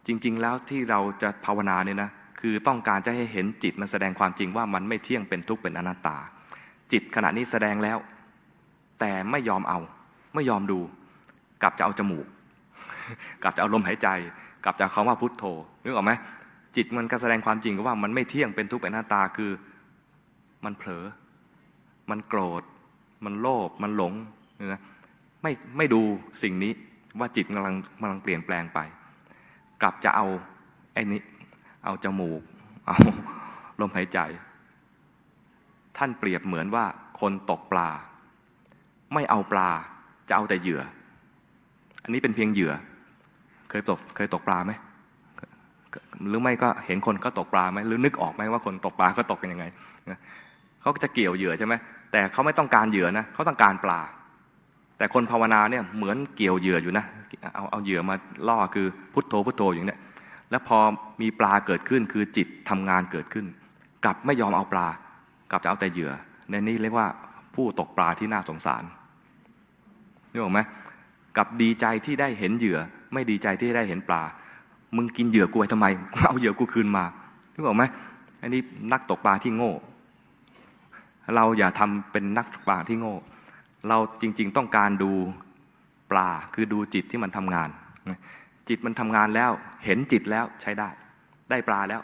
[0.07, 2.09] จริง ๆ แล้วที่เราจะภาวนาเนี่ยนะ
[2.39, 6.17] คือต้องการจะให้เห็นจิตมันแสดงความจริงว่ามันไม่เที่ยงเป็นทุกข์เป็นอนัตตา
[6.91, 7.97] จิตขณะนี้แสดงแล้ว
[8.99, 9.79] แต่ไม่ยอมเอา
[10.35, 10.79] ไม่ยอมดู
[11.61, 12.25] กลับจะเอาจมูก
[13.43, 14.07] กลับจะเอาลมหายใจ
[14.63, 15.43] กลับจะคำว่าพุทโธ
[15.83, 16.11] นึกออกไหม
[16.75, 19.51] จิตมันก็แสดงความจริงว่ามันไม่เที่ยงเป็นทุกข์เป็นอนัตตาคือ
[20.65, 21.05] มันเผลอ
[22.09, 22.63] มันโกรธ
[23.25, 24.13] มันโลภ มันหลง
[24.73, 24.81] นะ
[25.41, 26.01] ไม่ไม่ดู
[26.43, 26.71] สิ่งนี้
[27.19, 28.79] ว่าจิตกำลังกำลังเปลี่ยนแปลงไป
[29.81, 30.25] กลับจะเอา
[30.93, 31.21] ไอ้นี้
[31.85, 32.41] เอาจมูก
[32.85, 32.97] เอา
[33.81, 34.19] ลมหายใจ
[35.97, 36.85] ท่านเปรียบเหมือนว่า
[37.21, 37.89] คนตกปลา
[39.13, 39.69] ไม่เอาปลา
[40.29, 40.81] จะเอาแต่เหยื่อ
[42.03, 42.73] อันนี้เป็นเพียงเหยื่อ
[43.69, 44.71] เคยตกเคยตกปลาไหม
[46.27, 49.65] หรือไม่ก็เห็นคนก็ตกปลาไหมหรือนึกออกไหมว่าคนตกปลาก็ตกกันยังไง
[50.83, 51.73] เขาจะเกี่ยวเหยื่อใช่ไหม
[52.11, 54.01] แต่เขาไม่ต้องการเหยื่อนะเขาต้องการปลา
[54.97, 57.05] แต่คนภาวนาเนี่ยเหมือนเกี่ยวเหยื่ออยู่นะ
[57.55, 58.15] เอาเอาเหยื่อมา
[58.47, 59.99] ล่อคือพุทโธพุทโธอย่างเนี้ย
[60.51, 60.77] แล้วพอ
[61.21, 63.45] มีปลาเกิดขึ้นคือจิตทำงานเกิดขึ้น
[64.03, 64.87] กลับไม่ยอมเอาปลา
[65.51, 66.11] กลับจะเอาแต่เหยื่อ
[66.49, 67.07] ในนี้เรียกว่า
[67.55, 68.83] ผู้ตกปลาที่น่าสงสาร
[70.31, 70.59] นึกออกไหม
[71.37, 72.77] กับดีใจที่ได้เห็นเหยื่อ
[73.13, 74.23] ไม่ดีใจที่ได้เห็นปลา
[74.95, 75.87] มึงกินเหยื่อกูไปทำไม
[76.27, 77.03] เอาเหยื่อกูคืนมา
[77.53, 77.83] นึกออกไหม
[78.41, 78.61] อันนี้
[78.91, 79.73] นักตกปลาที่โง่
[81.35, 83.15] เราอย่าทำเป็นนักตกปลาที่โง่
[83.89, 85.11] เราจริงๆต้องการดู
[86.11, 87.69] ปลาคือดูจิตที่มันทำงาน
[88.69, 89.51] จิตมันทำงานแล้ว
[89.85, 90.89] เห็นจิตแล้วใช้ได้
[91.49, 92.01] ได้ปลาแล้ว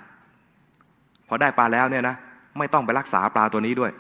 [1.28, 2.16] พอได้ปลาแล้วเนี่ยนะ
[2.58, 3.92] ไม่ต้องไปรักษาปลาตัวนี้ด้วย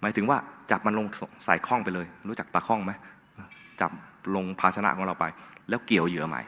[0.00, 0.38] หมายถึงว่า
[0.70, 1.06] จับมันลง
[1.44, 2.92] ใส่ข้องไปเลย รู้จักตาข้องไหม
[3.80, 3.90] จับ
[4.34, 5.24] ลงภาชนะของเราไป
[5.68, 6.42] แล้วเกี่ยวเหยื่อใหม่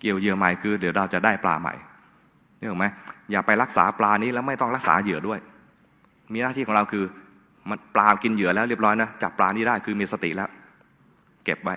[0.00, 1.74] เกี่ยวเหยื่อใหม่คือ เดี๋ยวเราจะได้ปลาใหม่
[2.58, 2.86] นี่ถูกไหม
[3.30, 5.38] อย่าไปรักษาปลานี้แล้วไม่ต้องรักษาเหยื่อด้วย
[6.32, 7.04] มีหน้าที่ของเราคือ
[7.70, 10.48] มันปลากินเหยื่อแล้วเรียบร้อยนะจับปลานี้ได้คือมีสติแล้ว
[11.44, 11.74] เก็บไว้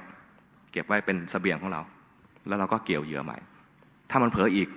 [0.72, 1.82] เก็บไว้เป็นสเสบียงของเรา
[2.48, 3.38] แล้วเราก็เกี่ยวเหยื่อใหม่
[4.10, 4.68] ถ้ามันเผลออีก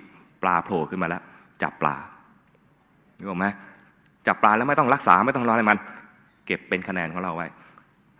[0.43, 1.23] ปลาโผล่ขึ้นมาแล้ว
[1.63, 1.95] จับปลา
[3.19, 3.47] รู้ไหม
[4.27, 5.77] จับปลาแล้วไม่ต้องรักษาไม่ต้องรออะไรมัน
[6.45, 7.47] เก็บเป็นคะแนนของเราไว้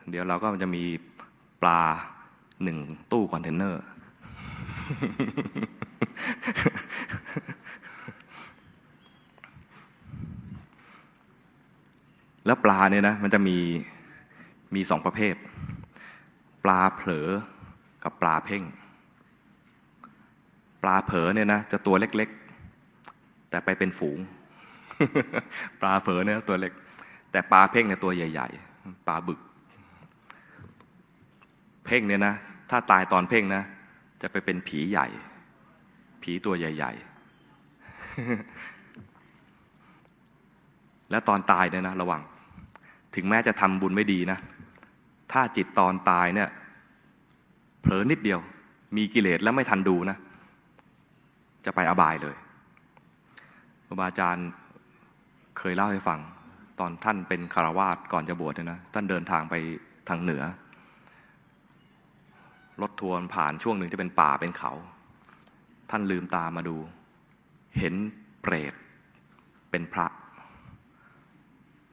[0.10, 0.84] เดี๋ยวเราก็จะมี
[1.62, 1.80] ปลา
[2.64, 2.78] หนึ่ง
[3.12, 3.82] ตู้คอนเทนเนอร์
[12.46, 13.58] แล้วปลาเนี่ยนะมันจะมี
[14.76, 15.36] มีสองประเภท
[16.64, 17.30] ปลาเผลอ
[18.04, 18.64] กับปลาเพ่ง
[20.84, 24.20] ปลาเผลอเนี่ยนะจะตัวเล็กๆ แต่ไปเป็นฝูง
[25.82, 26.74] ปลาเผลอเนี่ยตัวเล็ก
[27.32, 29.40] แต่ปลาเพ่งเนี่ยตัวใหญ่ ๆ ปลาบึก
[31.86, 32.34] เพ่งเนี่ยนะ
[32.70, 33.64] ถ้าตายตอนเพ่งนะ
[34.22, 35.08] จะไปเป็นผีใหญ่
[36.24, 37.12] ผีตัวใหญ่ ๆ
[41.12, 42.22] แล้วตอนตายเนี่ยนะระวัง
[43.16, 44.40] ถึงแม้จะทำบุญไม่ดีนะ
[45.32, 46.50] ถ้าจิตตอนตายเนี่ย
[47.82, 48.40] เผลอนิดเดียว
[48.98, 50.18] มีกิเลสแล้วไม่ทันดูนะ
[51.66, 52.36] จะไปอบายเลย
[53.86, 54.48] ครูบาอาจารย์
[55.58, 56.20] เคยเล่าให้ฟัง
[56.80, 59.56] ตอนท่านเป็นคารวาสก่อนจะบวชเนี่ยนะ ท่านเดินทางไป
[60.10, 60.44] ทางเหนือ
[62.82, 64.72] รถทัวร์ผ่านช่วงหนึ่งจะเป็นป่าเป็นเขา
[65.90, 66.78] ท่านลืมตามาดู
[67.78, 67.94] เห็น
[68.42, 68.74] เปรต
[69.72, 70.08] เป็นพระ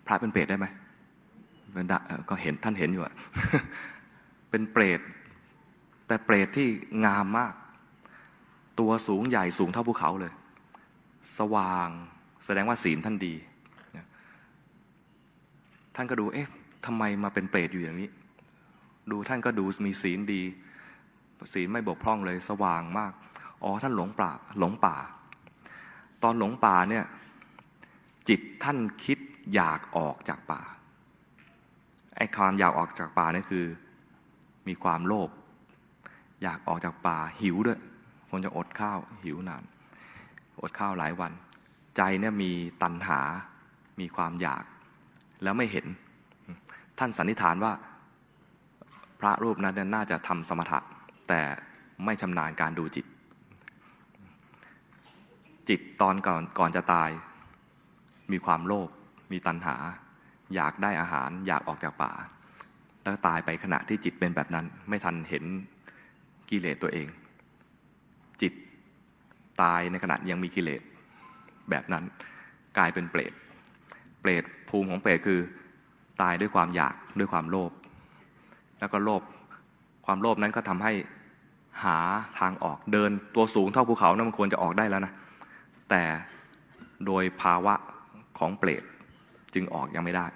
[0.07, 0.67] พระเป็นเปรตได้ไหม
[2.29, 3.15] ก็เห็นท่านเห็นอยู่อะ
[4.51, 5.01] เป็นเปรต
[6.07, 6.69] แต่เปรตที่
[7.05, 7.55] งามมาก
[8.81, 10.33] ตัวสูงใหญ่สูงเท่าภูเขาเลย
[11.39, 11.89] สว่าง
[12.45, 13.35] แสดงว่าศีลท่านดี
[15.95, 16.49] ท่านก็ดูเอ๊ะ
[16.87, 18.11] ทำไมมาเป็นเปรตอยู่อย่างนี้
[19.11, 20.43] ดูท่านก็ดูมีศีลดี
[21.55, 23.13] ศีลไม่บกพร่องเลย สว่างมาก
[23.63, 24.97] อ๋อท่านหลงป่าหลงป่า
[26.23, 27.05] ตอนหลงป่าเนี่ย
[28.29, 29.19] จิตท่านคิด
[29.55, 30.63] อยากออกจากป่า
[32.19, 33.67] ไอ้ความอยากออกจากป่านี่คือ
[34.69, 35.31] มีความโลภ
[36.43, 37.81] อยากออกจากป่าหิวด้วย
[38.29, 39.63] คงจะอดข้าวหิวนาน
[40.63, 41.33] อดข้าวหลายวัน
[41.97, 42.51] ใจเนี่ยมี
[42.83, 43.21] ตัณหา
[44.01, 44.65] มีความอยาก
[45.43, 45.87] แล้วไม่เห็น
[46.99, 47.73] ท่านสันนิษฐานว่า
[49.21, 50.79] พระรูปนั้นน่าจะทำสมถะ
[51.29, 51.41] แต่
[52.05, 53.07] ไม่ชำนาญการดูจิต
[55.69, 57.11] จิตตอนก่อนก่อนจะตาย
[58.33, 58.89] มีความโลภ
[59.33, 59.77] มีตัณหา
[60.55, 62.13] อยากได้อาหารอยากออกจากป่า
[63.03, 65.45] แล้วตายไปขณะที่จิตเป็นแบบนั้น ไม่ทันเห็น
[66.51, 67.07] กิเลสตัวเอง
[68.43, 68.53] จิต
[69.63, 70.83] ตายในขณะยังมีกิเลส
[71.71, 72.05] แบบนั้น
[72.79, 73.33] กลายเป็นเปรต
[74.21, 75.41] เปรตภูมิของเปรตคือ
[76.23, 77.73] ตายด้วยความอยากด้วยความโลภ
[78.81, 79.23] แล้วก็โลภ
[80.07, 80.93] ความโลภนั้นก็ทำให้
[81.85, 81.99] หา
[82.39, 85.13] ทางออกเดินตัวสูงเท่าภูเขานะั้นมันควรจะออกได้แล้วนะ
[85.91, 86.03] แต่
[87.07, 87.75] โดยภาวะ
[88.39, 88.83] ของเปรต
[89.55, 90.27] จึงออกยังไม่ได้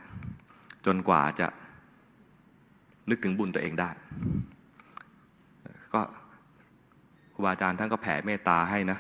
[0.87, 1.47] จนกว่าจะ
[3.11, 3.91] นึกถึงบุญตัวเองได้
[5.95, 6.01] ก็
[7.35, 8.99] ครูบาอาจารย์ท่านก็แผ่เมตตาให้นะ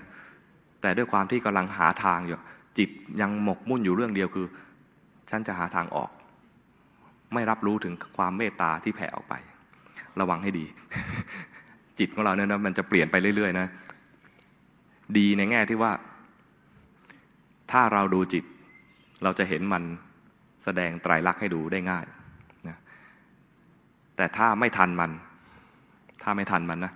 [0.80, 2.38] แต่ด้วยความที่กำลังหาทางอยู่
[2.78, 2.88] จิต
[3.20, 4.46] ยังหมกมุ่นอยู่เรื่องเดียวคือ
[5.30, 6.10] ฉันจะหาทางออก
[7.34, 9.34] ไม่รับรู้ถึงความเมตตาที่แผ่ออกไป
[10.20, 10.64] ระวังให้ดี
[11.98, 13.66] จิตของเราเนี่ยนะมันจะเปลี่ยนไปเรื่อย ๆ นะ
[15.18, 15.92] ดีในแง่ที่ว่า
[17.72, 18.44] ถ้าเราดูจิต
[19.24, 19.82] เราจะเห็นมัน
[20.64, 22.04] แสดงไตรลักษณ์ให้ดูได้ง่าย
[22.68, 22.76] นะ
[24.16, 25.10] แต่ถ้าไม่ทันมัน
[26.22, 26.92] ถ้าไม่ทันมันนะ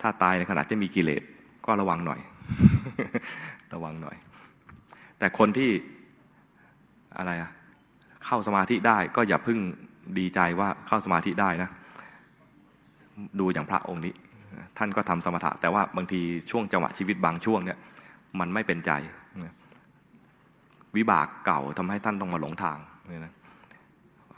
[0.00, 1.22] ถ้าตายในขณะที่มีกิเลส
[1.66, 2.20] ก็ระวังหน่อย
[3.74, 4.16] ระวังหน่อย
[5.18, 5.70] แต่คนที่
[7.18, 7.50] อะไรอะ
[8.24, 9.58] เข้าสมาธิได้ก็อย่าพึ่ง
[10.18, 11.70] ดีใจว่าเข้าสมาธิได้นะ
[13.40, 14.14] ดูอย่างพระองค์นี้
[14.78, 16.20] ท่านก็ทำสมถะ แต่ว่าบางที
[16.50, 17.78] ช่วงจังหวะชีวิตบางช่วงเนี่ย
[18.40, 18.90] มันไม่เป็นใจ
[20.96, 22.78] วิบากเก่าทำให้ท่านต้องมาหลงทาง
[23.10, 23.32] นี่นะ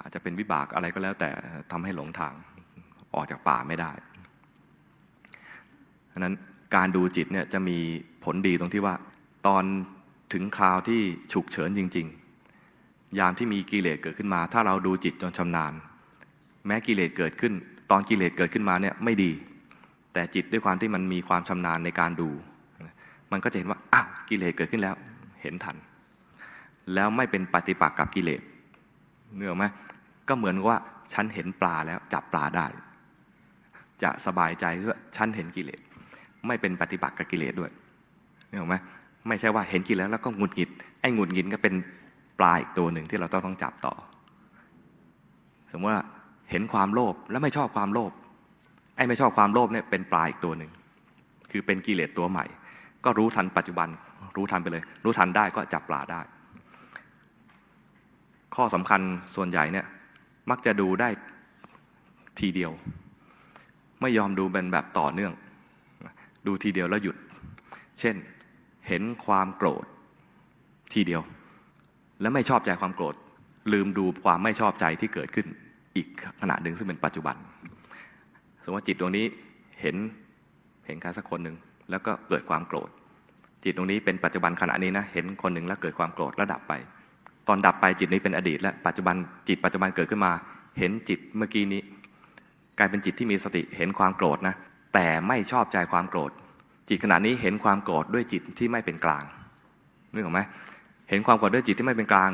[0.00, 1.30] อาจจะเป็นวิบากอะไรก็แล้วแต่
[1.70, 2.32] ทำให้หลงทาง
[3.14, 3.92] ออกจากป่าไม่ได้
[6.12, 6.34] ฉะนั้น
[6.76, 7.78] การดูจิตเนี่ยจะมี
[8.24, 8.94] ผลดีตรงที่ว่า
[9.46, 9.64] ตอน
[10.32, 11.00] ถึงคราวที่
[11.32, 12.06] ฉุกเฉินจริง
[12.60, 15.72] ๆ ยามที่มีกิเลสเกิดขึ้นมา ถ้าเราดูจิตจนชำนาญ
[16.66, 17.52] แม้กิเลสเกิดขึ้น
[17.90, 19.30] ตอนกิเลสเกิดขึ้นมาเนี่ยไม่ดี
[20.12, 22.30] แต่จิตด้วยความที่มันมีความชำนาญในการดู
[23.32, 24.96] มันก็จะเห็นว่าอ้าวกิเลสเกิดขึ้นแล้ว
[25.42, 25.76] เห็นทัน
[26.94, 28.40] แล้วไม่เป็นปฏิปักษ์กับกิเลส
[29.36, 29.64] เนื่อไหม
[30.28, 30.78] ก็เหมือนว่า
[31.12, 32.66] ฉันเห็นปลาแล้วจับปลาได้
[34.02, 35.80] จะสบายใจด้ว่าฉันเห็นกิเลส
[36.46, 37.70] ไม่เป็นปฏิบัติกับกิเลสด้วย
[38.50, 38.76] นี่หรอไหม
[39.28, 40.70] ไม่ใช่ว่าเห็นกินแล้วแล้วก็หงุดหงิด
[41.00, 41.74] ไอ้หงุดหงิดก็เป็น
[42.38, 43.94] ปลาอีกตัวหนึ่งที่เราต้องต้องจับต่อ
[45.72, 46.04] สมมติว่า
[46.50, 48.12] เห็นความโลภแล้วไม่ชอบความโลภ
[48.96, 50.70] ไอ้ไม่ชอบความโลภเนี่ยเป็นปลาอีกตัวหนึ่ง
[51.50, 52.44] คือเป็นกิเลสตัวใหม่
[53.04, 53.88] ก็รู้ทันปัจจุบัน
[54.36, 56.20] รู้ทันไปเลย รู้ทันได้ก็จับปลาได้
[58.56, 59.00] ข้อสำคัญ
[59.36, 59.86] ส่วนใหญ่เนี่ย
[60.50, 61.08] มักจะดูได้
[62.40, 62.72] ทีเดียว
[64.00, 65.32] ไม่ยอมดูเป็นแบบต่อเนื่อง
[66.46, 67.16] ดูทีเดียวแล้วหยุด
[68.00, 68.16] เช่น
[68.88, 69.84] เห็นความโกรธ
[70.92, 71.22] ทีเดียว
[72.20, 73.14] แล้วไม่ชอบใจความโกรธ
[73.72, 75.46] ลืมดูความไม่ชอบใจที่เกิดขึ้น
[75.96, 76.08] อีก
[76.40, 77.36] ขณะหนึ่งซึ่งเป็นปัจจุบัน
[78.64, 79.26] สมมติจิตดวงนี้
[79.80, 79.96] เห็น
[80.86, 81.56] เห็นใครสักคนหนึ่ง
[81.90, 82.88] แล้วก็เกิดความโกรธ
[83.64, 86.72] จิตตรงนี้เป็นปัจจุบันขณะนี้นะ เห็นคนหนึ่งแล้วเกิดความโกรธแล้วดับไป
[87.48, 89.14] ตอนดับไปจิตนี้เป็นอดีต และปัจจุบัน
[89.48, 90.32] จิตปัจจุบันเกิดขึ้นมา
[90.78, 91.82] เห็นจิตเมื่อกี้นี้
[92.78, 94.54] กลายเป็นจิตที่มีสติเห็นความโกรธนะ
[94.94, 96.30] แต่ไม่ชอบใจความโกรธ
[96.88, 99.24] จิตขณะนี้เห็นความโกรธด้วยจิตที่ไม่เป็นกลาง
[100.12, 100.40] นึกออกไหม
[101.10, 102.30] เห็นความโกรธด้วยจิตที่ไม่เป็นกลาง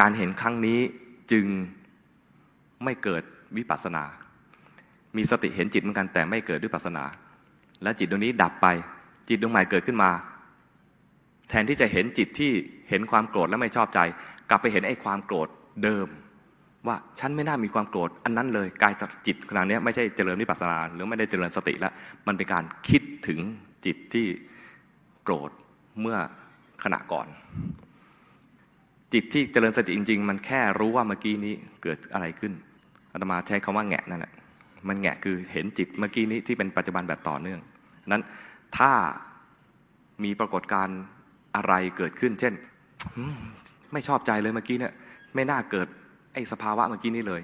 [0.00, 0.80] การเห็นครั้งนี้
[1.32, 1.46] จึง
[2.84, 3.22] ไม่เกิด
[3.56, 4.04] วิปัสนา
[5.16, 7.04] มีสติเห็นจิตเหมือนกันแต่ไม่เกิดวิปัสนา
[7.82, 8.66] และจิตดวงนี้ดับไป
[9.28, 10.10] จิตดวงใหม่เกิดขึ้นมา
[11.48, 12.52] แทนที่จะเห็นจิตที่
[12.90, 14.00] เห็นความโกรธและไม่ชอบใจ
[14.50, 15.48] กลับไปเห็นไอ้ความโกรธ
[15.84, 16.08] เดิม
[16.86, 18.94] ว่าฉันไม่น่ามีความโกรธอันนั้นเลยกาย
[19.26, 21.92] จิตขณะนี้ไม่ใช่เจริญวิปัสสนาหรือไม่ได้เจริญสติแล้ว
[22.26, 23.40] มันเป็นการคิดถึง
[23.86, 24.26] จิตที่
[25.24, 25.50] โกรธ
[26.00, 26.18] เมื่อ
[26.84, 27.26] ขณะก่อน
[29.12, 32.52] จิตที่เจริญสติจริง ๆ มันแค่รู้ว่าเมื่อกี้นี้เกิดอะไรขึ้น
[33.12, 34.32] อาตมาใช้คำว่าแงะนั่นแหละ
[34.88, 37.60] มันแงะคือเห็นจิตเมื่อกี้นี้ที่เป็นปัจจุบันแบบต่อเนื่อง
[38.08, 38.22] นั้น
[38.78, 38.92] ถ้า
[40.24, 41.00] มีปรากฏการณ์
[41.56, 42.54] อะไรเกิดขึ้น เช่น
[43.92, 44.92] ไม่ชอบใจเลยเมื่อกี้เนี่ย
[45.34, 45.86] ไม่น่าเกิด
[46.34, 47.42] ไอ้สภาวะเมื่อกี้นี้เลย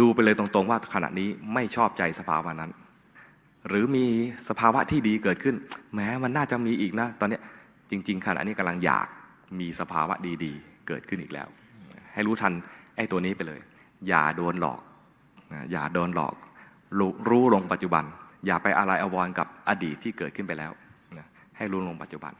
[0.00, 2.70] ดูไปเลยตรงๆว่าขณะนี้ไม่ชอบใจสภาวะนั้น
[3.68, 4.06] หรือมี
[4.48, 5.56] สภาวะที่ดีเกิดขึ้น
[5.94, 7.38] แม้มันน่าจะมีอีกนะ ตอนนี้
[7.90, 9.06] จริง ๆ ขณะนี้กำลังอยาก
[9.60, 10.14] มีสภาวะ
[10.44, 11.48] ดีๆ เกิดขึ้นอีกแล้ว
[12.14, 12.52] ให้รู้ทัน
[12.96, 13.60] ไอ้ตัวนี้ไปเลย
[14.08, 14.80] อย่าโดนหลอก
[15.72, 16.34] อย่าโดนหลอก
[17.28, 18.04] รู้ลงปัจจุบัน
[18.46, 20.72] อย่าไปอะไรอววรกับอดีตที่เกิดขึ้นไปแล้ว
[21.56, 22.32] ให้รู้ลงปัจจุบัน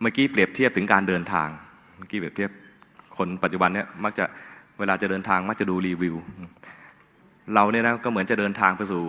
[0.00, 1.48] เมื่อกี้เปรียบเทียบถึงการเดินทาง
[1.96, 2.50] เมื่อกี้เปรียบเทียบ
[3.16, 4.24] คนปัจจุบันเนี่ยมักจะ
[4.78, 6.16] เวลาจะเดินทางมักจะดูรีวิว
[7.54, 9.02] เราเนี่ยนะก็เหมือนจะเดินทางไปสู่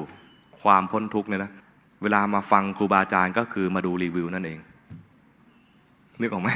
[0.62, 1.52] ความพ้นทุกข์เนี่ยนะ
[2.04, 4.60] เวลามาฟังครูบาอาจารย์ก็คือมาดูรีวิวนั่นเอง
[6.20, 6.50] นึกออกไหม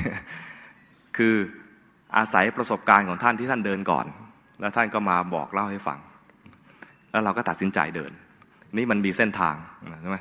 [1.18, 1.36] คือ
[2.18, 4.06] อาศัยประสบการณ์ของท่านที่ท่านเดินก่อน
[4.60, 6.00] แล้วท่านก็มาบอกเล่าให้ฟัง
[7.12, 8.12] แล้วเราก็ตัดสินใจเดิน
[8.78, 9.56] นี่มันมีเส้นทาง
[10.02, 10.18] ใช่ไหม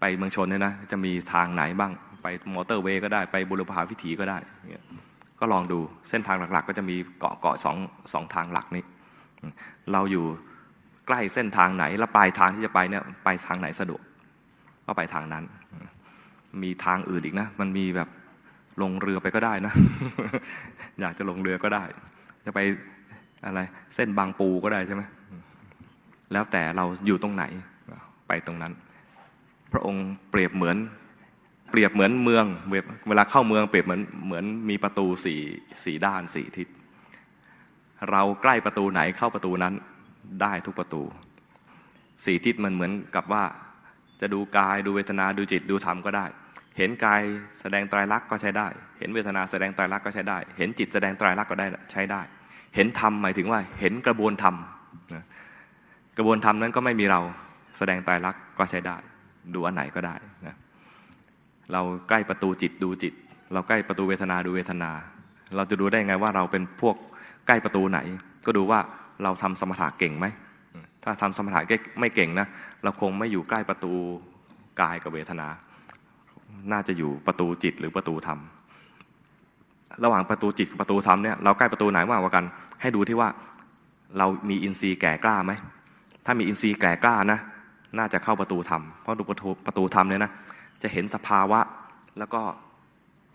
[0.00, 1.92] ไปเมืองชนเนี่ยนะจะมีทางไหนบ้าง
[2.26, 4.38] ไปมอเตอร์เวย์ก็ได้ไปบุรพาวิถีก็ได้
[5.40, 5.78] ก็ลองดู
[6.08, 7.76] เส้นทางหลักๆ ก็จะมีเกาะเกาะสอง
[8.12, 8.84] สองทางหลักนี้
[9.92, 10.24] เราอยู่
[11.06, 14.02] ใกล้เส้นทางไหน แล้วปลายทางที่จะไปเนี่ยไปทางไหนสะดวก
[14.86, 15.44] ก็ไปทางนั้น
[16.62, 18.08] มีทางอื่นอีกนะ มันมีแบบ
[18.82, 19.72] ลงเรือไปก็ได้นะ
[21.00, 21.84] อยากจะลงเรือก็ได้
[22.46, 22.60] จะไป
[23.46, 23.60] อะไร
[23.94, 25.02] เส้นบางปูก็ได้ใช่ไหม
[26.32, 27.44] แล้วแต่เราอยู่ตรงไหน
[28.28, 28.72] ไปตรงนั้น
[29.72, 30.76] พระองค์เปรียบเหมือน
[31.70, 32.44] เปรียบเหมือนเมือง
[33.08, 35.40] เวลาเข้าเมืองเปรียบเหมือนเหมือนมีประตูสี่
[35.84, 36.68] สี่ด้านสี่ทิศ
[38.10, 39.74] เราใกล้ประตูไหนเข้าประตูนั้น
[40.42, 41.02] ได้ทุกประตู
[42.24, 43.44] สี่ทิศมันเหมือนกับว่า
[44.20, 46.26] จะดูกายดูเวทนาดูจิตดูธรรมก็ได้
[46.78, 47.22] เห็นกาย
[47.60, 48.68] แสดงไตรลักษณ์ก็ใช้ได้
[48.98, 52.20] เห็นเวทนาแสดงไตรลักษณ์ก็ใช้ได้ เห็นจิตแสดงไตรลักษณ์ก็ได้ใช้ได้
[52.74, 54.54] เห็นธรรมหมายถึงว่าเห็นกระบวนธรรม
[56.18, 57.20] กระบวนธรรมนั้นก็ไม่มีเรา
[57.78, 58.96] แสดงไตรลักษณ์ก็ใช้ได้
[59.54, 60.14] ดูอันไหนก็ได้
[60.46, 60.56] นะ
[61.72, 63.12] เราใกล้ประตูจิตดูจิต
[63.52, 64.90] เราใกล้ประตูเวทนาดูเวทนา
[65.56, 66.96] เราจะดูได้ไงว่าเราเป็นพวก
[67.46, 67.98] ใกล้ประตูไหน
[68.46, 68.80] ก็ดูว่า
[69.22, 70.26] เราทำสมถะเก่งไหม
[71.04, 71.60] ถ้าทำสมถะ
[72.00, 72.46] ไม่เก่งนะ
[72.82, 73.92] เราคงไม่อยู่ใกล้ประตู
[74.80, 75.48] กายกับเวทนา
[76.72, 78.38] น่าจะอยู่ประตูจิตหรือประตูธรรม
[80.04, 82.44] ระหว่างประตูจิตกับประตูธรรมเนี่ยเราใกล้ประตูไหนมากกว่ากัน
[82.80, 83.28] ให้ดูที่ว่า
[84.18, 85.52] เรามีอินทรีย์แก่กล้าไหม
[86.24, 87.38] ถ้ามีอินทรีย์แก่กล้านะ
[87.98, 90.32] น่าจะเข้าประตูธรรมเพราะดูประตูประตูธรรมเนี่ยนะ
[90.82, 91.60] จะเห็นสภาวะ
[92.18, 92.42] แล้วก็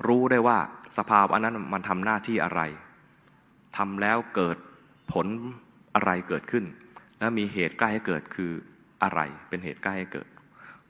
[0.07, 0.57] รู้ได้ว่า
[0.97, 2.61] สภาวะนั้นมันทำหน้าที่อะไร
[3.77, 4.57] ทำแล้วเกิด
[5.11, 5.27] ผล
[5.95, 6.65] อะไรเกิดขึ้น
[7.17, 8.51] แล้วมีเหตุใกล้ให้เกิดคือ
[9.03, 9.19] อะไร
[9.49, 10.27] เป็นเหตุใกล้ให้เกิด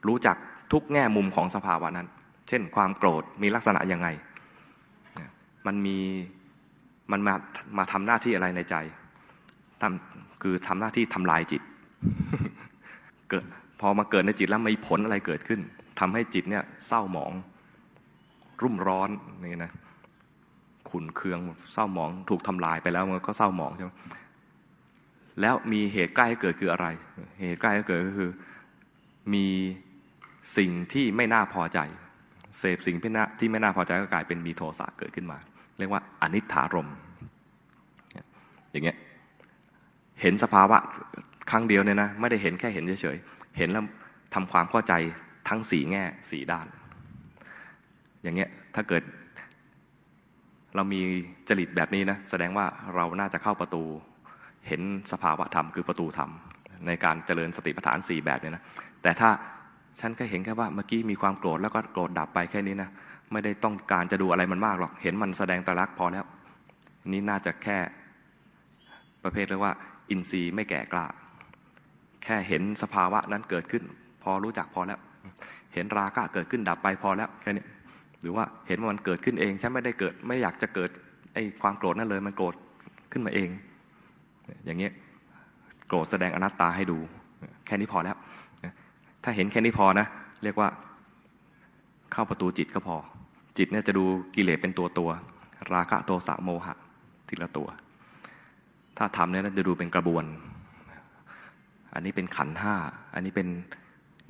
[0.07, 0.37] รู้จัก
[0.71, 2.07] ทุกแง่มุมของสภาวะนั้น
[2.47, 4.07] เช่น ความโกรธมีลักษณะยังไง
[5.65, 5.97] มันมี
[7.11, 7.35] มันมา
[7.77, 8.75] มาทำหน้าที่อะไรในใจ
[9.81, 11.61] ทำคือทำหน้าที่ทำลายจิต
[13.29, 13.45] เกิด
[13.79, 15.61] พอมาเกิดในจิตแล้วมีผลอะไรเกิดขึ้น
[15.99, 17.31] ทำให้จิตเนี่ยเศร้าหมอง
[18.61, 19.09] รุ่มร้อน
[19.43, 19.71] นี่นะ
[20.89, 21.39] ขุนเคือง
[21.73, 23.91] เศร้าหมองถูกทำลายไปแล้วมันก็เศร้าหมองใช่ไหม
[25.41, 26.87] แล้วมีเหตุใกล้ให้เกิดคืออะไร
[27.39, 28.31] เหตุใกล้ให้เกิดก็คือ
[29.33, 29.47] มี
[30.57, 31.79] สิ่งที่ไม่น่าพอใจ
[32.59, 35.37] เสพสิ่งที่ที่ไม่น่าพอใจก็กลายเป็นมีโทสะเกิดขึ้นมา
[35.77, 36.89] เรียกว่าอนิถารม
[38.71, 38.97] อย่างเงี้ย
[40.21, 40.77] เห็นสภาวะ
[41.51, 43.85] ครั้งเดียวเนี่ยนะไม่ได้เห็นแค่เห็นเฉยๆเห็นแล้ว
[44.33, 44.93] ทำความเข้าใจ
[45.49, 46.67] ทั้งสี่แง่สี่ด้าน
[48.23, 49.03] อย่างเงี้ยถ้าเกิด
[50.75, 51.01] เรามี
[51.49, 52.65] จริตแบบนี้นะแสดงว่า
[52.95, 53.83] เราน่าจะเข้าประตู
[54.67, 54.81] เห็น
[55.11, 56.29] สภาวะธรรมคือประตูธรรม
[56.87, 58.63] ในการเจริญสติปัฏฐานสี่แบบเนี่ยนะ
[59.01, 59.29] แต่ถ้า
[59.99, 62.89] ฉันก็เห็นแค่ว่าเมื่อกี้มีความโกรธแล้วก็โกรธดับไปแค่นี้นะ
[63.31, 66.25] ไม่ได้ต้องการจะดูอะไรมันมากหรอกเห็นมันแสดงตรักพอแล้ว
[67.11, 67.77] นี่น่าจะแค่
[69.23, 69.73] ประเภทเรียกว่า
[70.09, 71.05] อินทรีย์ไม่แก่กล้า
[72.23, 73.83] แค่เห็นสภาวะนั้นเกิดขึ้น
[74.23, 74.99] พอรู้จักพอแล้ว
[75.73, 77.65] เห็นราคะเกิดขึ้นดับไปพอแล้วแค่นี้
[78.21, 80.89] หรือว่าเห็นว่ามันเกิดขึ้นเองฉันไม่ได้เกิดไม่อยากจะเกิด
[81.33, 82.53] ไอ้ความโกรธนั่นเลยมันโกรธ
[83.11, 83.49] ขึ้นมาเอง
[84.65, 84.93] อย่างเงี้ย
[85.87, 86.97] โกรธแสดงอนัตตาให้ดู
[87.65, 88.17] แค่นี้พอแล้ว
[89.23, 90.07] ถ้าเห็นแค่นี้พอนะ
[90.43, 90.69] เรียกว่า
[92.11, 92.97] เข้าประตูจิตก็พอ
[93.57, 94.03] จิตเนี่ยจะดู
[94.35, 95.09] กิเลสเป็นตัวตัว
[95.73, 96.75] ราคะโทสะโมหะ
[97.27, 97.67] ทีละตัว
[98.97, 100.25] ถ้าทำเนี่ยจะดูเป็นกระบวน
[101.93, 102.75] อันนี้เป็นขันห้า
[103.13, 103.47] อันนี้เป็น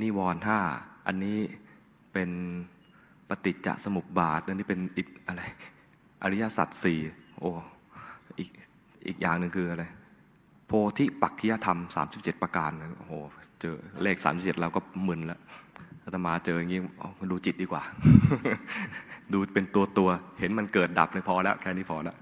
[0.02, 0.60] นิวรณ์ห้า
[1.08, 1.38] อันนี้
[2.14, 2.30] เป็น
[3.30, 5.42] ปฏิจจสมุปบาทอันนี้เป็นอีกอะไร
[6.24, 7.00] อริยสัจสี่
[7.40, 7.50] โอ้
[8.40, 8.50] อีก
[9.08, 9.86] อีกอย่างหนึ่งคืออะไร
[10.68, 11.80] โพธิปักขิยธรรม
[12.12, 13.14] 37 ประการโอ้โห
[13.62, 15.40] เจอเลข 37 เราก็มึนแล้ว
[16.04, 16.82] อาตมาเจออย่างนี้
[17.32, 17.84] ดูจิตดีกว่า
[19.34, 20.10] ดูเป็นตัวตัว
[20.40, 22.18] เห็นมันเกิดดับเลยพอแล้ว แค่นี้พอแล้ว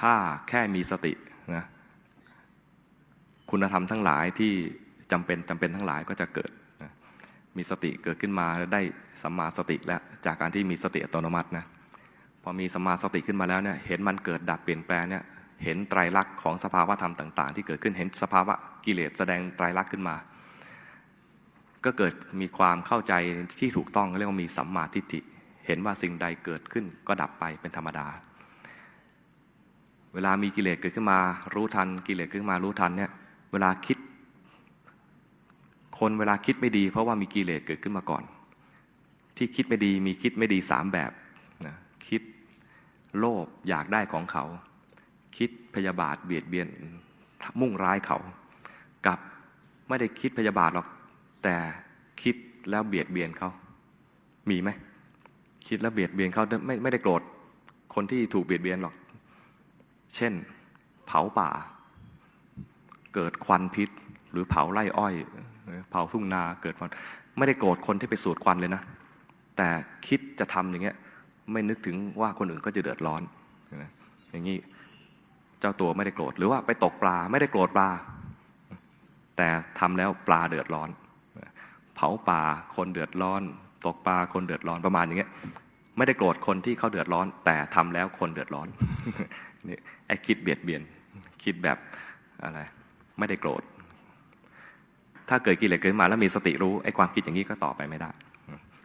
[0.00, 0.14] ถ้า
[0.48, 1.12] แค่มีสติ
[1.54, 1.64] นะ
[3.50, 4.52] คุณธรรมทั้งหลายที่
[5.12, 6.50] จำเป็นจำเป็นทั้งหลายก็จะเกิด
[7.56, 8.82] มีสติเกิดขึ้นมาแล้วได้
[9.22, 11.64] สัมมาสติแล้วจากการที่มีสติอัตโนมัตินะ
[12.42, 15.24] พอมีสัมมาสติขึ้นมาแล้วเนี่ยเห็นมันเกิดดับเปลี่ยนแปลงเนี่ย
[15.64, 18.54] เห็นไตรลักษณ์ของสภาวะธรรมต่าง ๆ ที่เกิดขึ้นเห็นสภาวะ
[18.86, 20.16] กิเลสแสดงไตรลักษณ์ขึ้นมา
[21.84, 23.12] ก็เกิดมีความเข้าใจ
[23.60, 25.20] ที่ถูกต้องเรียกว่ามีสัมมาทิฏฐิ
[25.66, 28.06] เห็นว่าสิ่งใดเกิดขึ้นก็ดับไปเป็นธรรมดา
[30.14, 31.18] เวลามีกิเลสเกิดขึ้นมา
[31.54, 33.10] รู้ทันกิเลสขึ้นมารู้ทันเนี่ย
[33.52, 33.98] เวลาคิด
[35.98, 38.22] คนเวลาคิดไม่ดี เพราะว่ามีกิเลสเกิดขึ้นมาก่อน
[39.36, 41.12] ที่คิดไม่ดีมีคิดไม่ดีสามแบบ
[41.66, 41.74] นะ
[42.08, 42.22] คิด
[43.18, 44.44] โลภอยากได้ของเขา
[45.36, 46.66] คิดพยาบาทเบียดเบียน
[47.60, 48.18] มุ่งร้ายเขา
[49.06, 49.18] กับ
[49.88, 50.86] ไม่ได้คิดพยาบาทหรอก
[51.44, 51.56] แต่
[52.22, 52.36] คิด
[52.70, 53.50] แล้วเบียดเบียนเขา
[54.50, 54.70] มีไหม
[55.68, 57.22] คิดแล้วเบียดเบียนเขาไม่ไม่ได้โกรธ
[57.94, 58.94] คนที่ถูกเบียดเบียนหรอก
[60.14, 60.32] เช่น
[61.06, 61.50] เผาป่า
[63.14, 63.88] เกิดควันพิษ
[64.30, 65.14] หรือเผาไร่อ้อย
[65.90, 66.90] เผาทุ่งนาเกิดควัน
[67.38, 68.82] ไม่ได้โกรธคนที่ไปสูดควันเลยนะ
[69.56, 69.68] แต่
[70.06, 70.96] คิดจะทำอย่างเงี้ย
[71.52, 73.22] ไม่นึกถึงว่าคนอื่นก็จะเดือดร้อน
[74.30, 74.56] อย่างนี้
[75.60, 77.88] เจ้าตัวไม่ได้โกรธหรือว่าไปตกปลาไม่ได้โกรธปลา
[79.36, 79.48] แต่
[79.80, 80.88] ทำแล้วปลาเดือดร้อน
[81.94, 82.42] เผาป่า
[82.76, 83.42] คนเดือดร้อน
[83.86, 85.30] ตกปลาคนเดือดร้อนประมาณอย่างเงี้ย
[85.96, 88.68] ไม่ได้โกรธคนที่เขาเดือดร้อน แต่ทำแล้วคนเดือดร้อน
[89.68, 90.82] นี่ไอ้คิดเบียดเบียน
[91.44, 91.78] คิดแบบ
[92.42, 92.60] อะไร
[93.18, 93.62] ไม่ได้โกรธ
[95.28, 98.10] ถ้าเกิดกิเลสเกิดมาแล้วมีสติรู้ไอ้ความคิดอย่างนี้ก็ต่อไปไม่ได้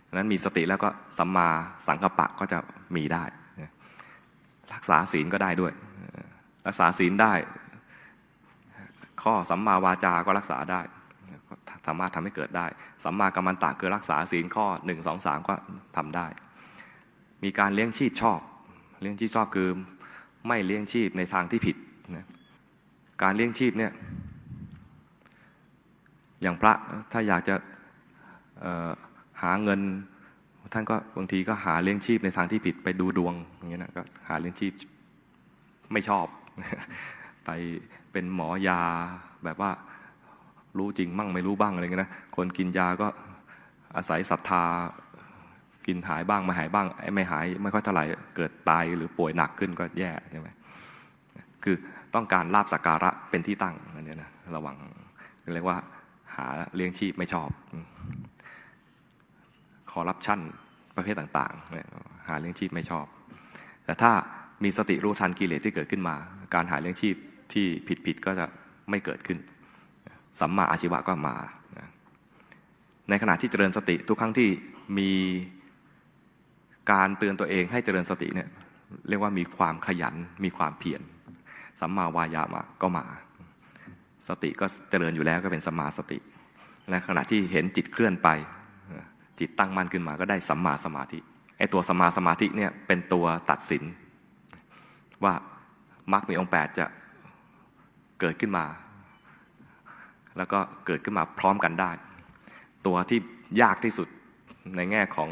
[0.08, 1.48] ดังนั้นมีสติแล้วก็สัมมา
[1.88, 2.60] สังกัปปะก็จะ
[2.96, 3.24] มีได้
[4.74, 5.74] รักษาศีลก็ได้ด้วย
[6.68, 7.34] รักษาศีลได้
[9.24, 10.82] ข้อสัมมาวาจาก็รักษาได้
[11.88, 12.66] สามารถทำให้เกิดได้
[13.04, 15.54] สัมมากัมมันตะคือรักษาศีลข้อหนึ่งสองสามก็
[15.98, 16.28] ทำได้
[17.44, 18.40] มีการเลี้ยงชีพชอบ
[19.02, 19.70] เลี้ยงชีพชอบคือ
[20.48, 21.76] ไม่เลี้ยงชีพในทางที่ผิด
[22.16, 22.26] นะ
[23.24, 23.92] การเลี้ยงชีพเนี่ย
[26.42, 26.74] อย่างพระ
[27.12, 27.56] ถ้าอยากจะ
[29.42, 29.80] หาเงิน
[30.74, 34.74] ท่านก็บางทีก็หาเลี้ยงชีพในทางที่ผิดไปดูดวงอย่างเงี้ยนะก็หาเลี้ยงชีพ
[35.94, 36.26] ไม่ชอบ
[37.46, 37.50] ไป
[38.12, 38.82] เป็นหมอยา
[39.46, 39.72] แบบว่า
[40.78, 43.08] รู้จริงมั่งไม่รู้บ้างอะไรเงี้ยนะคนกินยาก็
[43.96, 44.64] อาศัยศรัทธา
[45.88, 48.06] กินหายบ้างไม่หายบ้างไม่หายไม่ค่อยเท่าไหร่
[48.36, 50.48] เกิดตายหรือป่วยหนักขึ้นก็แย่ใช่ไหม
[51.64, 51.76] คือ
[52.16, 54.76] ต้องการลาบสักการะเป็นที่ตั้งอันนี้นะระวัง
[55.54, 56.44] เรียกว่าา
[56.76, 57.50] เลี้ยงชีพไม่ชอบ
[59.92, 60.40] คอร์รัปชัน
[60.96, 63.06] ประเภทต่างๆ หาเลี้ยงชีพไม่ชอบ
[63.86, 64.12] แต่ถ้า
[64.64, 66.16] มีสติรู้ทันกิเลสที่เกิดขึ้นมา
[66.54, 67.16] การหาเลี้ยงชีพ
[67.54, 67.66] ที่
[68.06, 68.46] ผิดๆก็จะ
[68.90, 69.38] ไม่เกิดขึ้น
[70.40, 71.36] สัมมาอาชีวะก็มา
[73.10, 74.50] ในขณะที่เจริญสติทุกครั้งที่
[75.00, 75.12] มี
[76.92, 78.50] การเตือนตัวเองให้เจริญสติเนี่ย
[79.08, 81.02] เรียกว่ามีความขยันมีความเพียร
[81.80, 83.06] สัมมาวายามะก็มา
[84.28, 86.18] สติก็เจริญอยู่แล้วก็เป็นสัมมาสติ
[86.90, 88.30] และขณะที่เห็นจิตเคลื่อนไป
[89.40, 91.20] จิตตั้งมั่นขึ้นมาก็ได้สัมมาสมาธิ
[91.58, 93.84] ไอตัวสัมมาสมาธิเนี่ยเป็นตัวตัดสิน
[95.24, 95.34] ว่า
[96.12, 96.86] มรรคมีองค์แปดจะ
[98.20, 98.66] เกิดขึ้นมา
[100.38, 101.92] แล้วก็เกิดขึ้นมาพร้อมกันได้
[102.86, 103.20] ตัวที่
[103.62, 104.08] ยากที่สุด
[104.76, 105.30] ในแง่ของ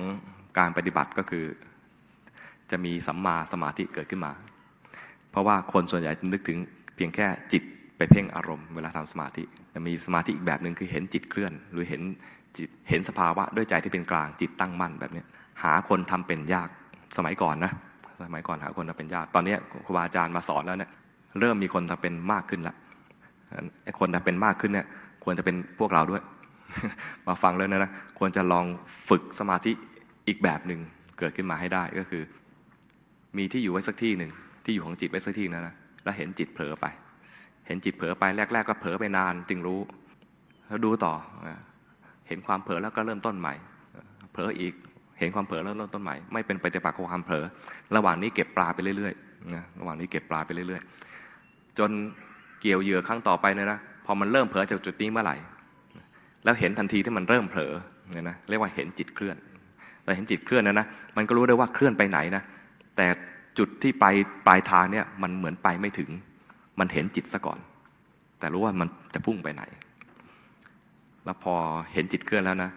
[0.57, 1.45] การปฏิบัติก็คือ
[2.71, 4.31] จะมีสัมมาสมาธิเกิดขึ้นมา
[5.31, 6.57] เพราะว่าคนส่วนใหญ่นึกถึง
[6.95, 7.63] เพียงแค่จิต
[7.97, 9.43] ไปเพ่งอารมณ์เวลาทำสมาธิ
[9.73, 12.01] จะมีสมาธิอีกแบบหนึ่งคือเห็นจิตเคลื่อน หรือเห็น
[12.57, 15.23] จิตเห็นสภาวะด้วยใจที่เป็นกลางจิตตั้งมั่นแบบนี้
[15.63, 16.69] หาคนทำเป็นยาก
[17.17, 17.71] สมัยก่อนนะ
[18.27, 19.55] สมัยก่อนหาคนทำเป็นยากตอนนี้
[19.85, 20.91] ครูบาอาจารย์มาสอนแล้วเนี่ย
[21.39, 22.75] เริ่มมีคนทำเป็นมากขึ้นละ
[23.83, 24.87] ไอ้คนทำเป็นมากขึ้นเนี่ย
[25.23, 26.21] ควรจะเป็นพวกเราด้วย
[27.27, 28.65] มาฟังแล้วนะนะควรจะลอง
[29.09, 29.71] ฝึกสมาธิ
[30.27, 30.79] อีกแบบหนึ่ง
[31.19, 32.23] เกิดขึ้นมาให้ได้ก็คือ
[33.37, 34.31] มีที่อยู่ไว้สักที่หนึ่ง
[34.65, 36.85] ที่อยู่ของจิตไว้สักที่นั้นนะแล้วเห็นจิตเผลอไป
[37.67, 39.79] เห็นจิตเผลอไปแรก ๆ ก็เผลอไปนานจึงรู้
[40.67, 41.13] แล้วดูต่อ
[42.27, 43.53] เห็นความเผลอแล้วก็เริ่มต้นใหม่
[44.31, 44.73] เผลออีก
[45.19, 47.45] เห็นความเผลอแล้วเริ่มต้นใหม่ ไม่เป็นปฏิปักษ์กับความเผลอ
[47.95, 51.91] ระหว่างนี้เก็บปลาไปเรื่อยๆนะระหว่างนี้เก็บปลาไปเรื่อยๆ จน
[52.61, 55.35] เกี่ยวเหยื่อครั้งต่อไปเนี่ยนะ พอมันเริ่มเผลอจากจุดนี้เมื่อไหร่
[56.43, 57.73] แล้วเห็นทันทีที่มันเริ่มเผลอ
[58.11, 59.37] เนี่ยนะ เรียกว่าเห็นจิตเคลื่อน
[60.03, 60.87] เราเห็นจิตเคลื่อนนะนะ
[61.17, 62.43] มันก็รู้ได้ว่าเคลื่อนไปไหนนะ
[62.97, 63.07] แต่
[63.57, 64.05] จุดที่ไป
[64.47, 66.09] ปลายทางเนี่ยมันเหมือนไปไม่ถึง
[66.79, 67.59] มันเห็นจิตซะก่อน
[68.39, 69.63] แต่รู้ว่ามันจะพุ่งไปไหน
[71.25, 71.55] แล้วพอ
[71.93, 72.71] เห็นจิตเคลื่อนแล้วนะ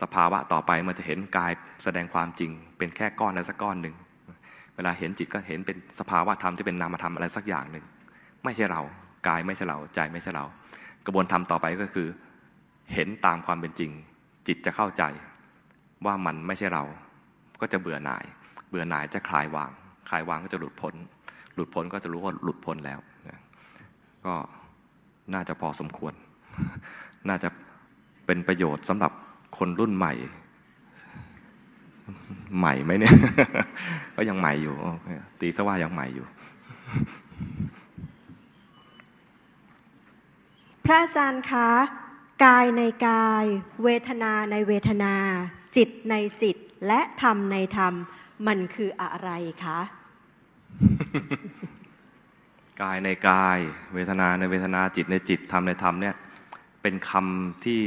[0.00, 1.52] สภาวะต่อไปมันจะเห็นกาย
[1.84, 3.94] แสดงความจริง เป็นแค่ก้อนอะไรสักก้อนหนึ่ง
[4.74, 7.84] เวลาเห็นจิตก็เห็นเป็นสภาวะธรรมที่เป็นนามธรรมอะไรสักอย่างหนึ่ง
[8.44, 8.82] ไม่ใช่เรา
[9.28, 10.44] กายไม่ใช่เรา ใจไม่ใช่เรา
[11.06, 12.08] กระบวนธรรมต่อไปก็คือ
[12.94, 13.90] เห็นตามความเป็นจริง
[14.46, 15.02] จิตจะเข้าใจ
[16.06, 16.84] ว่ามันไม่ใช่เรา
[17.60, 18.24] ก็จะเบื่อหน่าย
[18.68, 19.70] เบื่อหน่ายจะคลายวาง
[20.08, 20.94] คลายวางก็จะหลุดพ้น
[21.54, 23.00] หลุดพ้นก็จะรู้ว่าหลุดพ้นแล้ว
[24.26, 24.34] ก็
[25.34, 26.14] น่าจะพอสมควร
[27.28, 27.48] น่าจะ
[28.26, 29.12] เป็นประโยชน์สำหรับ
[29.58, 30.12] คนรุ่นใหม่
[32.58, 33.14] ใหม่ไหมเนี่ย
[34.16, 34.74] ก็ยังใหม่อยู่
[35.40, 36.26] ตีซะว่ายังใหม่อยู่
[40.84, 41.68] พระอาจารย์คะ
[42.44, 43.44] กายในกาย
[43.82, 45.14] เวทนาในเวทนา
[45.76, 46.56] จิตในจิต
[46.86, 47.94] และธรรมในธรรม
[48.46, 49.30] มันคืออะไร
[49.64, 49.80] คะ
[52.82, 53.58] กายในกาย
[53.94, 56.14] เวทนาในเวทนาจิตในจิตธรรมในธรรมเนี่ย
[56.82, 57.82] เป็นคำที่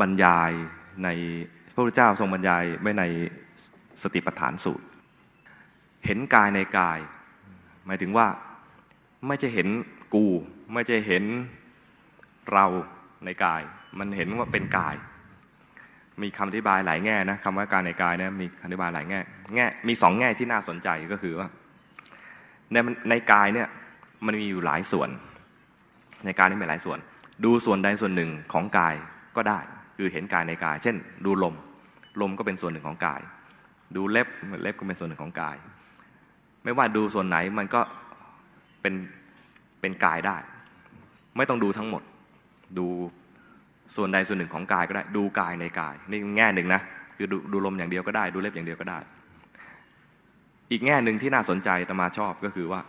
[0.00, 0.52] บรรยาย
[1.04, 1.08] ใน
[1.74, 3.04] พระพุทธเจ้าทรงบรรยายไว้ใน
[4.02, 4.86] สติปัฏฐานสูตร
[6.04, 6.98] เห็นกายในกาย
[7.86, 8.26] หมายถึงว่า
[9.26, 9.68] ไม่ใช่เห็น
[10.14, 10.26] กู
[10.72, 11.24] ไม่ใช่เห็น
[12.52, 12.66] เรา
[13.24, 13.62] ในกาย
[13.98, 14.96] มันเห็นว่าเป็นกาย
[16.22, 19.20] มีคำอธิบายหลายแง่นะคำว่าการในกายเนี่ยมีคำอธิบายหลายแง่
[19.54, 21.48] แง่มีสองแง่ที่น่าสนใจก็คือว่า
[22.72, 22.76] ใน
[23.10, 23.68] ในกายเนี่ย
[24.26, 25.08] มันมีอยู่หลายส่วน
[26.24, 26.98] ในกายนี่มีหลายส่วน
[27.44, 28.94] ดูส่วนใดส่วนหนึ่งของกาย
[29.36, 29.58] ก็ได้
[29.96, 31.54] คือเห็นกายในกาย เช่น ดูลม
[32.20, 33.20] ลมก็เป็นส่วนหนึ่งของกาย
[33.96, 34.28] ดูเล็บ
[34.62, 35.56] เล็บก็เป็นส่วนหนึ่งของกาย
[36.64, 37.80] ไม่ว่าดูส่วนไหนมันก็
[38.80, 38.94] เป็น
[39.80, 40.36] เป็นกายได้
[41.36, 42.02] ไม่ต้องดูทั้งหมด
[42.78, 42.86] ดู
[43.96, 46.80] ส่วนใดส่วนหนึ่งของกายก็ได้ ดูกายในกายนี่แง่หนึ่งนะ
[47.16, 48.98] คือดูดูลมอย่างเดียวก็ได้ ดูเล็บอย่างเดียวก็ได้
[50.70, 52.80] อีกแง่หนึ่งที่น่าสนใจตมาชอบก็คือว่า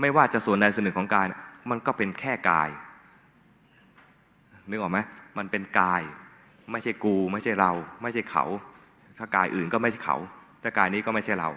[0.00, 1.26] ไม่ว่าจะส่วนใดส่วนหนึ่งของกาย
[1.70, 2.68] มันก็เป็นแค่กาย
[4.68, 4.98] นึกออกไหม
[5.38, 6.02] มันเป็นกาย
[6.72, 7.72] ไม่ใช่กู ไม่ใช่เรา
[8.02, 8.44] ไม่ใช่เขา
[9.18, 10.16] ถ้ากายอื่นก็ไม่ใช่เขา
[10.62, 11.50] ถ้ากายนี้ก็ไม่ใช่เรา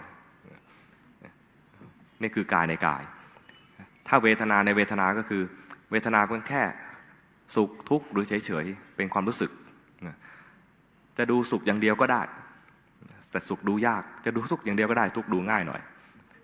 [2.22, 3.02] นี่คือกายในกาย
[4.08, 5.42] ถ้าเวทนาในเวทนาก็คือ
[5.90, 6.62] เวทนาเป็นแค่
[7.56, 9.50] สุขทุกข์หรือเฉยๆเป็นความรู้สึก
[11.18, 12.22] จะดูสุขอย่างเดียวก็ได้
[13.30, 15.80] แต่สุขดูยากจะดูทุกข์อย่างเดียวก็ได้ทุกข์ดูง่ายหน่อย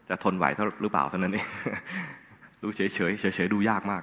[0.08, 1.46] จะทนไหวเท่าหรือเปล่าเท่านั้นเอง
[2.62, 4.02] ดูเฉยๆเฉยๆดูยากมาก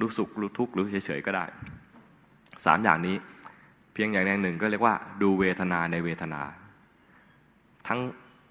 [0.00, 1.44] ดูสุขดูทุกข์หรือเฉยๆก็ได้
[2.64, 3.16] สามอย่างนี้
[3.92, 6.40] เพียงอย่างใดหนึ่งก็เรียกว่า ดูเวทนาในเวทนา
[7.86, 8.00] ทั้ง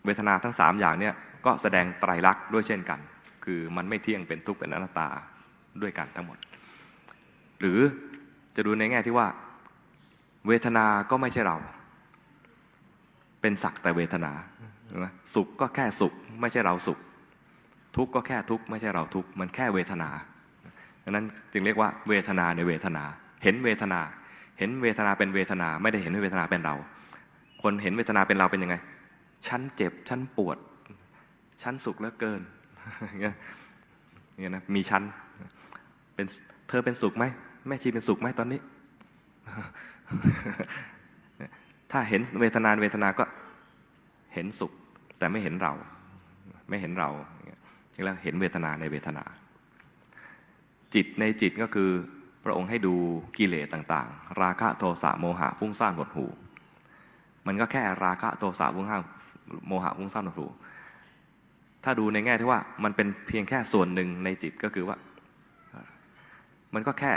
[0.06, 1.14] เวทนาทั้งสามอย่างเนี่ย
[1.45, 2.99] ก็แสดงไตรลักษณ์ด้วยเช่นกัน
[3.45, 5.10] คือมันไม่เที่ยงเป็นทุกข์เป็นอนัตตา
[5.81, 6.38] ด้วยกันทั้งหมด
[7.60, 7.80] หรือ
[8.56, 9.27] จะดูในแง่ที่ว่า
[10.48, 11.57] เวทนาก็ไม่ใช่เรา
[13.41, 14.31] เป็นสักแต่เวทนา
[15.35, 16.99] สุขก็แค่สุขไม่ใช่เราสุข
[17.95, 20.09] ทุกข์ก็แค่ทุกข์ไม่ใช่เราทุกข์มันแค่เวทนา
[21.03, 23.03] ดังนั้นจึงเรียกว่าเวทนาในเวทนา
[23.43, 23.99] เห็นเวทนา
[24.59, 26.76] เห็นเวทนาเป็นเวทนา ไม่ได้เห็นเวทนาเป็นเรา
[27.61, 28.76] คนเห็นเวทนาเป็นเราเป็นยังไง
[29.47, 30.57] ฉันเจ็บ ฉันปวด
[31.64, 32.41] ฉันสุขเหลือเกิน
[33.22, 33.35] เงี้ย
[34.39, 35.03] เงี้ยนะ มีฉัน
[36.15, 36.26] เป็น
[36.69, 37.26] เธอเป็นสุขไหม
[37.68, 38.59] แม่ชีเป็นสุขไหมตอนนี้
[41.91, 43.23] ถ้าเห็นเวทนาเวทนาก็
[44.34, 44.72] เห็นสุข
[45.19, 45.73] แต่ไม่เห็นเรา
[46.69, 47.09] ไม่เห็นเรา
[48.03, 49.23] แล้วเห็นเวทนาในเวทนา
[50.93, 51.89] จิตในจิตก็คือ
[52.43, 52.93] พระองค์ให้ดู
[53.38, 56.26] กิเลสต่างๆ ราคะโทสะโมหะฟุ้งซ่านหดหู
[57.47, 59.01] มันก็แค่ราคะโทสะฟุ้งซ่าน
[59.68, 60.47] โมหะฟุ้งซ่านหดหู
[61.84, 64.97] ถ้าดูในแง่ที่ว่ามันเป็นเพียงแค่ส่วนหนึ่งในจิตก็คือว่า
[66.73, 67.14] มันก็แค่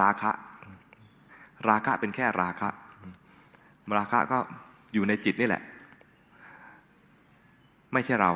[0.00, 0.32] ราคะ
[1.68, 2.68] ราคะเป็นแค่ราคะ
[3.88, 4.38] มราคะก็
[4.94, 5.62] อยู่ในจิตนี่แหละ
[7.92, 8.32] ไม่ใช่เรา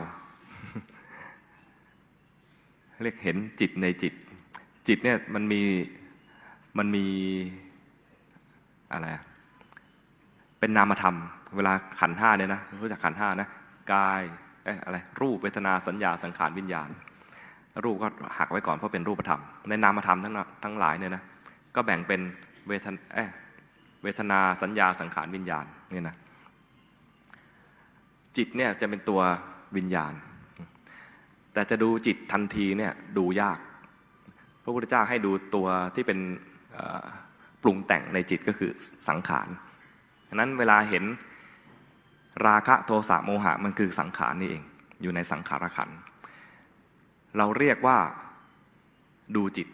[3.03, 4.13] เรียกเห็นจิตในจิต
[4.89, 5.61] จิตเนี่ยมันมี
[6.79, 7.07] มันมี
[8.93, 9.07] อะไร
[10.59, 11.17] เป็นนามธรรม
[11.57, 13.49] เวลาขันห้าเนี่ยนะรู้จักขันห้านะ
[13.93, 14.23] กาย
[14.65, 16.91] เอ๊ะอะไรรูปเวทนาสัญญาสังขารวิญญาณ
[17.85, 18.09] รูปก็
[18.39, 20.35] หักไว้ก่อนเพราะเป็นรูปธรรม ในนามธรรมทั้ง
[20.65, 21.23] ทั้งหลายเนี่ยนะ
[21.75, 22.21] ก็แบ่งเป็น
[22.69, 23.29] เวทนเอ๊ะ
[24.03, 26.17] เวทนาสัญญาสังขารวิญญาณเนี่ยนะ
[28.37, 29.21] จิตเนี่ยจะเป็นตัว
[29.77, 30.13] วิญญาณ
[31.53, 33.59] แต่จะดูจิตทันทีเนี่ยดูยาก
[34.63, 36.19] พระพุทธเจ้าให้ดูตัวที่เป็น
[37.63, 38.71] ปรุงแต่งในจิตก็คือ
[39.09, 39.49] สังขาร
[40.29, 41.05] ฉะนั้นเวลาเห็น
[42.47, 44.63] ราคะโทสะโมหะมันคือสังขารนี่เอง
[45.03, 45.91] อยู่ในสังขารขัน
[47.37, 47.99] เราเรียกว่า
[49.37, 49.69] ดูจิต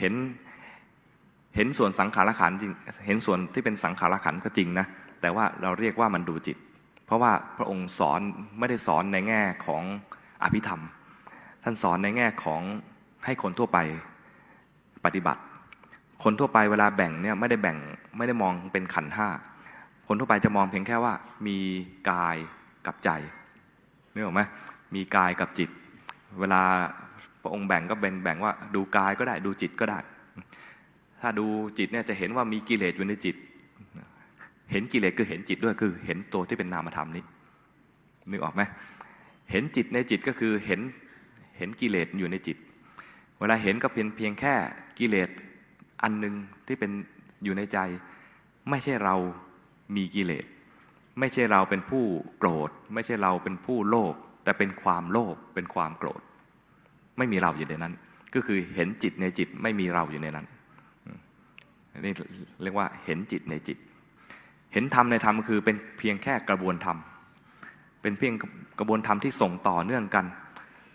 [0.00, 0.14] เห็น
[1.56, 2.72] เห็นส่วนสังขารขันจริง
[3.06, 4.86] เห็นส่วนที่เป็นสังขารขันก็จริงนะ
[5.20, 6.56] แต่ว่าเราเรียกว่ามันดูจิต
[7.06, 8.20] เพราะว่าพระองค์สอน
[8.58, 9.82] ไม่ได้สอนในแง่ของ
[10.42, 10.82] อภิธรรม
[11.62, 12.62] ท่านสอนในแง่ของ
[13.24, 13.78] ให้คนทั่วไป
[15.04, 15.40] ปฏิบัติ
[16.24, 17.78] คนทั่วไปเวลาแบ่งเนี่ยไม่ได้แบ่ง
[18.16, 19.28] ไม่ได้มองเป็นขันห้า
[20.08, 21.14] คนทั่วไปจะมองเพียงแค่ว่า
[21.46, 21.58] มี
[22.10, 22.36] กาย
[22.86, 23.10] กับใจ
[24.12, 24.40] นึกออกไหม
[24.94, 25.70] มีกายกับจิต
[26.40, 26.62] เวลา
[27.42, 29.98] พระองค์แบ่งก็แบ่งแบ่งว่าดูกายก็ได้ดูจิตก็ได้
[31.26, 31.46] ถ้าดู
[31.78, 33.36] จิตเนี่ยจะเห็นว่ามีกิเลสอยู่ในจิต
[34.70, 37.24] เห็นกิเลสคือเห็นจิตด้วยคือ เห็นตัวที่เป็นนามธรรมนี้
[38.30, 38.62] นึกออกไหม
[39.50, 40.80] เห็นจิตในจิตก็คือเห็น
[41.58, 42.56] เห็นกิเลสอยู่ในจิต
[43.38, 44.54] เวลาเห็นก็เพียงเพียงแค่
[44.98, 45.30] กิเลส
[46.02, 46.34] อันหนึ่ง
[46.66, 46.90] ที่เป็น
[47.44, 47.78] อยู่ในใจ
[48.70, 49.14] ไม่ใช่เรา
[49.96, 50.44] มีกิเลส
[51.18, 52.04] ไม่ใช่เราเป็นผู้
[52.38, 54.14] โกรธ ไม่ใช่เราเป็นผู้โลภ
[54.44, 56.20] แต่เป็นความโลภเป็นความโกรธ
[57.18, 57.94] ไม่มีเราอยู่ในนั้น
[58.34, 60.46] ก็คือเห็นจิตในจิตไม่มีเราอยู่ในนั้น
[62.00, 62.12] นี่
[62.62, 63.78] เรียกว่าเห็นจิตในจิต
[64.72, 66.96] เห็นธรรมในธรรมคือเป็นเพียงแค่กระบวนธรรม
[68.02, 68.34] เป็นเพียง
[68.78, 70.26] กระบวนธรรมที่ส่งต่อเนื่องกัน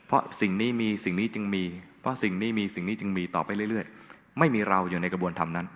[0.07, 1.63] เพราะสิ่งนี้มีสิ่งนี้จึงมี
[2.01, 5.67] เพราะสิ่งนี้มีสิ่งนี้จึงมีต่อไปเรื่อย ๆ ไม่มีเราอยู่ในกระบวนธรรมนั้น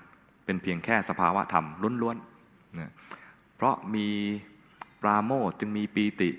[0.45, 1.66] เป็นเพียงแค่สภาวะธรรม
[2.02, 2.91] ล้วนๆนะ
[3.56, 4.08] เพราะมี
[5.02, 6.30] ปราโมทจึงมีปีติ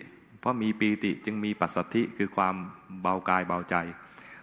[0.40, 2.54] เพราะมีปีติจึงมีปัสสธิคือความ
[3.02, 3.74] เบากายเบาใจ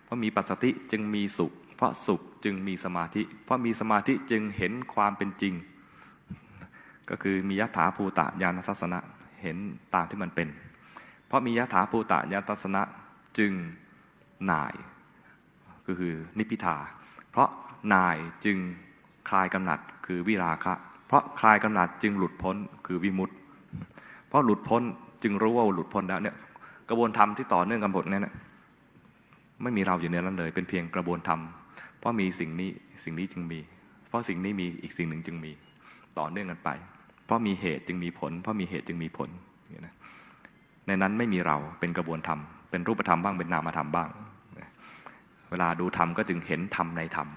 [0.04, 1.52] เพราะมีปัสสธิจึงมีสุข
[1.82, 5.54] เพราะสุขจึงมีสมาธิ เพราะมีสมาธิจึงเห็นความเป็นจริง
[7.10, 9.00] ก็คือมียถาภูตะญาณทัศนะ
[9.42, 9.58] เห็น
[9.94, 10.48] ตามที่มันเป็น
[11.28, 12.82] เพราะมียถาภูตะญาณทัศนะ
[13.38, 13.52] จึง
[14.52, 14.74] นาย
[15.88, 16.78] ก็คือนิพิทา
[17.32, 17.50] เพราะ
[17.94, 18.58] นายจึง
[19.30, 20.74] คลายกำหนัดคือวิราคะ
[21.08, 22.56] เพราะคลายกำหนัดจึงหลุดพ้น
[22.88, 23.36] คือวิมุตติ
[24.28, 24.84] เพราะหลุดพ้น
[25.24, 26.36] จึงรู้ว่าหลุดพ้นแล้วเนี่ย
[26.90, 28.36] กระบวนธรรมที่ต่อเนื่องกันหมดเนี่ย
[29.64, 31.42] ไม่มีเราอยู่ในนั้นเลย เป็นเพียงกระบวนธรรม
[32.02, 32.70] เพราะมีสิ่งนี้
[33.04, 33.60] สิ่งนี้จึงมี
[34.10, 35.52] เพราะสิ่งนี้มีอีกสิ่งหนึ่งจึงมี
[36.20, 36.70] ต่อเนื่องกันไป
[37.26, 39.30] เพราะมีเหตุจึงมีผล เพราะมีเหตุจึงมีผล
[40.88, 44.10] ในนั้นไม่มีเราเป็นกระบวนธรรม เป็นรูปธรรมบ้างเป็นนามธรรมบ้าง
[45.50, 47.28] เวลาดูธรรมก็จึงเห็นธรรมในธรรม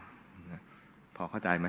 [1.17, 1.67] พอเข้าใจไหม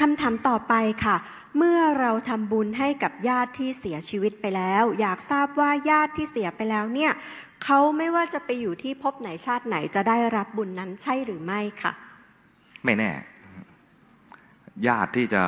[0.00, 0.74] คำถามต่อไป
[1.04, 1.16] ค่ะ
[1.56, 7.12] เมื่อเราทำบุญให้กับญาติที่เสียชีวิตไปแล้ว อยากทราบว่าญาติที่เสียไปแล้วเนี่ย
[7.64, 11.92] เขาไม่ว่าจะไปอยู่ที่ภพไหนชาติไหนจะได้รับบุญนั้นใช่หรือไม่ค่ะ
[12.84, 13.10] ไม่แน่
[14.86, 15.42] ญาติที่จะ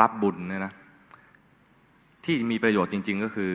[0.00, 0.72] รับบุญเนี่ยนะ
[2.24, 3.52] ที่มีประโยชน์จริง ๆ ก็คือ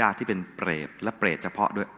[0.00, 1.88] ญาติที่เป็นเปรตและเปรตเฉพาะด้วย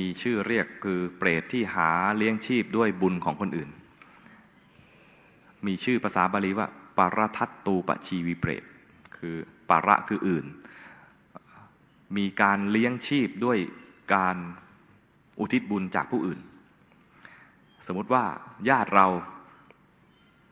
[0.00, 3.70] มีชื่อเรียกคือเปรตที่หาเลี้ยงชีพด้วยบุญของคนอื่น
[5.66, 8.64] มีชื่อภาษาบาลีว่าปารทัตตูปชีวิเปรต
[9.16, 9.36] คือ
[9.70, 10.46] ปาระคืออื่น
[12.16, 13.58] มีการเลี้ยงชีพด้วย
[14.12, 14.36] การ
[15.38, 16.40] อุทิศบุญจากผู้อื่น
[17.86, 18.24] สมมติว่า
[18.68, 19.06] ญาติเรา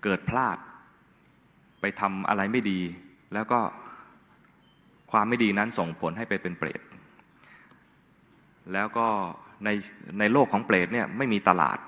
[0.02, 0.58] เกิดพลาด
[1.80, 2.80] ไปทำอะไรไม่ดี
[3.34, 3.60] แล้วก็
[5.12, 6.80] ความไม่ดีนั้นส่งผลให้ไปเป็นเปรต
[8.72, 9.06] แล้วก็
[9.64, 9.68] ใน
[10.18, 11.78] ในโลกของเปรตเนี่ยไม่มีตลาด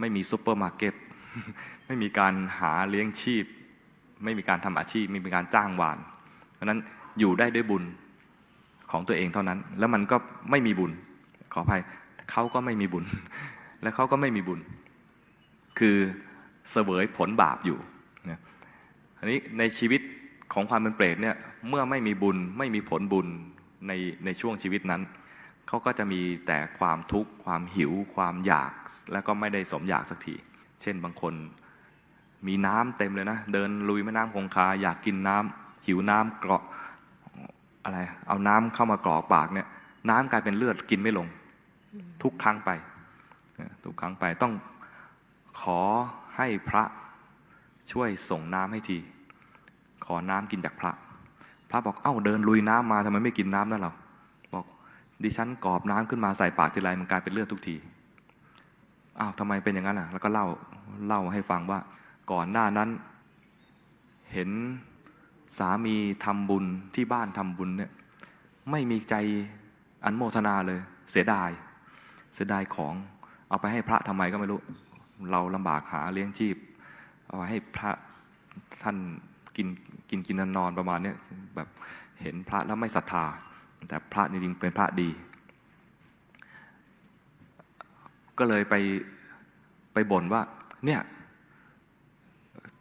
[0.00, 0.94] ไม่มีซูเปอร์มาร์เก็ต
[1.86, 3.44] ไม่มีการหาเลี้ยงชีพ
[4.24, 5.98] ไม่มีการทำอาชีพ ไม่มีการจ้างวาน
[6.52, 6.80] เพราะนั้น
[7.18, 7.84] อยู่ได้ด้วยบุญ
[8.90, 10.16] ของตัวเองเท่านั้น แล้วมันก็
[10.50, 10.92] ไม่มีบุญ
[11.52, 11.82] ขออภัย
[12.30, 13.04] เขาก็ไม่มีบุญ
[13.82, 14.60] และเขาก็ไม่มีบุญ
[15.78, 15.96] คือ
[16.70, 17.78] เสวยผลบาปอยู่
[19.18, 20.00] อันนี้ในชีวิต
[20.52, 21.36] ของความเป็นเปรตเนี่ย
[21.68, 23.26] เมื่อไม่มีบุญไม่มีผลบุญ
[23.86, 23.92] ใน
[24.24, 25.02] ในช่วงชีวิตนั้น
[25.68, 28.72] เขาก็จะมีแต่ความทุกข์ความหิว ความอยาก
[29.12, 30.34] แล้วก็ไม่ได้สมอยากสักที
[30.82, 31.34] เช่นบางคน
[32.46, 36.62] มีน้ำเต็มเลยนะ เดินลุยแม่น้ำคงคาอยากกินน้ำหิวน้ำเกาะ
[37.86, 39.66] อะไร เอาน้ำเข้ามากรอกปากเนี่ย
[40.10, 41.26] น้ำกลายเป็นเลือดกินไม่ลง
[42.22, 42.70] ทุกครั้งไป
[43.84, 44.52] ทุกครั้งไปต้อง
[45.60, 45.80] ขอ
[46.36, 46.84] ให้พระ
[47.92, 48.98] ช่วยส่งน้ำให้ที
[50.06, 50.92] ขอน้ำกินจากพระ
[51.70, 53.92] พระบอกเอ้าเดินลุยน้ำมาทำไมไม่กินน้ำนั่นเรา
[54.54, 54.64] บอก
[55.22, 57.76] ดิฉันกรอบน้ำขึ้นมาใส่ปากทีไรมันกลายเป็นเลือดทุกที
[59.18, 60.46] อ้าวทำไมเป็นอย่างนั้นอะ แล้วก็เล่า
[61.06, 61.78] เล่าให้ฟังว่า
[62.32, 62.88] ก่อนหน้านั้น
[64.32, 64.50] เห็น
[65.58, 65.94] สามี
[66.24, 66.64] ทำบุญ
[66.94, 67.90] ที่บ้านทำบุญเนี่ย
[68.70, 69.14] ไม่มีใจ
[70.04, 71.50] อันโมทนาเลยเสียดาย
[72.34, 72.94] เสียดายของ
[73.48, 74.60] เอาไปให้พระทำไมก็ไม่รู้
[75.30, 76.56] เราลำบากหาเลี้ยงชีพ
[77.26, 77.90] เอาไปให้พระ
[78.82, 78.96] ท่าน
[79.56, 79.66] กิน
[80.10, 81.12] กินกินนอนประมาณเนี้
[81.56, 81.68] แบบ
[82.22, 83.24] เห็นพระแล้วไม่ศรัทธา
[83.88, 85.08] แต่พระจริงๆเป็นพระดี
[88.38, 88.74] ก็เลยไป
[89.92, 90.42] ไปบ่นว่า
[90.84, 91.00] เนี่ย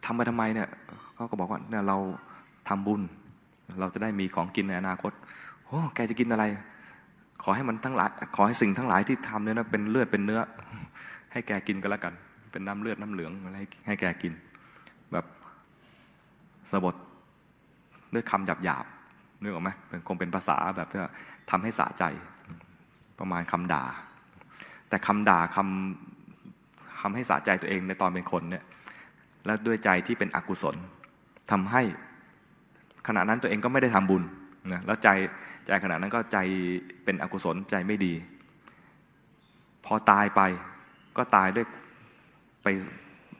[0.05, 0.69] ทำไปทำไมเนี่ย
[1.15, 1.97] เขาก็บอกว่าเนี่ยเรา
[2.69, 3.01] ทำบุญ
[3.79, 5.11] เราจะได้มีของกินในอนาคต
[5.65, 6.43] โอ้แกจะกินอะไร
[7.43, 10.41] ขอให้มันทั้งหลายขอให้สิ่งทั้งหลายที่ทำเนี่ยนะเป็นเลือดเป็นเนื้อ
[11.31, 12.13] ให้แกกินก็แล้วกัน
[12.51, 14.33] เป็นน้ำเลือดน้ำเหลืองอะไรให้แกกิน
[15.11, 15.25] แบบ
[16.71, 16.95] สบท
[18.13, 18.85] ด้วยคำหยาบหยาบ
[19.41, 20.99] นึกออกไหมเป็นคงเป็นภาษาแบบที่
[21.51, 22.03] ทำให้สะใจ
[23.19, 23.83] ประมาณคำด่า
[24.89, 28.63] แต่คำด่าคำคำให้สะใจตัวเองในตอนเป็นคนเนี่ย
[29.45, 30.75] และด้วยใจที่เป็นอกุศล
[31.51, 31.81] ทำให้
[33.07, 34.23] ขณะนั้นตัวเองก็ไม่ได้ทำบุญ
[34.71, 35.09] นะแล้วใจ
[35.65, 36.37] ใจขณะนั้นก็ใจ
[37.03, 38.13] เป็นอกุศลใจไม่ดี
[39.85, 40.41] พอตายไป
[41.17, 41.65] ก็ตายด้วย
[42.63, 42.67] ไป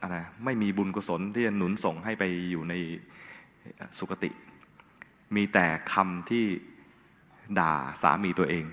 [0.02, 2.74] อะไรไม่มีบุญกุศลที่จะหนุนส่งให้ไปอยู่ใน
[3.98, 4.30] สุคติ
[5.36, 6.44] มีแต่คำที่
[7.58, 7.72] ด่า
[8.02, 8.64] สามีตัวเอง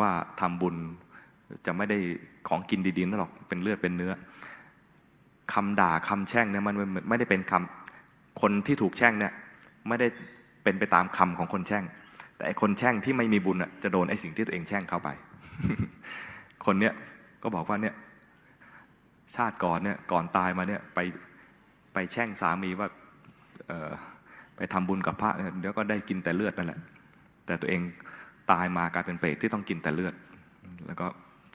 [0.00, 0.10] ว่า
[0.40, 0.76] ทำบุญ
[1.66, 1.98] จะไม่ได้
[2.48, 4.12] ของกินดีๆนั่นหรอกเป็นเลือดเป็นเนื้อ
[5.52, 6.74] คำด่าคำแช่งเนี่ยมัน
[7.08, 9.32] ไม่ได้เป็นคำคนที่ถูกแช่งเนี่ย
[9.88, 10.08] ไม่ได้
[10.66, 11.84] เป็นไปตามคำของคนแช่ง
[12.36, 15.08] แต่คนแช่งที่ไม่มีบุญจะโดนไอ้สิ่งที่ตัวเองแช่งเข้าไป
[16.66, 16.92] คนเนี้ย
[17.42, 17.94] ก็บอกว่าเนี่ย
[19.34, 20.98] ชาติก่อนเนี่ยก่อนตายมาเนี่ยไป
[21.94, 22.88] ไปแช่งสามีว่า
[24.56, 25.30] ไปทำบุญกับพระ
[25.60, 26.80] เดี๋ยวก็ได้กินแต่เลือดนั่นแหละ
[27.46, 27.80] แต่ตัวเอง
[28.52, 30.14] ตายมากลายเป็นเปรตที่ต้องกินแต่เลือด
[30.86, 31.06] แล้วก็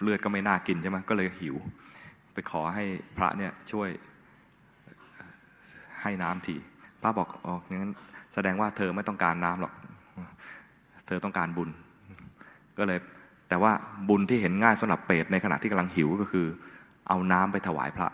[0.01, 1.55] เลือดก็ไม่น่ากินใช่ไหมก็เลยหิว
[2.33, 2.83] ไปขอให้
[3.17, 3.89] พระเนี่ยช่วย
[6.01, 6.55] ให้น้ำที
[7.01, 7.93] พระบอกอ๋องั้น
[8.33, 9.73] แสดงว่าเธอไม่ต้องการน้ำหรอก
[11.07, 11.69] เธอต้องการบุญ
[12.77, 12.99] ก็เลย
[13.49, 13.71] แต่ว่า
[14.09, 16.45] บุญที่เห็นง่ายสำหรับเปรตในขณะที่กำลังหิวก็คือ
[17.07, 18.09] เอาน้ำไปถวายพระ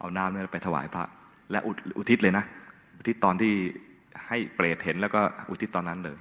[0.00, 1.04] เอาน้ำเนี่ยไปถวายพระ
[1.50, 1.58] และ
[1.98, 2.44] อุทิศเลยนะ
[2.96, 3.52] อุทิศตอนที่
[4.28, 6.16] ให้เปรตเห็นแล้วก็อุทิศตอนนั้นเลย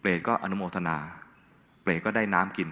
[0.00, 0.96] เปรตก็อนุโมทนา
[1.82, 2.68] เปรตก็ได้น้ำกิน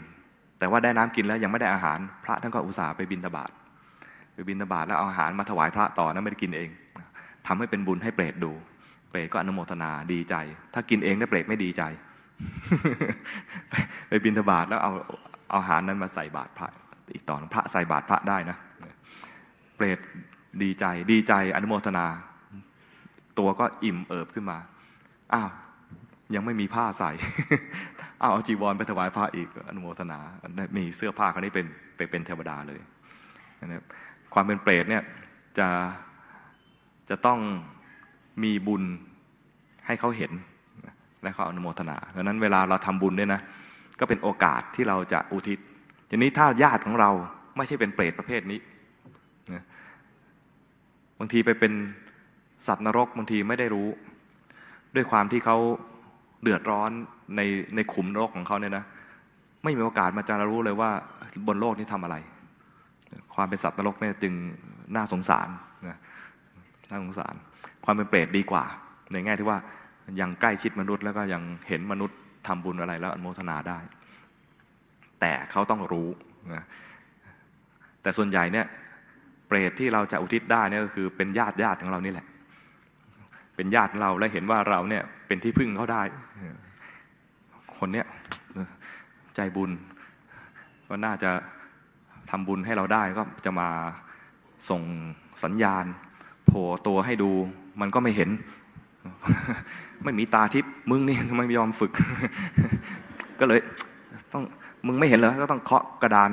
[0.59, 3.51] แต่ว่าได้น้ำกินแล้วยังไม่ได้อาหาร พระท่านก็อุตส่าห์ไปบินตบาต
[4.35, 6.71] ไปบินตบาตแล้วเอาอาหารมาถวายพระต่อนะไม่ได้กินเอง
[7.47, 8.53] ทำให้เป็นบุญให้เปรตดู
[9.11, 10.35] เปรตก็อนุโมทนาดีใจ
[10.75, 11.83] ถ้ากินเองได้เปรตไม่ดีใจ
[14.09, 14.93] ไปบินทบาทแล้วเอา
[15.51, 16.69] เอาอาหารนั้นมาใส่บาตรพระ
[17.15, 18.57] อีกตอนพระใส่บาตรพระได้นะ
[19.77, 19.99] เปรต
[20.63, 22.07] ดีใจ ดีใจอนุโมทนา
[23.39, 24.59] ตัวก็อิ่มเอิบขึ้นมา
[25.35, 25.51] อ้าว
[26.35, 27.11] ยังไม่มีผ้าใส่
[28.23, 30.19] อ้าวเอาจีวรไปถวายพระอีกอนุโมทนา
[30.77, 31.67] มีเสื้อผ้าคนนี้เป็น
[31.97, 32.81] ไปเป็นเทวดาเลย
[33.67, 33.85] นะ
[34.35, 35.03] ความเป็นเปรตเนี่ย
[35.59, 35.69] จะ
[37.11, 37.39] จะต้อง
[38.43, 38.83] มีบุญ
[39.87, 40.33] ให้เขาเห็น
[41.23, 43.41] และเขาอนุโมทนาดังนั้นเวลาเราทำบุญเนี่ยนะ
[44.01, 45.59] ก็เป็นโอกาสที่เราจะอุทิศ
[46.09, 47.11] ทีนี้ถ้าญาติของเรา
[47.57, 48.61] ไม่ใช่เป็นเปรตประเภทนี้
[51.19, 51.73] บางทีไปเป็น
[52.67, 53.89] สัตว์นรกบางทีไม่ได้รู้
[54.95, 55.57] ด้วยความที่เขา
[56.43, 56.91] เดือดร้อน
[57.37, 57.41] ใน
[57.75, 58.85] ในขุมนรกของเขาเนี่ยนะ
[59.65, 60.91] ไม่มีโอกาสมาจะรู้เลยว่า
[61.47, 62.17] บนโลกนี้ทำอะไร
[63.35, 64.35] ความเป็นสัตว์นรกเนี่ยจึง
[64.97, 65.49] น่าสงสาร
[65.89, 65.99] นะ
[66.91, 67.35] น่าสงสาร
[67.85, 68.65] ความเป็นเปรตดีกว่า
[69.13, 69.59] ในแง่ที่ว่า
[70.21, 73.79] ยังใกล้ชิดมนุษย์แล้วก็ยังเห็นมนุษย์ทำบุญอะไรแล้วอนุโมทนาได้
[75.21, 76.09] แต่เขาต้องรู้
[76.55, 76.65] นะ
[78.03, 78.67] แต่ส่วนใหญ่เนี่ย
[79.47, 82.27] เปรตที่เราจะอุทิศได้เนี่ยก็คือเป็นญาติญาติของเรานี่แหละ
[83.57, 86.03] เป็นญาติเราและเห็นว่าเราเนี่ยเป็นที่พึ่งเขาได้
[87.79, 88.07] คนเนี้ย
[89.35, 89.71] ใจบุญ
[90.89, 91.31] ก็น่าจะ
[92.31, 93.69] ทำบุญให้เราได้ก็จะมา
[94.71, 94.83] ส่ง
[95.45, 95.85] สัญญาณ
[96.47, 97.33] โผล่ตัวให้ดู
[97.81, 98.31] มันก็ไม่เห็น
[100.05, 101.93] ไม่มีตาทิพย์มึงนี่ทำไมไม่ยอมฝึก
[103.41, 103.61] ก็เลย
[104.33, 104.43] ต้อง
[104.87, 106.31] มึงไม่เห็นเหรอก็ต้องเคาะกระดาน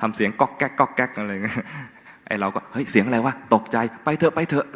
[0.00, 1.64] ทำเสียงก๊อกแก๊กก๊อกแก๊กอะไรเงี้ย
[2.26, 4.66] ไอเราก็เฮ้ยเสียงอะไรวะตกใจไปเถอะไปเถอะ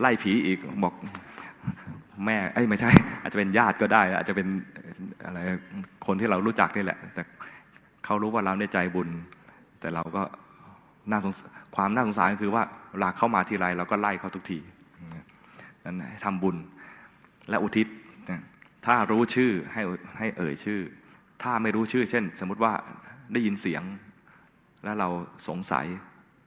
[0.00, 0.94] ไล่ผีอีกบอก
[2.24, 2.90] แม่ไอ้ไม่ใช่
[3.22, 4.46] อาจจะเป็นญาติก็ได้ อาจจะเป็น
[5.24, 5.38] อะไร
[6.06, 7.22] คนที่เรารู้จักนี่แหละ แต่
[8.04, 9.08] เขารู้ว่าเราในใจบุญ
[9.80, 10.22] แต่เราก็
[11.10, 11.34] น่าสง
[11.76, 12.62] ความน่าสงสารคือว่า
[12.92, 14.58] เวลาเข้ามาทีไรเราก็ไล่เขาทุกที
[15.84, 16.56] นั้นทำบุญ
[17.50, 17.86] และอุทิศ
[18.86, 19.82] ถ้ารู้ชื่อให้
[20.18, 20.80] ให้เอ่ยชื่อ
[21.42, 22.72] ถ้าไม่รู้ชื่อ เช่น สมมุติว่า
[23.32, 23.82] ได้ยินเสียง
[24.84, 25.08] แล้วเรา
[25.48, 25.86] สงสัย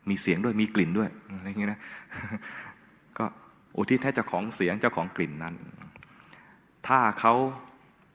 [0.09, 1.79] มีเสียงด้วยมีกลิ่นด้วยอะไรอย่างนี้นะ
[3.17, 3.25] ก็
[3.77, 5.55] อุทิศให้เจ้าของเสียงเจ้าของกลิ่นนั้น
[6.87, 7.33] ถ้าเขา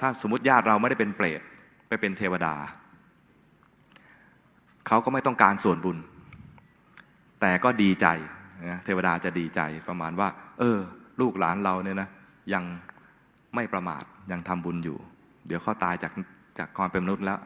[0.00, 1.40] ถ้าสมมติญาติเราไม่ได้เป็นเปรต
[1.88, 2.54] ไปเป็นเทวดา
[4.86, 5.98] เขาก็ไม่ต้องการส่วนบุญ
[7.40, 8.06] แต่ก็ดีใจ
[8.84, 10.28] เทวดาจะดีใจประมาณว่า
[10.58, 10.78] เออ
[11.20, 12.08] ลูกหลานเราเนี่ยนะ
[12.54, 12.64] ยัง
[13.54, 14.02] ไม่ประมาท
[14.32, 14.98] ยังทำบุญอยู่
[15.46, 16.12] เดี๋ยวเขาตายจาก
[16.58, 17.38] จากความเป็นมนุษย์แล้ว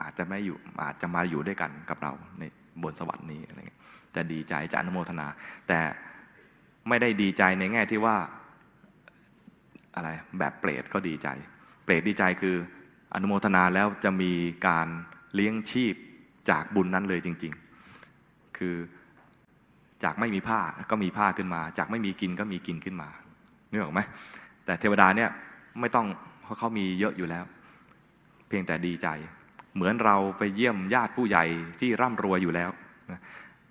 [0.00, 2.42] อาจจะไม่อยู่อาจจะมาอยู่ด้วยกันกับเราใน
[2.82, 3.80] บนสวรรค์นี้อะไรเงี้ย
[4.14, 5.26] จะดีใจจะอนุโมทนา
[5.68, 5.80] แต่
[6.88, 8.16] ไม่ได้ดีใจในแง่ที่ว่า
[9.96, 11.28] อะไรแบบเปรตก็ดีใจ
[11.84, 12.56] เปรตดีใจคือ
[13.14, 14.32] อนุโมทนาแล้วจะมี
[14.66, 14.88] การ
[15.34, 15.94] เลี้ยงชีพ
[16.50, 17.52] จากบุญนั้นเลยจริง
[18.04, 18.76] ๆ คือ
[20.04, 20.60] จากไม่มีผ้า
[20.90, 23.08] ก็มีผ้าขึ้นมา จากไม่มีกินก็มีกินขึ้นมา
[23.70, 24.00] นึกออกไหม
[24.64, 25.30] แต่เทวดาเนี่ย
[25.80, 26.06] ไม่ต้อง
[26.42, 27.44] เพราะเขามีเยอะอยู่แล้ว
[28.48, 29.08] เพียงแต่ดีใจ
[29.74, 31.44] เหมือนเราไปเยี่ยมญาติผู้ใหญ่
[31.80, 32.70] ที่ร่ำรวยอยู่แล้ว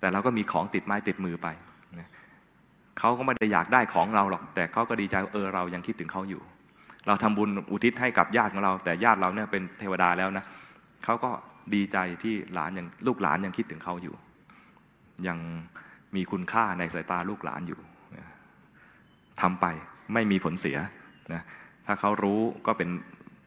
[0.00, 1.48] แต่เราก็มีของติดไม้ติดมือไป
[2.98, 6.42] เขาก็ไม่ได้อยากได้ของเราหรอก แต่เขาก็ดีใจเออเรายังคิดถึงเขาอยู่
[7.06, 10.44] เราทำบุญอุทิศให้กับญาติของเรา แต่ญาติเราเนี่ยเป็นเทวดาแล้วนะ
[11.04, 11.30] เขาก็
[11.74, 14.14] ดีใจที่หลานยังลูกหลานยังคิดถึงเขาอยู่
[15.26, 15.38] ยัง
[16.16, 17.80] มีคุณค่าในสายตาลูกหลานอยู่
[19.40, 19.66] ทำไป
[20.14, 20.78] ไม่มีผลเสีย
[21.32, 21.42] นะ
[21.86, 22.88] ถ้าเขารู้ก็เป็น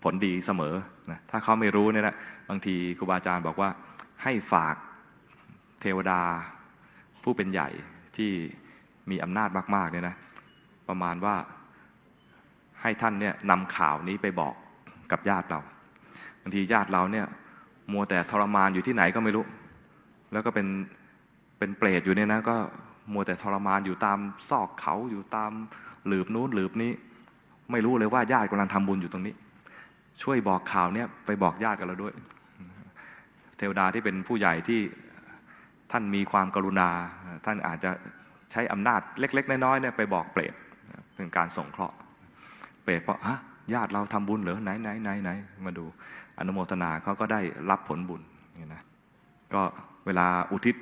[0.03, 0.73] ผลดีเสมอ
[1.11, 2.15] นะถ้าเขาไม่รู้เนี่ยนะ
[2.49, 3.69] บางทีครูบาอาจารย์บอกว่า
[4.23, 4.75] ให้ฝาก
[5.81, 6.21] เทวดา
[7.23, 7.69] ผู้เป็นใหญ่
[8.15, 8.31] ที่
[9.09, 10.15] มีอำนาจมากๆเนี่ยนะ
[10.89, 11.35] ประมาณว่า
[12.81, 14.53] ให้ท่านเนี่ยนำข่าวนี้ไปบอก
[15.11, 15.59] กับญาติเรา
[16.41, 17.25] บางทีญาติเราเนี่ย
[17.91, 19.45] มัวแต่ทรมานอยู่ที่ไหนก็ไม่รู้
[20.31, 20.67] แล้วก็เป็น
[21.61, 22.55] เป็นเปรตอยู่เนี่ยนะก็
[23.13, 24.19] มัวแต่ทรมานอยู่ตาม
[24.49, 25.51] ซอกเขาอยู่ตาม
[26.07, 26.91] หลืบนู้นหลืบนี้
[27.71, 29.35] ไม่รู้เลยว่าญาติกำลังทำบุญอยู่ตรงนี้
[30.23, 32.13] ช่วยบอกข่าวเนี่ยไปบอกญาติกันเราด้วย
[33.57, 34.79] เทวดาที่เป็นผู้ใหญ่ที่
[35.91, 36.89] ท่านมีความกรุณา
[37.45, 37.91] ท่านอาจจะ
[38.51, 40.53] ใช้อำนาจเล็ก ๆ น้อยๆเนี่ยไปบอกเปรต
[41.15, 41.95] เป็นการส่งเคราะห์
[42.83, 43.37] เปรตเพราะฮะ
[43.73, 45.29] ญาติเราทำบุญเหรอไหนไหนไหนไหน
[45.65, 45.85] มาดู
[46.37, 48.21] อนุโมทนาเขาก็ได้รับผลบุญ
[48.57, 48.81] นี่นะ
[49.53, 49.61] ก็
[50.05, 50.75] เวลาอุทิศ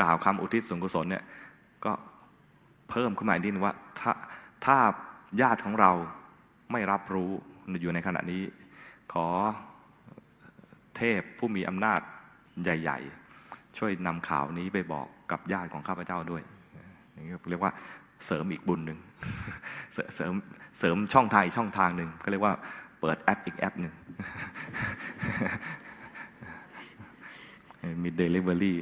[0.00, 1.24] กล่าวคำอุทิศส่วนกุศลเนี่ย
[1.84, 1.92] ก็
[2.90, 4.12] เพิ่มขึ้นมาอีกนิดนึงว่าถ้า
[4.64, 4.76] ถ้า
[5.40, 5.92] ญาติของเรา
[6.72, 7.30] ไม่รับรู้
[7.80, 8.42] อยู่ในขณะนี้
[9.12, 9.26] ขอ
[10.96, 12.00] เทพผู้มีอำนาจ
[12.62, 12.98] ใหญ่
[13.38, 16.42] ๆ ช่วยนำข่าวนี้ไปบอกกับญาติของข้าพเจ้าด้วย
[17.26, 17.72] นี้เรียกว่า
[18.26, 18.98] เสริมอีกบุญหนึ่ง
[20.14, 20.34] เสริม
[20.78, 22.54] เสริมช่องทางอีกช่องทางหนึ่งก็เรียกว่า
[23.00, 23.94] เปิดแอปอีกแอปหนึ่ง
[28.02, 28.74] มี Delivery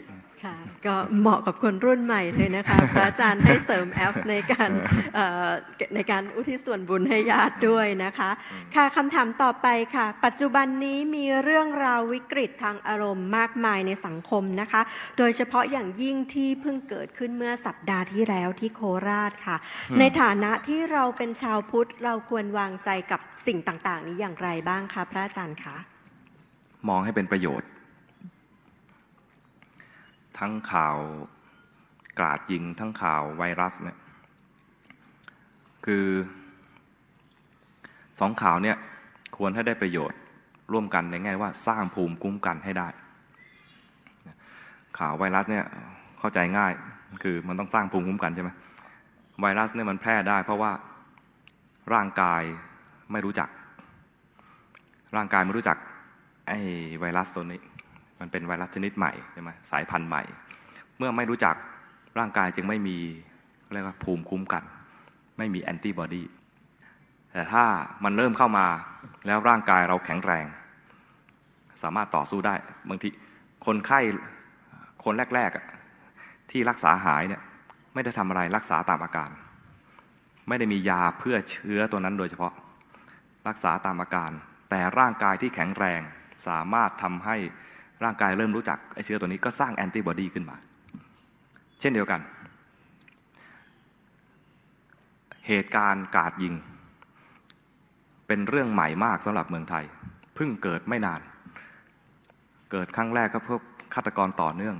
[0.44, 0.56] ค่ะ
[0.86, 4.70] ก็เหมาะกับคนรุ่นใหม่เลยนะคะพระอาจารย์ให้เสริมแอปในการ
[5.14, 5.48] เอ่อ
[5.94, 8.30] ในการอุทิศส่วนบุญให้ญาติด้วยนะคะ
[8.74, 14.82] ค่ะคำถามต่อไปค่ะ ปัจจุบันนี้มีเรื่องราววิกฤตทางอารมณ์มากมายในสังคมนะคะ
[15.18, 19.56] โดยเฉพาะอย่างยิ่งที่เพิ่งเกิดขึ้นเมื่อสัปดาห์ที่แล้วที่โคราชค่ะ
[19.98, 25.76] ในฐานะที่เราเป็นชาวพุทธเราควรวางใจกับสิ่งต่างๆ นี้อย่างไรบ้างคะพระอาจารย์คะ
[26.88, 27.68] มองให้เป็นประโยชน์
[30.40, 30.98] ทั้งข่าว
[32.18, 33.98] กราดยิงทั้งข่าวไวรัสเนี่ย
[35.86, 36.06] คือ
[38.20, 38.76] สองข่าวเนี่ย
[39.36, 40.18] ควรให้ได้ประโยชน์
[40.72, 42.88] ร่วมกันในแง่ว่าสร้างภูมิคุ้มกันให้ได้
[44.98, 45.64] ข่าวไวรัสเนี่ย
[46.18, 46.72] เข้าใจง่าย
[47.22, 48.50] คือมันต้องสร้างภูมิคุ้มกันใช่ไหม
[49.40, 50.72] ไวรัสเนี่ยมันแพร่ได้ เพราะว่า
[51.94, 52.42] ร่างกาย
[53.12, 53.48] ไม่รู้จัก
[55.16, 55.76] ร่างกายไม่รู้จัก
[56.48, 56.58] ไอ้
[57.00, 57.60] ไวรัสตัวนี้
[58.20, 60.22] มันเป็นไวรัสชนิดใหม่ใช่ไหมสายพันธุ์ใหม่
[60.98, 61.54] เมื่อไม่รู้จัก
[62.18, 62.98] ร่างกายจึงไม่มี
[63.72, 64.64] เรียกว่าภูมิคุ้มกัน
[65.38, 66.24] ไม่มีแอนติบอดี
[67.32, 67.64] แต่ถ้า
[68.04, 68.66] มันเริ่มเข้ามา
[69.26, 70.46] แล้วร่างกายเราแข็งแรง
[71.82, 72.54] สามารถต่อสู้ได้
[72.88, 73.08] บางที
[73.66, 74.00] คนไข้
[75.04, 77.42] คนแรกๆที่รักษาหายเนี่ย
[77.94, 79.30] ไม่ได้ทำอะไรรักษาตามอาการ
[80.48, 82.52] ไม่ได้มียาเพื่อเชื้อตัวนั้นโดยเฉพาะ
[83.48, 84.30] รักษาตามอาการ
[84.70, 86.00] แต่ร่างกายที่แข็งแรง
[86.48, 87.36] สามารถทำให้
[88.04, 90.56] ร่างกายเริ่มรู้จักไอเชื้อตัวนี้ก็สร้างแอนติบอดีขึ้นมา
[91.80, 92.20] เช่นเดียวกัน
[95.46, 96.54] เหตุการณ์กาดยิง
[98.26, 99.84] เป็นเรื่องใหม่มากสำหรับเมืองไทย
[100.34, 101.20] เพิ่งเกิดไม่นาน
[102.70, 103.62] เกิดครั้งแรกก็พวก
[103.94, 104.76] ฆาตกรต่อเนื่อง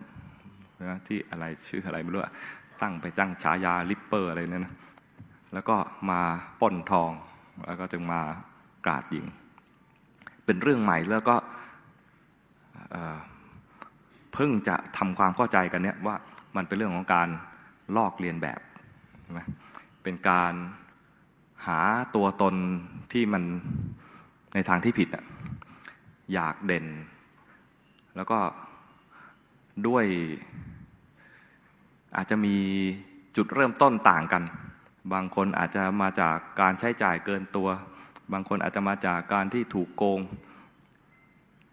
[0.88, 2.32] นะที่อะไรชื่ออะไรไม่รู้อะ
[2.82, 4.74] ตั้งไปจ้างฉายา Ripper อะไรเนี่ยนะ
[5.54, 5.76] แล้วก็
[6.10, 6.20] มา
[6.60, 7.10] ป้นทอง
[7.66, 8.20] แล้วก็จึงมา
[8.84, 9.26] กราดยิง
[10.44, 11.36] เป็นเรื่องใหม่แล้วก็
[14.34, 16.16] เพิ่งจะทำความเข้าใจกันเนี่ยว่า
[16.56, 17.28] มันเป็นเรื่องของการ
[17.96, 18.60] ลอกเลียนแบบ
[19.22, 19.40] ใช่ไหม
[20.02, 20.52] เป็นการ
[21.66, 21.80] หา
[22.14, 22.54] ตัวตน
[23.12, 23.42] ที่มัน
[24.54, 25.24] ในทางที่ผิดอะ
[26.32, 26.86] อยากเด่น
[28.16, 28.38] แล้วก็
[29.86, 30.04] ด้วย
[32.16, 32.56] อาจจะมี
[33.36, 34.42] จุดเริ่มต้นต่างกัน
[35.12, 37.68] บางคนอาจจะมาจากการใช้จ่ายเกินตัว
[38.32, 40.20] บางคนอาจจะมาจากการที่ถูกโกง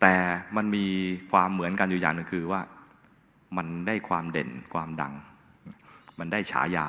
[0.01, 0.15] แต่
[0.55, 0.85] มันมี
[1.31, 2.61] ความเหมือนกันอยู่อย่างหนึ่งคือว่า
[3.57, 5.13] มันได้ความเด่นความดัง
[6.19, 6.87] มันได้ฉายา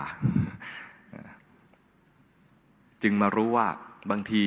[3.03, 3.69] จึงมารู้ว่า
[4.11, 4.45] บางที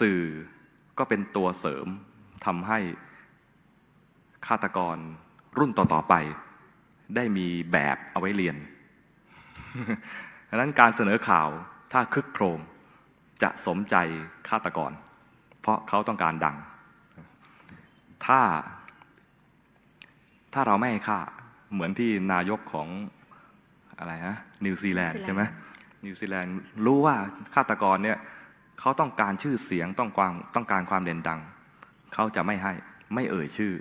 [0.00, 0.20] สื่อ
[0.98, 1.86] ก็เป็นตัวเสริม
[2.46, 2.78] ทำให้
[4.46, 4.96] ฆาตกร
[5.58, 6.14] รุ่นต่อ ๆ ไป
[7.16, 8.56] ได้มีแบบเอาไว้เรียน
[10.48, 11.48] ดังนั้นการเสนอข่าว
[11.92, 12.60] ถ้าคึกโครม
[13.42, 13.96] จะสมใจ
[14.48, 14.92] ฆาตกร
[15.68, 16.56] ราะเขาต้องการดัง
[18.26, 18.40] ถ้า
[20.52, 21.18] ถ้าเราไม่ให้ค่า
[21.72, 22.88] เหมือนที่นายกของ
[23.98, 25.42] อะไรฮะนิวซีแลนด์ใช่ไหม
[26.04, 26.52] นิวซีแลนด์
[26.86, 27.14] รู้ว่า
[27.54, 28.18] ฆาตกรเนี่ย
[28.80, 31.40] เขาต้องการชื่อเสียงต้องความต้องการความเด่นดัง
[32.14, 32.72] เขาจะไม่ให้
[33.14, 33.72] ไม่เอ่ยชื่อ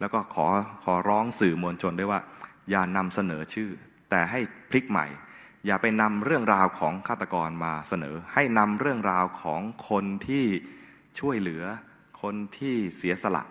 [0.00, 0.46] แล้วก็ขอ
[0.84, 2.20] ขอร้องสื่อมวลชนด้วยว่า
[2.70, 3.70] อย่านำเสนอชื่อ
[4.10, 4.40] แต่ให้
[4.70, 5.06] พลิกใหม่
[5.66, 10.44] อย่าไปนำเรื่องราวของฆาตกรมาเสนอ ให้นำเรื่องราวของคนที่
[11.20, 11.62] ช่วยเหลือ
[12.22, 13.44] คนที่เสียสละ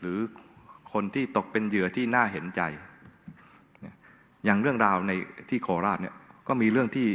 [0.00, 0.18] หรือ
[0.92, 2.62] คนที่ตกเป็นเหยื่อที่น่าเห็นใจ
[4.44, 5.12] อย่างเรื่องราวใน
[5.50, 6.14] ที่โคราชเนี่ย
[6.48, 7.06] ก็มีเรื่องที่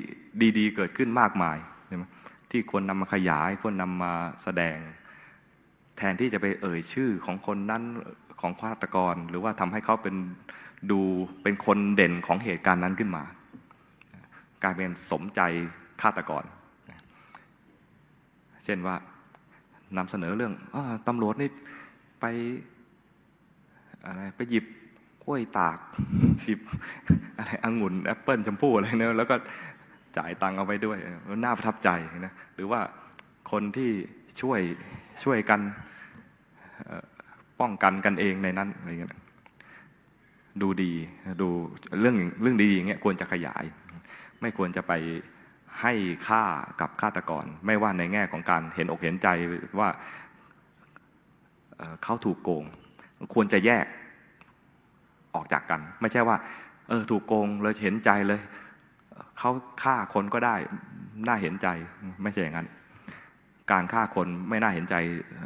[0.58, 1.58] ดีๆ เกิดขึ้นมากมาย
[1.88, 2.04] ใช่ไหม
[2.52, 4.14] ที่ควรนำมาขยายควรนำมา
[4.44, 4.78] แสดง
[5.98, 7.84] แทนที่จะไปเอ่ยชื่อของคนนั้น
[8.42, 10.16] ของฆาตกร หรือว่าทำให้เขาเป็น
[10.92, 11.00] ดู
[11.44, 13.24] เป็นคนเด่นของเหตุการณ์นั้นขึ้นมา
[14.64, 15.42] กลายเป็นสมใจ
[16.02, 16.44] ฆาตกร
[18.66, 18.96] เช่นว่า
[19.98, 21.50] นำเสนอเรื่องอตำรวจนี่
[22.22, 22.26] ไป
[24.06, 24.66] อะไรไปหยิบ
[25.24, 25.80] กล้วยตาก
[26.44, 26.60] หยิบ
[27.38, 29.36] อะไรองุ่นแอปเปิลชมพู่อะไรเนี่ยแล้วก็
[30.18, 30.98] จ่ายตังค์เอาไปด้วย
[31.44, 31.90] น่าประทับใจ
[32.26, 32.80] นะหรือว่า
[33.52, 33.90] คนที่
[34.42, 34.60] ช่วย
[35.24, 35.60] ช่วยกัน
[37.60, 39.12] ป้องกันกันเองในนั้นอะไรเงี้ย
[40.62, 40.92] ดูดี
[41.42, 41.50] ดู
[42.00, 43.64] เรื่องเรื่องดีๆอย่างเงี้ยควรจะขยาย
[44.42, 44.94] ไม่ควรจะไป
[45.82, 45.94] ให้
[46.28, 46.44] ค่า
[46.82, 49.28] กับฆาตกร ไม่ว่าในแง่ของการเห็นอกเห็นใจ
[49.80, 49.90] ว่า
[52.04, 52.64] เขาถูกโกง
[53.34, 53.86] ควรจะแยก
[55.36, 56.38] ออกจากกัน ไม่ใช่ว่า
[56.90, 58.42] เออถูกโกงเลยเห็นใจเลย
[59.40, 59.52] เขา
[59.84, 60.56] ฆ่าคนก็ได้
[61.28, 61.68] น่าเห็นใจ
[62.24, 62.68] ไม่ใช่อย่างนั้น
[63.72, 64.96] การฆ่าคนไม่น่าเห็นใจ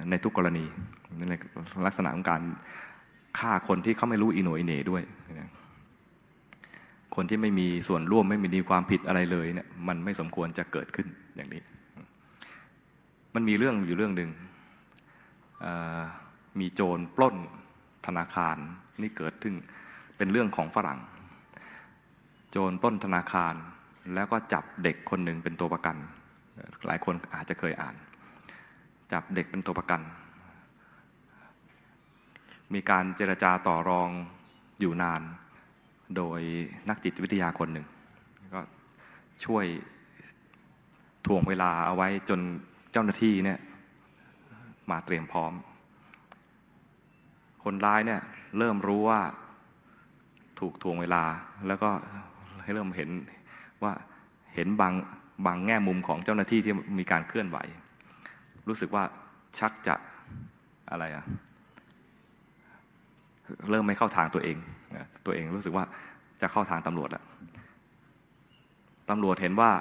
[0.09, 0.65] ในทุกกรณี
[1.29, 1.33] ใน
[1.85, 2.41] ลักษณะของการ
[3.39, 5.03] ฆ่าคนที่เขาไม่รู้อิโหนอิเหน่ด้วย
[7.19, 11.61] คนที่ไม่มีส่วนร่วมไม่มีความผิดอะไรเลยเนี่ยมันไม่สมควรจะเกิดขึ้นอย่างนี้
[13.35, 14.31] มันมีเรื่องอยู่เรื่องหนึ่ง
[16.59, 17.35] มีโจรปล้น
[18.07, 18.57] ธนาคาร
[19.01, 19.55] นี่เกิดขึ้น
[20.17, 20.99] เป็นเรื่องของฝรั่ง
[22.51, 23.53] โจรปล้นธนาคาร
[24.13, 25.97] แล้วก็จับเด็กคนหนึ่งเป็นตัวประกัน
[26.85, 27.95] หลายคนอาจจะเคยอ่าน
[29.11, 30.01] จับเด็กเป็นตัวประกัน
[32.73, 34.09] มีการเจรจาต่อรอง
[34.79, 35.23] อยู่นาน
[36.15, 36.39] โดย
[36.89, 37.85] นักจิตวิทยาคนหนึ่ง
[38.53, 38.61] ก็
[39.45, 39.65] ช่วย
[41.25, 42.39] ถ่วงเวลาเอาไว้จน
[42.91, 43.59] เจ้าหน้าที่เนี่ย
[44.91, 45.53] มาเตรียมพร้อม
[47.63, 48.21] คนร้ายเนี่ย
[48.57, 49.21] เริ่มรู้ว่า
[50.59, 51.23] ถูกถ่วงเวลา
[51.67, 51.89] แล้วก็
[52.63, 53.09] ให้เริ่มเห็น
[53.83, 53.93] ว่า
[54.55, 54.93] เห็นบาง
[55.45, 57.57] บางแง่มุมของเจ้าหน้าที่ที่มีการเคลื่อนไหว
[58.67, 59.03] รู้สึกว่า
[59.59, 59.95] ชักจะ
[60.91, 61.25] อะไรอะ
[63.69, 64.57] เริ่มไม่เข้าทางตัวเอง
[65.25, 65.85] ตัวเองรู้สึกว่า
[66.41, 67.23] จะเข้าทางตำรวจแล้ว
[69.09, 69.71] ตำรวจเห็นว่า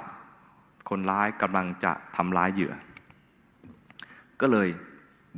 [0.89, 2.73] คนร้ายกำลังจะทำร้ายเหยื่อ
[4.41, 4.67] ก็เลย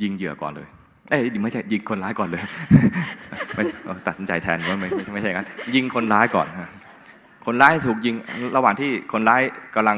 [0.01, 0.67] ยิงเหยื่อก่อนเลย
[1.09, 2.43] เอ้ยไม่ใช่ยิงคนร้ายก่อนเลย
[3.55, 3.63] ไม่
[4.07, 6.47] ตัดสินใจแทนว่าไม่ไม่ใช่ไม่ใช่งั้นยิงคนร้ายก่อน
[7.45, 8.15] คนร้ายถูกยิง
[8.55, 9.41] ระหว่างที่คนร้าย
[9.75, 9.97] กำลัง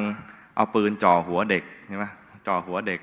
[0.55, 2.05] เอาปืนจ่อหัวเด็กใช่ไหม
[2.47, 2.99] จ่อหัวเด็ก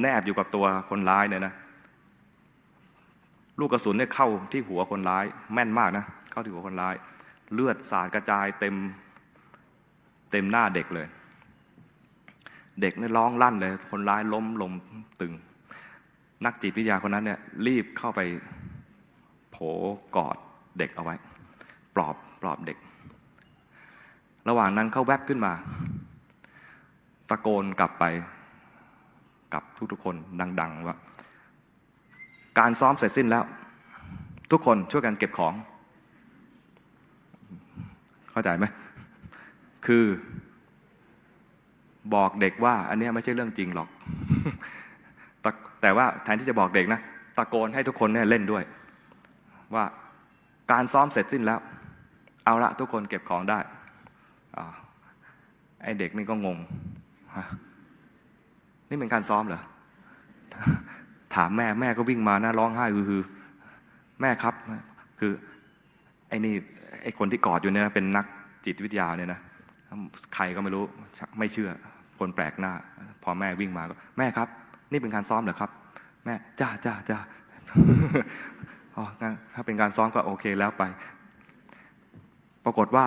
[0.00, 1.54] แนบอยู่กับตัวคนร้ายเนี่ยนะ
[3.58, 5.24] ลูกกระสุนเนี่ยเข้าที่หัวคนร้าย
[5.54, 6.94] แม่นมากนะ เข้าที่หัวคนร้าย
[7.52, 8.74] เลือดสาดกระจายเต็ม
[10.32, 11.06] เต็มหน้าเด็กเลย
[12.80, 14.72] เด็กเนี่ยร้องลั่นเลย คนร้ายล้มลง
[15.20, 15.32] ตึง
[16.44, 18.20] นักจิตวิทยาคนนั้นเนี่ยรีบเข้าไป
[19.50, 19.56] โผ
[20.16, 20.36] กอด
[20.78, 21.14] เด็กเอาไว้
[21.94, 22.78] ปลอบปลอบเด็ก
[24.48, 25.52] ระหว่างนั้นเขาแวบขึ้นมา
[27.28, 28.04] ตะโกนกลับไป
[29.54, 29.62] กับ
[29.92, 30.16] ทุกๆคน
[30.60, 30.96] ดัง ๆ ว่า
[32.58, 33.44] การซ้อมเสร็จสิ้นแล้ว
[34.52, 35.54] ทุกคนช่วยกันเก็บของ
[38.30, 38.64] เข้าใจไหม
[39.86, 40.04] คือ
[42.14, 43.88] บอกเด็กว่า อันนี้ไม่ใช่เรื่องจริงหรอก
[45.42, 45.50] แต่
[45.82, 47.00] แต่ว่าแทนที่จะบอกเด็กนะ
[47.36, 48.64] ตะโกนให้ทุกคนเนี่ยเล่นด้วย
[49.74, 49.84] ว่า
[50.72, 51.60] การซ้อมเสร็จสิ้นแล้ว
[52.44, 53.58] เอาละทุกคนเก็บของได้
[54.56, 54.74] อ่า
[55.82, 56.58] ไอเด็กนี่ก็งง
[58.88, 59.62] นี่เป็นการซ้อมเหรอ
[61.34, 63.22] ถามแม่แม่ก็วิ่งมานะร้องไห้คือ
[64.20, 64.54] แม่ครับ
[65.20, 65.32] คือ
[66.28, 66.54] ไอ้นี่
[67.02, 68.26] ไอ้คนที่กอดอยู่เนี่ยเป็นนัก
[68.66, 69.40] จิตวิทยาเนี่ยนะ
[70.34, 70.84] ใครก็ไม่รู้
[71.38, 71.70] ไม่เชื่อ
[72.18, 72.72] คนแปลกหน้า
[73.22, 74.48] พอแม่วิ่งมาก็แม่ครับ
[74.92, 75.70] นี่เป็นการซ้อมเหรอครับ
[76.24, 77.18] แม่จ้าจ้าจ้า
[78.96, 80.82] อ๋องั้นถ้าเป็นการซ้อมก็โอเคแล้วไป
[82.64, 83.06] ปรากฏว่า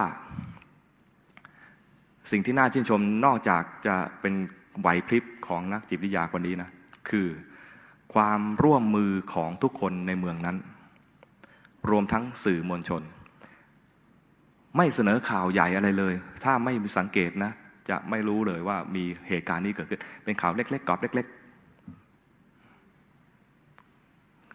[2.31, 4.33] สิ่งที่น่าชื่นชมนอกจากจะเป็น
[4.79, 6.69] ไหวพริบของนักจิตวิทยาคนนี้นะ
[7.09, 7.27] คือ
[8.13, 10.57] ความร่วมมือของทุกคนในเมืองนั้น
[11.89, 13.01] รวมทั้งสื่อมวลชน
[14.77, 16.13] ไม่เสนอข่าวใหญ่อะไรเลย
[16.43, 17.51] ถ้าไม่สังเกตนะ
[17.89, 21.37] จะไม่รู้เลยว่ามีเหตุการณ์นี้เกิดขึ้น เป็นข่าวเล็กๆกรอบเล็ก ๆ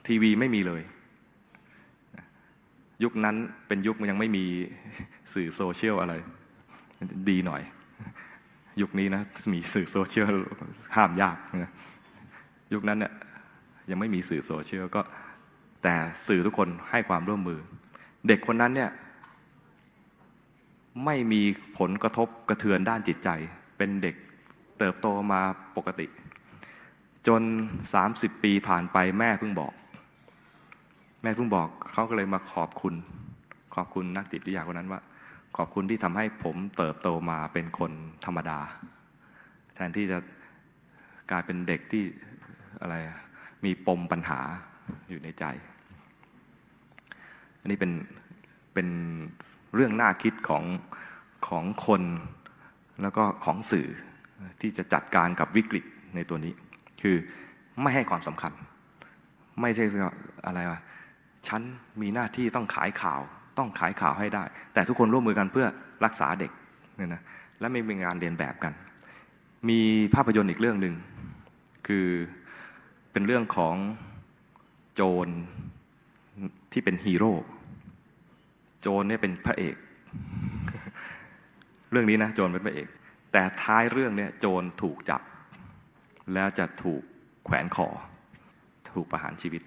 [0.06, 0.82] ทีวีไม่มีเลย
[3.04, 4.44] ยุคนั้นเป็นยุคมันยังไม่มี
[5.34, 6.14] สื่อโซเชียลอะไร
[7.28, 7.62] ดีหน่อย
[8.80, 9.22] ยุคนี้นะ
[9.52, 10.26] มีสื่อโซเชียล
[10.96, 11.72] ห้ามยากนะ
[12.74, 13.12] ยุคนั้นเนี่ย
[13.90, 15.00] ยังไม่มีสื่อโซเชียลก็
[15.82, 15.94] แต่
[16.26, 17.58] สื่อทุกคนให้ความร่วมมือ
[18.26, 18.90] เด็กคนนั้นเนี่ย
[21.04, 21.42] ไม่มี
[21.78, 23.28] ผลกระทบกระเทือนด้านจิตใจ
[23.76, 24.14] เป็นเด็ก
[24.78, 25.40] เติบโตมา
[25.76, 26.06] ปกติ
[27.26, 27.42] จน
[27.96, 29.72] 30 ปีผ่านไปแม่เพิ่งบอก
[31.22, 32.94] แม่เพิ่งบอกเขาก็เลยมาขอบคุณ
[33.74, 35.00] ขอบคุณนักจิตวิทยาคนนั้นว่า
[35.56, 37.92] ขอบคุณที่ทำให้ผมเติบโตมาเป็นคน
[38.24, 38.58] ธรรมดา
[39.74, 40.18] แทนที่จะ
[41.30, 42.04] กลายเป็นเด็กที่
[42.80, 42.96] อะไร
[43.64, 44.40] มีปมปัญหา
[45.08, 45.44] อยู่ในใจ
[47.60, 47.92] อันนี้เป็น
[48.74, 48.88] เป็น
[49.74, 50.64] เรื่องน่าคิดของ
[51.48, 52.02] ของคน
[53.02, 53.88] แล้วก็ของสื่อ
[54.60, 55.84] ที่จะจัดการกับวิกฤต
[56.14, 56.52] ในตัวนี้
[57.02, 57.16] คือ
[57.82, 58.52] ไม่ให้ความสำคัญ
[59.60, 59.84] ไม่ใช่
[60.46, 60.80] อะไรวะ
[61.48, 61.62] ฉัน
[62.00, 63.20] มีหน้าที่ต้องขายข่าว
[63.58, 65.66] ต้องขายข่าวให้ได้ แต่ทุกคนร่วมมือกันเพื่อ
[66.04, 66.50] รักษาเด็ก
[66.96, 67.22] เนี่ยนะ
[67.60, 68.72] และไม่มีงานเรียนแบบกัน
[69.68, 69.80] มี
[70.14, 70.94] ภาพยนตร์อีกเรื่องหนึ่ง
[71.86, 72.06] คือ
[73.16, 73.76] เป็นเรื่องของ
[74.94, 75.28] โจร
[76.72, 77.32] ที่เป็นฮีโร่
[78.80, 79.76] โจรเนี่ยเป็นพระเอก
[81.90, 82.88] เรื่องนี้นะโจรเป็นพระเอก
[83.32, 85.22] แต่ท้ายเรื่องเนี่ยโจรถูกจับ
[86.34, 87.02] แล้วจะถูก
[87.44, 87.88] แขวนคอ
[88.94, 89.62] ถูกประหารชีวิต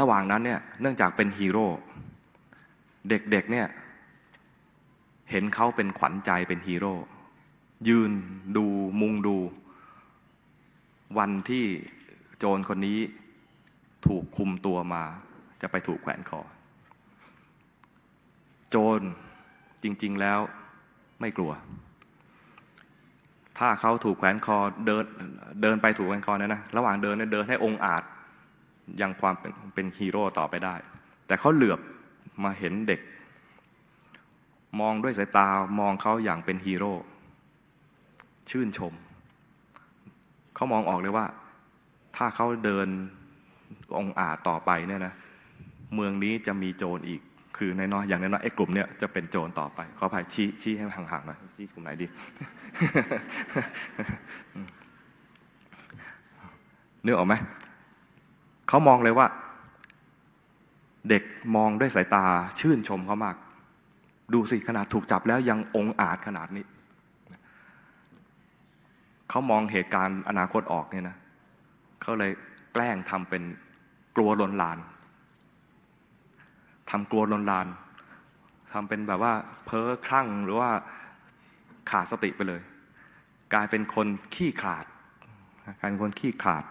[0.00, 1.66] ระหว่างนั้นเนี่ยเนื่องจากเป็นฮีโร่
[3.08, 3.66] เด็กๆเนี่ย
[5.30, 6.94] เห็นเขาเป็นขวัญใจเป็นฮีโร่
[7.88, 8.10] ยืน
[8.56, 8.66] ดู
[9.02, 9.38] มุงดู
[11.18, 11.64] วันที่
[12.38, 12.98] โจรคนนี้
[14.06, 15.02] ถูกคุมตัวมา
[15.60, 16.40] จะไปถูกแขวนคอ
[18.70, 19.00] โจร
[19.82, 20.40] จริง ๆ แล้ว
[21.20, 21.52] ไม่กลัว
[23.58, 24.56] ถ้าเขาถูกแขวนคอ
[24.86, 25.04] เดิน
[25.62, 28.02] เดินไปถูกแขวนคอเนี่ยนะ ระหว่างเดินเนี่ยเดินให้องค์อาจ
[29.00, 30.74] ยังความเป็นเป็นฮีโร่ต่อไปได้
[31.26, 31.80] แต่เขาเหลือบ
[32.44, 33.00] มาเห็นเด็ก
[34.80, 35.48] มองด้วยสายตา
[35.80, 36.92] มองเขาอย่างเป็นฮีโร่
[38.50, 38.92] ชื่นชม
[40.58, 41.26] เขามองออกเลยว่า
[42.16, 42.88] ถ้าเขาเดิน
[43.98, 45.14] องอาจต่อไปเนี่ยนะ
[45.94, 47.20] เมืองนี้จะมีโจรอีก
[47.56, 52.06] คือในน้อยอย่างในน้อยไอ้กลุ่มเนี้ยจะเป็นโจรต่อไปขออภัยชี้ชี้ให้ห่างๆหน่อยชี้กลุ่มไหนดี
[57.02, 57.34] เนื้อออกไหม
[58.68, 59.26] เขามองเลยว่า
[61.08, 61.22] เด็ก
[61.56, 62.24] มองด้วยสายตา
[62.60, 63.36] ชื่นชมเขามาก
[64.34, 66.64] ดูสิขนาดถูกจับแล้วยังองอาจขนาดนี้
[69.30, 71.16] เขามองเหตุการณ์อนาคตออกเนี่ยนะ
[72.02, 72.32] เขาเลย
[72.72, 73.42] แกล้งทำเป็น
[74.16, 74.78] กลัวลนลาน
[76.90, 77.66] ทำกลัวลนลาน
[78.72, 79.32] ทำเป็นแบบว่า
[79.64, 80.70] เพ้อคลั่งหรือว่า
[81.90, 82.60] ขาดสติไปเลย
[83.54, 84.84] กลายเป็นคนขี้ขาด
[85.80, 86.64] กลายเป็นคนขี้ขาด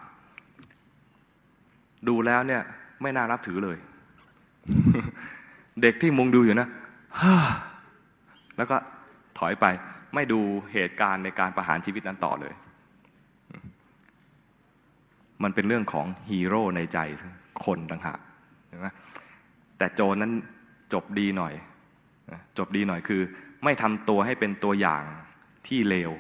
[2.08, 2.62] ดูแล้วเนี่ย
[3.02, 3.78] ไม่น่ารับถือเลย
[5.82, 6.68] เด็กที่มุงดูอยู่นะ
[8.58, 8.78] แล้วก็
[9.38, 9.66] ถอยไป
[10.16, 10.40] ไม่ดู
[10.74, 12.54] เหตุการณ์ในการประหารชีวิตนั้นต่อเลย
[15.44, 17.00] มันเป็นเรื่องของฮีโร่ในใจ
[17.66, 18.20] คนต่างหาก
[18.68, 18.88] เห็นไหม
[19.78, 20.34] แต่โจรนั้น
[20.94, 21.54] จบดีหน่อย
[22.58, 23.22] จบดีหน่อยคือ
[23.64, 25.04] ไม่ทำตัวให้เป็นตัวอย่าง
[25.68, 26.12] ที่เลว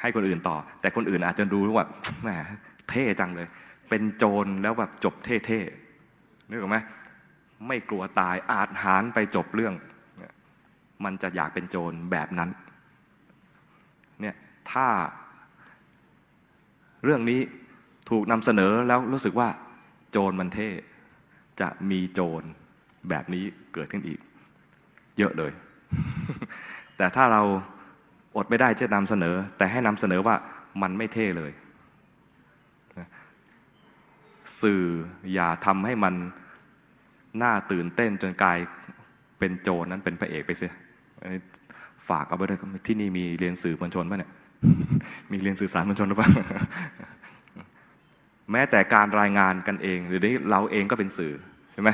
[0.00, 1.86] ให้คนอื่นต่อ แต่คนอื่นอาจจะดูว่า
[2.22, 2.28] แหม
[2.90, 3.48] เท่จังเลย
[3.88, 6.76] เป็นโจรแล้วแบบจบเท่ๆนึกออกไหม
[7.68, 9.74] ไม่กลัวตายอาจหารไปจบเรื่อง
[11.04, 12.50] มันจะอยากเป็นโจรแบบนั้น
[14.20, 14.36] เนี่ย
[14.70, 14.86] ถ้า
[17.04, 17.40] เรื่องนี้
[18.10, 19.48] ถูกนำเสนอแล้วรู้สึกว่า
[20.10, 20.68] โจรมันเท่
[21.60, 22.42] จะมีโจร
[23.08, 24.18] แบบนี้เกิดขึ้นอีก
[25.18, 25.52] เยอะเลย
[26.96, 27.42] แต่ถ้าเรา
[28.36, 30.36] อดไม่ได้จะนำเสนอ แต่ให้นำเสนอว่า
[30.82, 31.52] มันไม่เท่เลย
[34.62, 34.84] สื่อ
[35.32, 36.14] อย่าทำให้มัน
[37.42, 38.58] น่าตื่นเต้นจนกลาย
[39.38, 40.72] เป็นโจรนั้นเป็นพระเอกไปเสีย
[42.08, 44.30] ฝากเอาไปด้วยที่นี่มีเรียนสื่อมวลชนป่ะเนี่ย
[45.32, 46.30] มีเรียนสื่อสารมวลชนหรือเปล่า
[48.52, 51.32] แม้แต่การรายงานกันเอง หรือนี้เราเองก็เป็นสื่อ
[51.72, 51.88] ใช่ไหม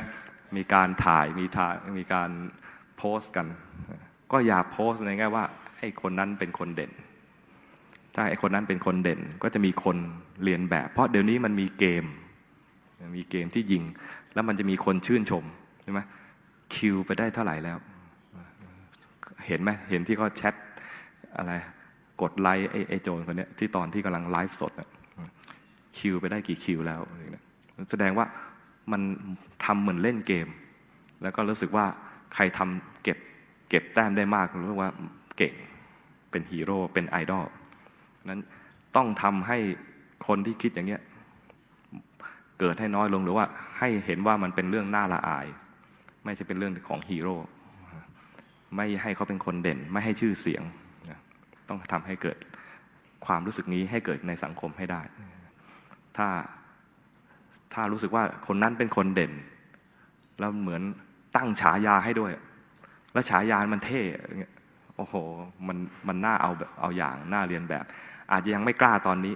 [0.57, 2.31] มีการถ่ายมีถ่ายมีการ
[2.97, 3.47] โพสต์กัน
[4.33, 5.45] ก็อย่าโพสต์ในแง่ว่า
[5.79, 6.93] ไอ้คนนั้นเป็นคนเด่น
[8.15, 9.97] ถ้าไอ้คนนั้นเป็นคนเด่นก็จะมีคน
[10.45, 12.05] เรียนแบบ เพราะเดี๋ยวนี้มันมีเกม
[13.17, 13.83] มีเกมที่ยิง
[14.35, 15.45] แล้วมันจะมีคนชื่นชม
[15.83, 16.01] ใช่ไหม
[16.75, 17.79] คิวไปได้เท่าไหร่แล้ว
[19.49, 20.55] เห็นไหมเห็นที่เขาแชท
[21.37, 21.53] อะไร
[22.23, 24.73] กดไลค์ไอ้โจนคนนี้ที่ตอนที่กำลังไลฟ์สด
[25.99, 27.01] คิวไปได้กี่คิวแล้ว
[27.91, 28.27] แสดงว่า
[28.93, 29.03] มัน
[29.65, 30.49] ทำเหมือนเล่นเกม
[31.23, 31.87] แล้วก็รู้สึกว่า
[32.35, 33.19] ใครทำเก็บ
[33.69, 34.91] เก็บแต้มได้มากรู้ว่า
[35.39, 35.55] เก่ง
[36.31, 37.45] เป็นฮีโร่เป็นไอดอล
[38.31, 38.41] นั้น
[38.97, 39.59] ต้องทำให้
[40.27, 41.03] คนที่คิดอย่างเงี้ย
[42.61, 43.47] เกิดให้น้อยลงหรือว่า
[43.79, 45.47] ให้เห็นว่ามันเป็นเรื่องน่าละอาย
[46.25, 47.37] ไม่ใช่เป็นเรื่องของฮีโร่
[48.77, 50.63] ไม่ให้เขาเป็นคนเด่น ไม่ให้ชื่อเสียง
[51.69, 52.39] ต้องทำให้เกิด
[53.27, 55.03] ความรู้สึกนี้ให้เกิดในสังคมให้ได้
[56.17, 56.29] ถ้า
[57.75, 59.33] ถ้ารู้สึกว่าคนนั้นเป็นคนเด่น
[60.41, 60.83] แล้วเหมือน
[61.37, 62.33] ตั้งฉายาให้ด้วย
[63.13, 64.03] แล้วฉายามันเท่
[64.97, 65.15] โอ้โห
[65.69, 65.79] มัน
[66.09, 67.85] มันน่าเอาแบบเอาอย่างน่าเรียนแบบ
[68.33, 69.35] อาจจะยังไม่กล้าตอนนี้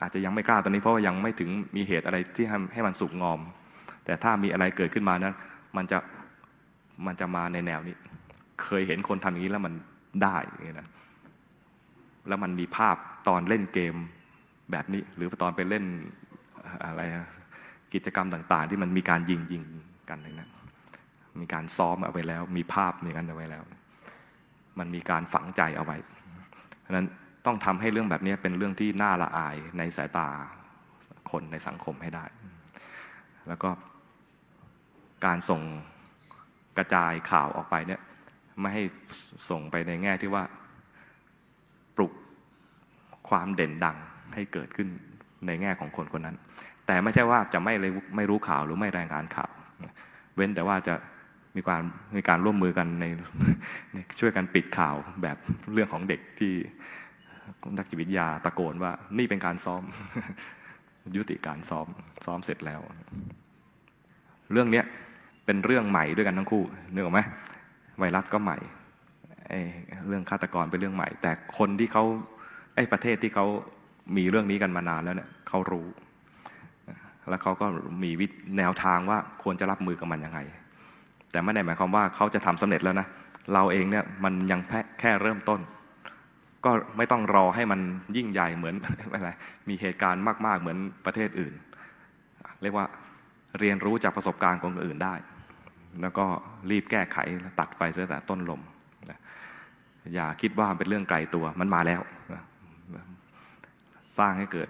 [0.00, 3.40] อาจจะยังไม่กล้าตอนนี้เพราะว่ายังไม่ถึงมีเหตุอะไรที่ทำให้มันสุกงอม
[4.04, 5.34] แต่ถ้ามีอะไรเกิดขึ้นมานั้น
[5.76, 5.98] มันจะ
[7.06, 7.96] มันจะมาในแนวนี้
[8.64, 9.74] เคยเห็นคนทำอย่างนี้แล้วมัน
[10.22, 10.36] ได้
[10.66, 10.88] นี้นะ
[12.28, 12.96] แล้วมันมีภาพ
[13.28, 13.94] ตอนเล่นเกม
[14.72, 15.84] แบบนี้ หรือตอนไปเล่น
[16.84, 17.00] อะไร
[17.94, 19.64] กิจกรรมต่างๆ ที่มันมีการยิงยิง
[20.08, 20.50] กันอย่างนั้น
[21.40, 23.62] มีการซ้อมเอาไว้แล้ว มีภาพมีกันเอาไว้แล้ว
[24.78, 25.96] มันมีการฝังใจเอาไว้
[26.80, 27.06] เพราะนั้น
[27.46, 30.28] ต้องทำให้เรื่องแบบนี้เป็นเรื่องที่น่าละอายในสายตา
[31.30, 32.24] คนในสังคมให้ได้
[33.48, 33.70] แล้วก็
[35.26, 35.62] การส่ง
[36.78, 38.00] กระจายข่าวออกไปเนี่ย
[38.62, 38.84] ไม่ให้
[39.50, 40.44] ส่งไปในแง่ที่ว่า
[41.96, 42.12] ปลุก
[43.28, 43.96] ความเด่นดัง
[44.34, 44.88] ให้เกิดขึ้น
[45.46, 46.36] ในแง่ของคนคนนั้น
[46.86, 49.50] แต่ไม่ใช่ว่าจะไม่เลยไม่รู้ข่าวหรือไม่รายงานข่าว
[50.34, 50.94] เว้นแต่ว่าจะ
[51.56, 51.82] มีการ
[52.16, 53.04] มีการร่วมมือกันใน
[54.20, 55.36] ช่วยกันปิดข่าวแบบ
[55.72, 56.52] เรื่องของเด็กที่
[57.78, 59.82] นักจิตวิทยาตะโกนว่านี่เป็นการซ้อม
[61.16, 61.86] ยุติการซ้อม
[62.26, 62.80] ซ้อมเสร็จแล้ว
[64.52, 64.82] เรื่องนี้
[65.44, 66.62] เป็นเรื่องใหม่ด้วยกันทั้งคู่
[66.92, 67.20] นึกออกไหม
[67.98, 68.58] ไวรัสก็ใหม่
[70.08, 72.04] เรื่องฆาตกรเป็นเรื่องใหม่ แต่คนที่เขา
[72.76, 73.46] ไอ้ประเทศที่เขา
[74.16, 75.86] มีเรื่องนี้กันมานานแล้วเนี่ยเขารู้
[77.30, 77.66] แล้วเขาก็
[78.02, 78.26] มีวิ
[78.58, 80.40] แนวทางว่าควรจะรับมือกับมันยังไง
[81.30, 83.06] แต่ไม่ได้หมายความว่าเขาจะทำสำเร็จแล้วนะ
[83.54, 84.60] เราเองเนี่ยมันยัง
[85.00, 85.60] แค่เริ่มต้น
[86.64, 87.80] ก็ไม่ต้องรอให้มัน
[88.16, 88.74] ยิ่งใหญ่เหมือน
[89.12, 89.30] อะไร
[89.68, 91.54] มีเหตุการณ์มาก ๆ เหมือนประเทศอื่น
[92.62, 92.86] เรียกว่า
[93.60, 95.14] เรียนรู้จากประสบการณ์ของคนอื่นได้
[96.00, 96.24] แล้วก็
[96.70, 97.18] รีบแก้ไข
[97.58, 98.60] ตัดไฟเสียแต่ต้นลม
[100.14, 102.00] อย่าคิดว่าเป็นเรื่องไกลตัวมันมาแล้ว
[104.18, 104.68] สร้างให้เกิด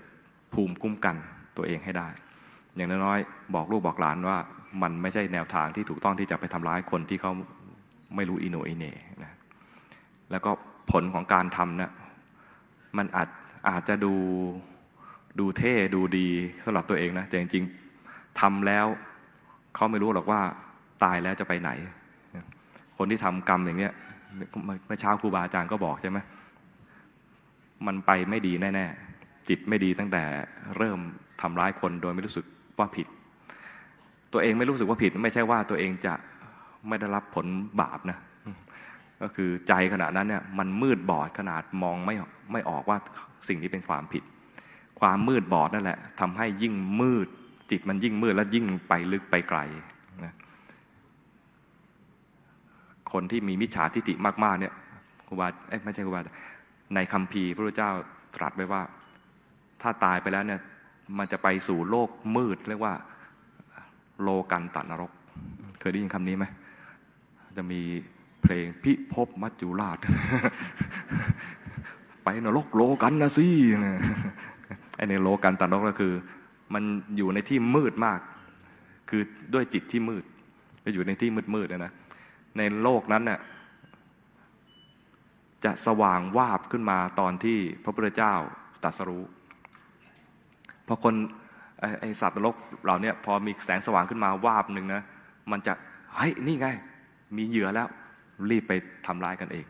[0.52, 1.16] ภูมิคุ้มกัน
[1.56, 2.08] ตัวเองให้ได้
[2.76, 4.38] อย่างน้อยๆบอกลูกบอกหลานว่า
[4.82, 7.32] มันไม่ใช่แนวทางที่ถูกต้องที่จะไปทำร้ายคนที่เขา
[8.16, 8.92] ไม่รู้อิโนอิเน่
[9.22, 9.32] นะ
[10.30, 10.50] แล้วก็
[10.90, 11.92] ผลของการทำนะ
[12.96, 13.28] มันอาจ
[13.68, 14.14] อาจจะดู
[15.40, 16.28] ดูเท่ดูดี
[16.64, 18.86] สำหรับตัวเองนะแต่จริงๆทำแล้ว
[19.74, 20.40] เขาไม่รู้หรอกว่า
[21.04, 21.70] ตายแล้วจะไปไหน
[22.96, 23.92] คนที่ทำกรรมอย่างเนี้ย
[24.86, 26.18] เมื่อเช้าครูบาอาจารย์ก็บอกใช่ไหม
[27.86, 30.22] มันไปไม่ดีแน่ๆ จิตไม่ดีตั้งแต่
[30.76, 30.98] เริ่ม
[31.40, 32.44] ทำร้ายคนโดยไม่รู้สึก
[32.78, 33.06] ว่าผิด
[34.32, 36.14] ตัวเองไม่รู้สึกว่าผิด ไม่ใช่ว่าตัวเองจะ
[36.88, 37.46] ไม่ได้รับผล
[37.80, 38.18] บาปนะ
[39.22, 42.14] ก็คือใจขณะนั้นเนี่ยมันมืดบอดขนาดมองไม่
[42.52, 42.98] ไม่ออกว่า
[43.48, 44.22] สิ่งนี้เป็นความผิด
[45.00, 47.26] ความมืดบอดนั่นแหละทำให้ยิ่งมืด
[47.70, 49.60] จิตมันยิ่งมืดและยิ่งไปลึกไปไกล
[50.24, 50.32] นะ
[53.12, 54.14] คนที่มีมิจฉาทิฏฐิ
[54.44, 54.74] มากๆเนี่ย
[55.28, 56.20] ครูบาเอ้ไม่ใช่ครูบา
[56.94, 57.92] ในคัมภีร์พระพุทธเจ้า
[58.36, 58.82] ตรัสไว้ว่า
[59.82, 60.60] ถ้าตายไปแล้วเนี่ย
[61.18, 62.94] มันจะไปสู่โลกมืด เรียกว่า
[64.22, 65.12] โลกันตนรก
[65.80, 66.44] เคยได้ยินคำนี้ไหม
[67.56, 67.80] จะมี
[68.42, 69.98] เพลงพิภพมัจจุราช
[72.24, 73.46] ไปนรกโลกันนะสิ
[74.96, 76.14] ไอในโลกันตนรกก็คือ
[76.74, 76.82] มัน
[77.16, 78.20] อยู่ในที่มืดมาก
[79.10, 79.22] คือ
[79.54, 80.24] ด้วยจิตที่มืด
[80.82, 81.92] ไปอยู่ในที่มืดมืดนะ
[82.58, 83.40] ในโลกนั้นน่ะ
[85.64, 88.34] จะสว่างวาบขึ้นมาตอนที่พระพุทธเจ้า
[88.82, 89.24] ตรัสรู้
[90.86, 91.14] พอคน
[92.00, 92.56] ไอสัตว์นรก
[92.86, 95.02] เราเนี่ยพอมีแสงสว่างขึ้นมาวาบหนึ่งนะ
[95.50, 95.72] มันจะ
[96.14, 96.68] เฮ้ยนี่ไง
[97.36, 97.88] มีเหยื่อแล้ว
[98.50, 98.72] รีบไป
[99.06, 99.66] ทำร้ายกันเอง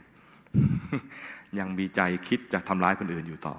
[1.59, 3.57] ยังมีใจคิดจะทำร้ายคนอื่นอยู่ต่อ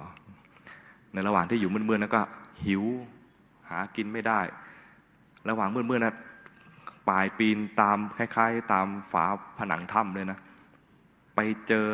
[1.12, 2.22] ในระหว่างที่อยู่มืดๆนั้นก็
[2.66, 2.84] หิว
[3.70, 4.40] หากินไม่ได้
[5.48, 6.14] ระหว่างมืดๆนะ
[7.08, 9.24] ปลายปีนตามคล้าย ๆ ตามฝา
[9.58, 10.38] ผนังถ้ำเลยนะ
[11.34, 11.84] ไปเจอ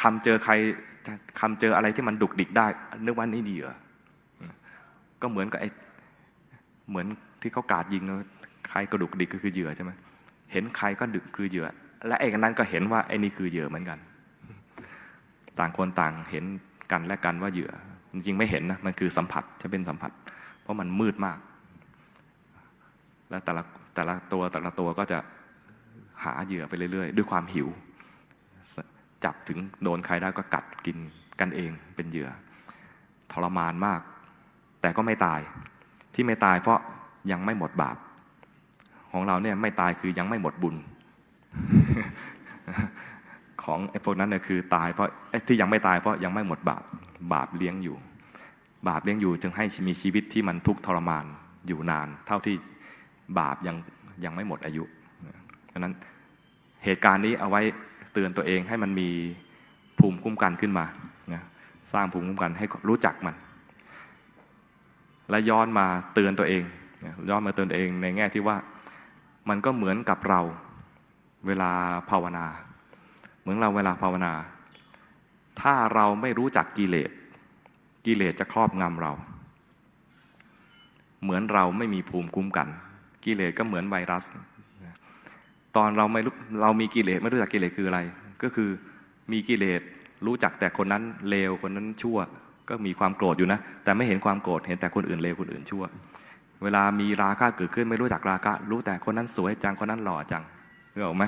[0.00, 0.52] คำเจอใคร
[1.40, 2.66] คำเจออะไรที่มันดุกดิกได้
[3.04, 3.68] นึกว่านี่เหยื่อ
[5.22, 5.68] ก็เหมือนกับไอ้
[6.88, 7.06] เหมือน
[7.42, 8.02] ที่เขากาดยิง
[8.68, 9.90] ใครกระดุกดิกก็คือเหยื่อใช่ไหม
[10.52, 11.66] เห็นใครก็ดึกคือเหยื่อ
[12.06, 13.98] และไอ้กันนั้นก็เห็นว่าไอ้นี่คือเหยื่อเหมือนกัน
[15.58, 16.44] ต่างคนต่างเห็น
[16.92, 17.70] กันและกันว่าเหยื่อ
[18.12, 20.10] จริงๆไม่เห็นนะมันคือสัมผัสจะเป็นสัมผัส
[20.62, 21.38] เพราะมันมืดมาก
[23.30, 23.62] และแต่ละ
[23.94, 25.18] แต่ละตัวแต่ละตัวก็จะ
[26.24, 27.68] หาเหยื่อไปเรื่อยๆ ด้วยความหิว
[29.24, 30.98] จับถึงโดนใครได้ก็กัดกิน
[31.40, 32.28] กันเองเป็นเหยื่อ
[33.32, 34.00] ทรมานมาก
[34.80, 35.40] แต่ก็ไม่ตาย
[36.14, 36.78] ที่ไม่ตายเพราะ
[37.32, 37.96] ยังไม่หมดบาป
[39.12, 40.76] ของเราเนี่ยไม่ตายคือยังไม่หมดบุญ
[43.62, 45.08] ของไอ้พวกนั้นเนี่ยคือตายเพราะ
[45.46, 46.82] ที่ยังไม่ตายเพราะยังไม่หมดบาป
[47.32, 47.96] บาปเลี้ยงอยู่
[48.88, 51.24] บาปเลี้ยงอยู่จึงให้มีชีวิตที่มันทุกข์ทรมาน
[51.66, 52.56] อยู่นาน เท่าที่
[53.38, 53.76] บาปยัง
[54.24, 54.84] ยังไม่หมดอายุ
[55.68, 55.94] เพราะนั้น
[56.84, 57.62] เหตุการณ์นี้เอาไว้
[58.12, 59.08] เตือนตัวเองให้มันมี
[59.98, 60.86] ภูมิคุ้มกันขึ้นมา
[61.92, 63.34] สร้างภูมิคุ้มกันให้รู้จักมัน
[65.30, 66.62] และย้อนมาเตือนตัวเอง
[67.30, 68.56] ย้อนมาเตือนตัวเองในแง่ที่ว่า
[69.48, 70.40] มันก็เหมือนกับเรา
[71.46, 71.70] เวลา
[72.10, 72.46] ภาวนา
[73.40, 74.32] เหมือนเราเวลาภาวนา
[75.60, 77.10] ถ้าเราไม่รู้จักกิเลส
[78.06, 79.12] กิเลสจะครอบงำเรา
[81.22, 82.68] เหมือนเราไม่มีภูมิคุ้มกัน
[83.24, 84.24] กิเลสก็เหมือนไวรัส
[85.76, 88.00] ตอนเราไม่รู้เรามีกิเลสไม่รู้จักกิเลสคืออะไร
[88.42, 88.70] ก็คือ
[89.32, 89.80] มีกิเลส
[90.26, 92.18] รู้จักแต่คนนั้นเลวคนนั้นชั่ว
[92.68, 95.84] ก็มีความโกรธอยู่นะ แต่ไม่เห็นความโกรธเห็นแต่คนอื่นเลวคนอื่นชั่ว
[96.62, 100.42] เวลามีราคะเกิดขึ้นไม่รู้จักราคะ รู้แต่คนนั้นสวยจังคนนั้นหล่อจัง
[100.94, 101.24] รู้ออกไหม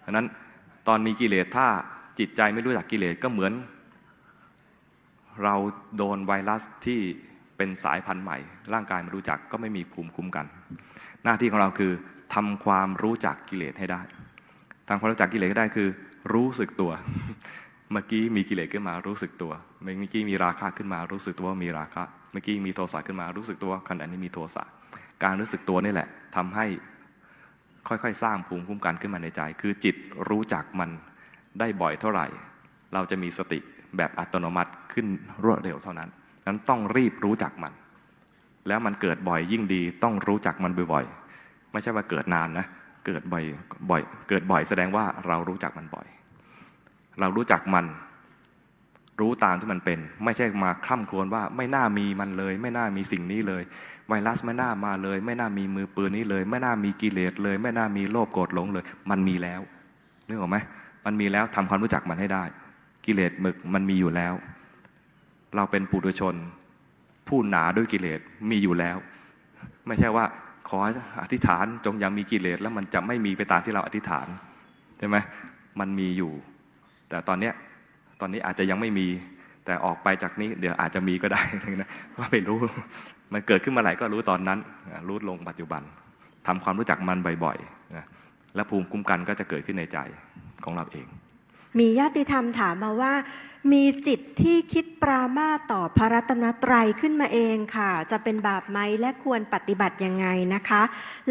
[0.00, 0.26] เพราะนั้น
[0.88, 1.66] ตอนมีกิเลสถ้า
[2.18, 3.52] จิตใจไม่รู้จักกิเลสก็เหมือน
[5.42, 5.54] เรา
[5.96, 7.00] โดนไวรัสที่
[7.56, 8.38] เป็นสายพันธุ์ใหม่
[8.72, 10.46] ร่างกายไม่รู้จักก็ไม่มีภูมิคุ้มกัน
[11.24, 11.92] หน้าที่ของเราคือ
[12.34, 14.00] ทำความรู้จักกิเลสให้ได้
[14.88, 15.88] ทำความรู้จักกิเลสให้ได้คือ
[16.32, 16.92] รู้สึกตัว
[17.92, 19.52] เมื่อกี้มีกิเลสขึ้นมารู้สึกตัว
[19.82, 22.02] เมื่อกี้มีราคะขึ้นมารู้สึกตัวว่ามีราคะ
[22.32, 24.64] เมื่อกี้มีโทสะขึ้นมารู้สึกตัวขณะนี้มีโทสะ
[25.24, 26.66] การรู้สึกตัวนี่แหละทำให้
[27.88, 29.96] ค่อยๆ สร้างภูมิคุ้มกันขึ้นมาในใจ คือจิต
[30.28, 30.90] รู้จักมัน
[31.58, 32.26] ได้บ่อยเท่าไหร่
[32.94, 33.58] เราจะมีสติ
[33.96, 35.06] แบบอัตโนมัติขึ้น
[35.44, 36.08] รวดเร็วเท่านั้น
[36.46, 37.72] นั้นต้องรีบรู้จักมัน
[38.68, 42.66] แล้วมันเกิดบ่อยยิ่งดีต้องรู้จักมันบ่อยๆไม่ใช่ว่าเกิดนานนะ
[43.06, 43.44] เกิดบ่อย
[43.90, 46.06] บ่อย เกิดบ่อยแสดงว่าเรารู้จักมันบ่อย
[47.20, 47.86] เรารู้จักมัน
[49.20, 53.62] รู้ตามที่มันเป็น ไม่ใช่มาคล่ำครวญว่าไม่น่ามีมันเลย ไม่น่ามีสิ่งนี้เลย
[54.08, 59.60] ไวรัสไม่น่ามาเลย ไม่น่ามีมือปืนนี้เลย ไม่น่ามีกิเลสเลย ไม่น่ามีโลภโกรธหลงเลย มันมีแล้ว
[60.28, 60.56] นึกออกไหม
[61.06, 62.44] มันมีแล้วทำความรู้จักมันให้ได้
[63.06, 64.34] กิเลสหมึกมันมีอยู่แล้ว
[65.56, 66.34] เราเป็นปุถุชน
[67.28, 68.20] ผู้หนาด้วยกิเลส
[68.50, 68.96] มีอยู่แล้ว
[69.86, 70.24] ไม่ใช่ว่า
[70.68, 70.78] ขอ
[71.22, 74.26] อธิษฐานจงยังมีกิเลสแล้วมันจะไม่มีไปตามที่เราอธิษฐาน
[74.98, 75.16] ใช่ไหม
[75.80, 76.32] มันมีอยู่
[77.08, 77.54] แต่ตอนเนี้ย
[78.20, 79.08] ตอนนี้อาจจะยังไม่มี
[79.64, 81.42] แต่ออกไปจากนี้เดี๋ยวอาจจะมีก็ได้
[81.80, 82.58] นะว่าไม่รู้
[83.32, 84.58] มันเกิดขึ้นมาไหนก็รู้ตอนนั้น
[85.08, 85.82] รู้ลงปัจจุบัน
[86.46, 88.04] ทำความรู้จักมันบ่อยๆนะ
[88.54, 89.98] และภูมิคุ้มกันก็จะเกิดขึ้นในใจ
[90.64, 91.06] ของเราเอง
[91.78, 93.14] มีญาติธรรมถามมาว่า
[93.72, 100.82] มีจิตที่คิดปรามาต่อพระรัตนตรัยขึ้นมาเองค่ะ จะเป็นบาปไหมและควรปฏิบัติยังไงนะคะ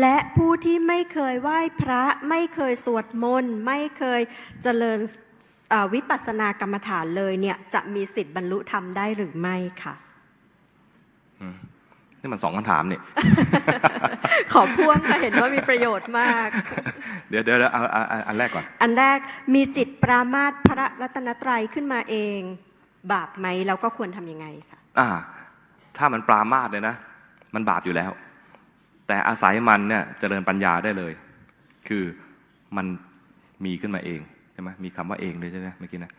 [0.01, 4.21] และผู้ที่ไม่เคยไหว้พระไม่เคยสวดมนต์ไม่เคย
[4.63, 4.99] เจริญ
[5.93, 9.93] วิปัสสนากรรมฐานเลยเนี่ยจะมีสิทธิ์บรรลุธรรมได้หรือไม่ค่ะ
[12.23, 13.01] นี่มันสองคำถามเนี่ย
[14.53, 16.49] ขอพ่วงค่ะเห็นว่ามีประโยชน์มาก
[17.29, 17.81] เดี๋ยวเดี๋ยวเอา
[18.27, 19.17] อันแรกก่อน อันแรก
[19.55, 22.39] มีจิตปรามาตพระรัตนตรัยขึ้นมาเอง
[23.13, 25.07] บาปไหมเราก็ควรทำยังไงคะอ่า
[25.97, 26.95] ถ้ามันปรามาตเลยนะ
[27.55, 28.11] มันบาปอยู่แล้ว
[29.07, 31.13] แต่อาศัยมันเนี่ยเจริญปัญญาได้เลย
[31.87, 32.03] คือ
[32.77, 32.85] มัน
[33.65, 34.19] มีขึ้นมาเอง
[34.53, 36.11] ใช่ไหมมีคำว่าเองเลยใช่ไหมเมื่อกี้นะ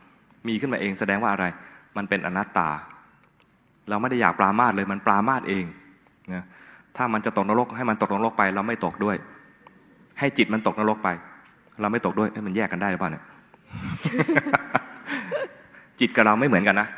[0.49, 1.47] มีขึ้นมาเองแสดงว่าอะไร
[1.97, 2.71] มันเป็นอนัตตา
[3.89, 5.65] เราไม่ได้อยากปรามาตเลยมันปรามาตเอง
[6.33, 6.45] นะ
[6.97, 9.17] ถ้ามันจะตกนรกให้มันตกนรกไป เราไม่ตกด้วย
[10.19, 11.09] ให้จิตมันตกนรกไป
[11.81, 13.25] เราไม่ตกด้วยให้มันแยกกันได้หรือเปล่าเนี่ย
[16.01, 16.89] จิตกับเราไม่เหมือนกันนะ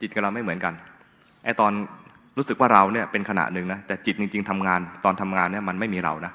[0.00, 0.74] จิตกับเราไม่เหมือนกัน
[1.44, 1.72] ไอตอน
[2.36, 6.32] รู้สึกว่าเราเนี่ยเป็นขณะหนึ่งนะแต่จิตจริง ๆทำงานตอนทำงานเนี่ยมันไม่มีเรานะ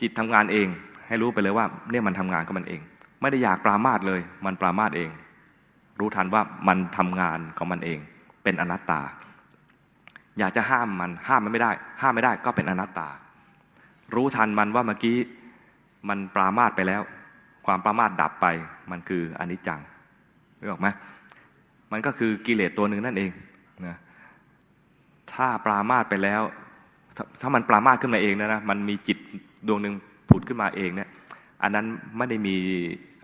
[0.00, 0.68] จิตทำงานเอง
[1.08, 2.80] ให้รู้ไปเลยว่าเนี่ยมันทำงานก็มันเอง
[3.20, 5.10] ไม่ได้อยากปรามาสเลย มันปรามาสเอง
[5.98, 7.98] รู้ทันว่ามันทำงานของมันเอง
[8.42, 9.00] เป็นอนัตตา
[10.38, 13.08] อยากจะห้ามมันห้ามมันไม่ได้ ห้ามไม่ได้ก็เป็นอนัตตา
[14.14, 15.16] รู้ทันมันว่าเมื่อกี้
[16.08, 17.02] มันปรามาสไปแล้ว
[17.66, 18.46] ความปรามาสดับไป
[18.90, 19.80] มันคืออนิจจัง
[20.60, 20.88] รู้ออกไหม
[21.92, 23.30] มันก็คือกิเลสตัวหนึ่งนั่นเอง
[23.86, 23.96] นะ
[25.32, 26.42] ถ้าปรามาสไปแล้ว
[27.40, 29.18] ถ้ามันปรามาสขึ้นมาเองนะนะมันมีจิต
[29.66, 29.94] ดวงหนึ่ง
[30.28, 31.08] ผุดขึ้นมาเองเนี่ย
[31.62, 31.86] อันนั้น
[32.16, 32.56] ไม่ได้มี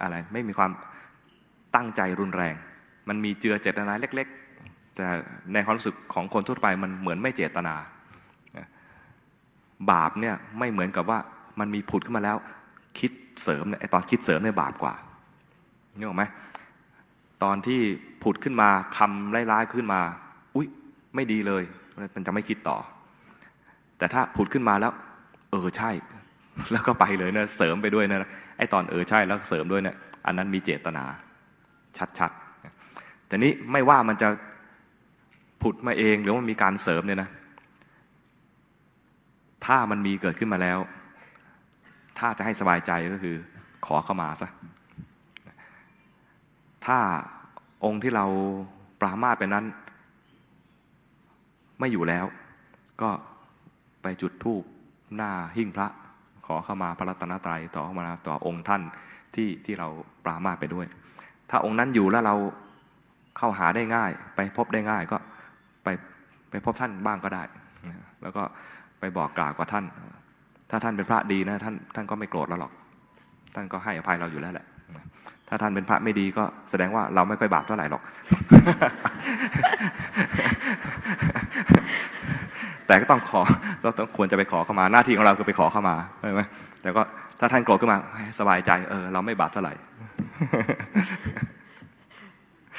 [0.03, 0.71] อะไรไม่มีความ
[1.75, 2.55] ตั้งใจรุนแรง
[3.09, 4.29] มันมีเจือเจตนาเล็ก
[4.97, 5.07] แต่
[5.53, 7.75] ในความรู้สึกของคนทั่วไปมันเหมือนไม่เจตนา
[9.91, 11.19] บาปเนี่ยไม่เหมือนกับว่า
[11.61, 12.37] มันมีผุดขึ้นมาแล้ว
[12.99, 13.13] คิด
[13.43, 14.95] เสริมเนี่ยตอนคิดเสริมเนี่ยบาปกว่า
[15.99, 16.25] นี่หรอไหม
[17.43, 17.81] ตอนที่
[18.23, 20.01] ผุดขึ้นมาคำร้ายๆขึ้นมา
[20.57, 20.69] อุ๊ย
[21.15, 21.63] ไม่ดีเลย
[22.15, 22.79] มันจะไม่คิดต่อ
[23.99, 24.93] แต่ถ้าผุดขึ้นมาแล้ว
[25.51, 25.91] เออใช่
[26.73, 29.97] แล้วก็ไปเลยนะเสริมไปด้วยนะไอ้ตอนเออใช่แล้วเสริมด้วยเนี่ย
[30.27, 31.05] อันนั้นมีเจตนา
[32.19, 34.29] ชัดๆแต่นี้ไม่ว่ามันจะ
[35.63, 37.31] ผุดมาเองหรือว่ามีการเสริมเนี่ยนะ
[39.67, 40.79] ถ้ามันมีเกิดขึ้นมาแล้ว
[42.19, 43.37] ถ้าจะให้สบายใจก็คือ
[43.87, 44.49] ขอเข้ามาซะ
[46.87, 46.99] ถ้า
[47.85, 48.27] องค์ที่เรา
[49.01, 49.67] ปรามาสเป็นนั้น
[51.79, 52.27] ไม่อยู่แล้ว
[53.03, 53.11] ก็
[54.03, 54.63] ไปจุดธูป
[55.17, 55.89] หน้าหิ้งพระ
[56.47, 58.83] ขอเข้ามาพระรัตนตรัยต่อเข้ามาต่อองค์ท่าน
[59.35, 59.89] ที่ที่เรา
[60.25, 60.87] ปรามาสไปด้วย
[61.51, 62.37] ถ้าองค์นั้นอยู่แล้วเรา
[63.37, 65.19] เข้าหาได้ง่าย ไปพบได้ง่ายก็
[66.51, 67.43] ไปพบท่านบ้างก็ได้
[68.23, 68.43] แล้วก็
[69.01, 69.85] ไปบอกกล่าวกับท่าน
[70.71, 72.73] ถ้าท่านเป็นพระดีนะท่านท่านก็ไม่โกรธเราหรอก
[73.55, 74.67] ท่านก็ให้อภัยเราอยู่แล้วแหละ
[75.49, 78.03] ถ้าท่านเป็นพระไม่ดีก็แสดงว่าเราไม่ค่อยบาปเท่าไหร่หรอก
[82.89, 83.43] ถแต่ก็ต้องขอ
[83.83, 86.43] เราต้องควรจะไปขอเข้ามา หน้าที่ของเราคือไปขอเข้ามาใช่ไหม
[86.83, 87.03] แต่ก็
[87.41, 89.73] ถ้าท่านโกรธขึ้นมาให้สบายใจเออเราไม่บาปเท่าไหร่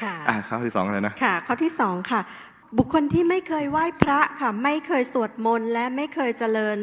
[0.01, 2.21] ค่ะอะข้อที่สองเลยนะ ค่ะ ข้อที่สองค่ะ
[2.77, 6.77] บุคคลที่ไม่เคยไหว้พระค่ะไม่เคยสวดมนต์และไม่เคยเจริญ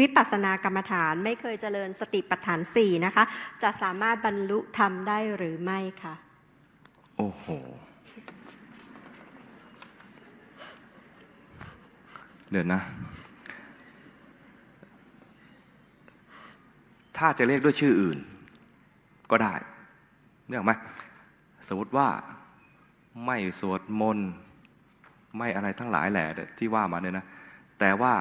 [0.00, 3.24] วิปัสสนากรรมฐานไม่เคยเจริญสติปัฏฐานสี่นะคะ
[3.62, 6.14] จะสามารถบรรลุธรรมได้หรือไม่คะ
[7.16, 7.46] โอ้โห
[12.50, 12.80] เดี๋ยวนะ
[17.16, 18.18] ถ้าจะเรียกด้วยชื่ออื่น
[19.30, 19.54] ก็ได้
[20.48, 20.72] เนี่ยหรอกไหม
[21.68, 22.08] สมมติว่า
[23.24, 24.28] ไม่สวดมนต์
[25.36, 26.26] ไม่อะไรทั้งหลายแหละ
[26.58, 27.26] ที่ว่ามาเนี่ยนะ
[27.80, 28.14] แต่ว่า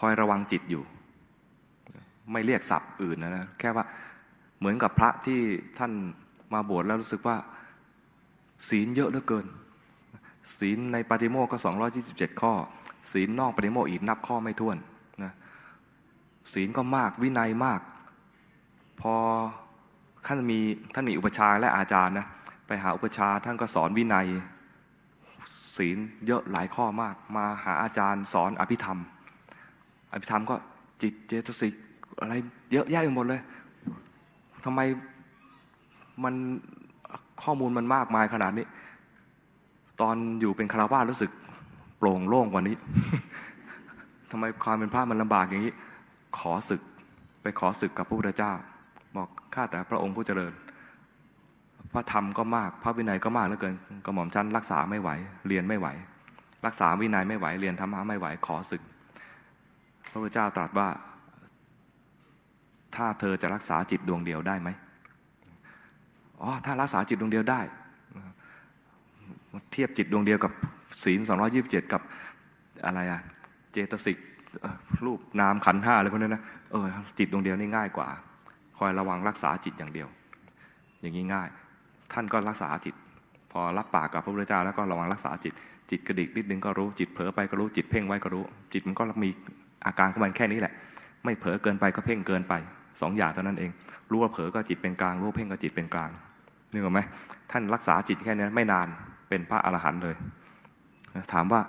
[0.00, 0.82] คอยระวังจิตอยู่
[2.32, 3.84] ไม่เรียกศัพท์อื่นนะนะแค่ว่า
[4.58, 5.40] เหมือนกับพระที่
[5.78, 5.92] ท่าน
[6.54, 7.36] มาบวชแล้วรู้สึกว่า
[8.68, 9.46] ศีลเยอะเหลือเกิน
[10.58, 11.58] ศีลในปาติโมกข์ก็
[11.98, 12.52] 227 ข้อ
[13.12, 14.76] ศีลนอกปาติโมกข์อีกนับข้อไม่ถ้วน
[15.22, 15.32] นะ
[16.52, 17.80] ศีลก็มากวินัยมาก
[19.00, 19.14] พอ
[20.26, 20.58] ท่านมี
[20.94, 22.26] ท่านมีอุปชาและอาจารย์นะ
[22.66, 24.26] ไปหาอุปชาท่านก็สอนวินัย
[25.76, 28.98] ศีลเยอะหลายข้อมาก มาหาอาจารย์สอนอภิธรรม
[30.12, 30.56] อภิธรรมก็
[31.02, 31.74] จิตเจตสิก
[32.20, 32.34] อะไร
[32.72, 33.40] เยอะแยะไปหมดเลย
[34.64, 34.80] ทำไม
[36.24, 36.34] มัน
[37.42, 38.66] ข้อมูลมันมากมายขนาดนี้
[40.00, 41.30] ตอนอยู่เป็นคารวาสรู้สึก
[41.98, 42.76] โปร่งโล่งกว่านี้
[44.30, 45.74] ทำไมความเป็นพระมันลำบากอย่างนี้
[46.38, 46.80] ขอศึก
[47.42, 48.52] ไปขอศึกกับพระพุทธเจ้า
[49.16, 50.52] บอกข้าแต่พระองค์ผู้เจริญ
[51.94, 55.10] พระธรรมก็มาก พระวินัยก็มากเหลือเกินกระหม่อมชั้นรักษาไม่ไหว
[55.48, 55.88] เรียนไม่ไหว
[56.66, 58.82] รักษาวินัยไม่ไหว เรียนธรรมะไม่ไหว ขอศึก
[60.10, 60.88] พระพุทธเจ้าตรัสว่า
[62.96, 64.68] ถ้าเธอจะรักษาจิตดวงเดียวได้ไหม
[66.42, 67.60] อ๋อ ถ้ารักษาจิตดวงเดียวได้
[69.72, 70.52] เทียบจิตดวงเดียวกับ
[71.04, 71.20] ศีล
[71.56, 72.02] 227 กับ
[72.84, 73.20] อะไรอะ
[73.72, 74.18] เจตสิก
[75.04, 76.86] รูปนามขันห้าอะไรพวกนั้นนะ เออ
[77.18, 78.08] จิตดวงเดียวนี่ง่ายกว่า
[78.78, 80.08] คอยระวังรักษาจิตอย่างเดียว
[81.00, 81.48] อย่างนี้ง่าย
[82.14, 82.94] ท่านก็รักษาจิต
[83.52, 85.54] พอรับปากกับพระพุทธเจ้าแล้วก็ระวังรักษาจิต
[85.90, 89.30] จิตกระดิกนิดนึงก็รู้จิตเผลอไปก็รู้จิตเพ่งไว้ก็รู้ จิตมันก็มี
[89.86, 90.72] อาการของมันแค่นี้แหละ
[91.24, 92.54] ไม่เผลอเกินไปก็เพ่งเกินไป
[93.00, 93.70] สองอย่างเท่านั้นเอง
[94.10, 96.10] รู้ว่าเผลอก็จิตเป็นกลาง รู้เพ่งก็จิตเป็นกลาง
[96.72, 97.00] นึกออกไหม
[97.50, 98.88] ท่านรักษาจิตแค่นี้ไม่นาน
[99.28, 100.14] เป็นพระอรหันต์เลย
[101.32, 101.60] ถามว่า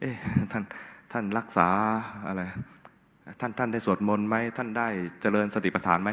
[0.00, 0.14] เอ๊ะ
[0.52, 0.62] ท่าน
[1.12, 1.68] ท่านรักษา
[2.26, 2.42] อะไร
[3.40, 4.88] ท่านท่านได้สวดมนต์ไหมท่านได้
[5.22, 6.10] เจริญสติปัฏฐานไหม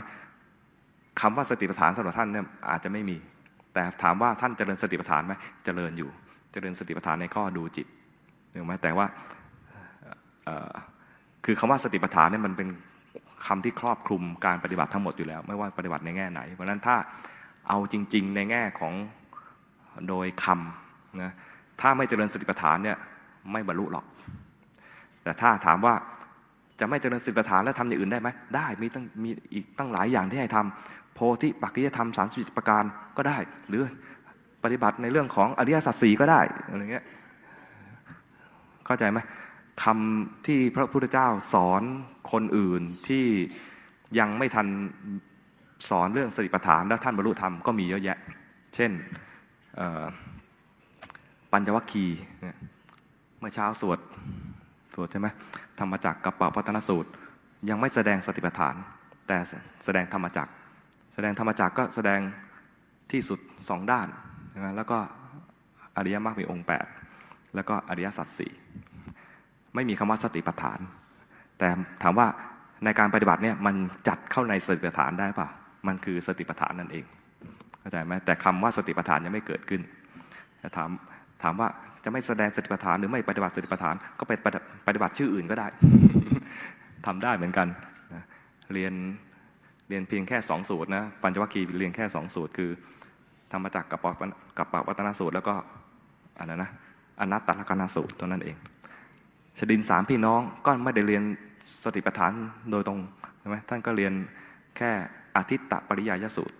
[1.21, 3.17] คำว่าสติปัฏฐานสำหรับท่านเนี่ยอาจจะไม่มี
[3.73, 5.33] แต่ถามว่าท่านเจริญสติปัฏฐานไหม
[5.65, 6.09] เจริญอยู่
[6.51, 7.87] เจริญสติปัฏฐานในข้อดูจิต
[8.53, 9.05] ถูกไหมแต่ว่า
[11.45, 12.67] คือคำว่าสติปัฏฐานเนี่ยมันเป็น
[13.45, 16.95] คำที่ครอบคลุมการปฏิบัติทั้งหมดอยู่แล้ว ไม่ว่าปฏิบัติในแง่ไหน เพราะฉะนั้นถ้า
[17.67, 18.93] เอาจริง ๆ ในแง่ของ
[20.09, 21.31] โดยคำนะ
[21.81, 22.97] ถ้าไม่เจริญสติปัฏฐานเนี่ย
[23.51, 24.05] ไม่บรรลุหรอก
[25.23, 25.93] แต่ถ้าถามว่า
[26.79, 32.83] จะไม่เจริญสติปัฏฐานแล้วทำอย่างอื่นได้ไหมได้มีตั้งมีอีกตั้งหลายอย่างที่ให้ทำ โพธิปักกิยธรรมสามสิบประการ
[33.17, 33.37] ก็ได้
[33.69, 33.83] หรือ
[34.63, 37.05] ปฏิบัติในเรื่องของอริยสัจสี่ก็ได้อะไรเงี้ย
[38.85, 39.19] เข้าใจไหม
[39.83, 41.81] คำที่พระพุทธเจ้าสอน
[42.31, 43.25] คนอื่นที่
[44.19, 44.67] ยังไม่ทัน
[45.89, 48.17] สอนเรื่องสติปัฏฐานแล้วท่านบรรลุธรรมก็มีเยอะแยะ
[48.75, 48.91] เช่น
[51.51, 52.19] ปัญจวัคคีย์
[53.39, 53.99] เมื่อเช้าสวด
[54.93, 55.27] สวดใช่ไหม
[55.79, 57.09] ธรรมจักรกับปวัตนสูตร
[57.69, 58.75] ยังไม่แสดงสติปัฏฐาน
[59.27, 59.37] แต่
[59.85, 60.51] แสดงธรรมจักร
[61.25, 62.19] ดงธรรมจักรก็แสดง
[63.11, 63.39] ที่สุด
[63.69, 64.07] สองด้าน
[64.51, 64.97] ใช่ไหมแล้วก็
[65.97, 66.67] อริยมรรคมีองค์
[67.09, 68.51] 8 แล้วก็อริยสัจสี่
[69.75, 70.79] ไม่มีคำว่าสติปัฏฐาน
[71.59, 71.67] แต่
[72.03, 72.27] ถามว่า
[72.85, 73.75] ในการปฏิบัติเนี่ยมัน
[74.07, 75.47] จัดเข้าในสติปัฏฐานได้ป่ะ
[75.87, 77.05] มันคือสติปัฏฐานนั่นเอง
[77.79, 79.81] เข้าใจไหมแต่คำว่าสติปัฏฐานยังไม่เกิดขึ้น
[80.59, 80.89] แต่ถาม
[81.43, 81.67] ถามว่า
[82.03, 84.33] จะไม่แสดงสติปัฏฐานหรือไม่ปฏิบัติสติปัฏฐานก็ไป
[84.87, 85.67] ปฏิบัติชื่ออื่นก็ได้
[87.05, 87.67] ทำได้เหมือนกัน
[88.73, 88.93] เรียน
[89.91, 92.69] เรียนเพียงแค่สองสูตรนะปัญจวัคคีย์เรียนแค่สองสูตร คือ
[93.51, 94.05] ธรรมจักรกับป
[94.57, 95.53] กับปวัตนสูตร แล้วก็
[96.37, 96.71] อะไรนนะ
[97.19, 98.55] อนัตตลกนาสูตรตัวนั้นเอง
[99.57, 101.23] ชดินสามพี่น้องก็ไม่ได้เรียน
[101.83, 102.31] สติปัฏฐาน
[102.71, 102.99] โดยตรง
[103.39, 104.13] ใช่ไหมท่านก็เรียน
[104.77, 104.91] แค่
[105.37, 106.55] อาทิตตปริยายสูตร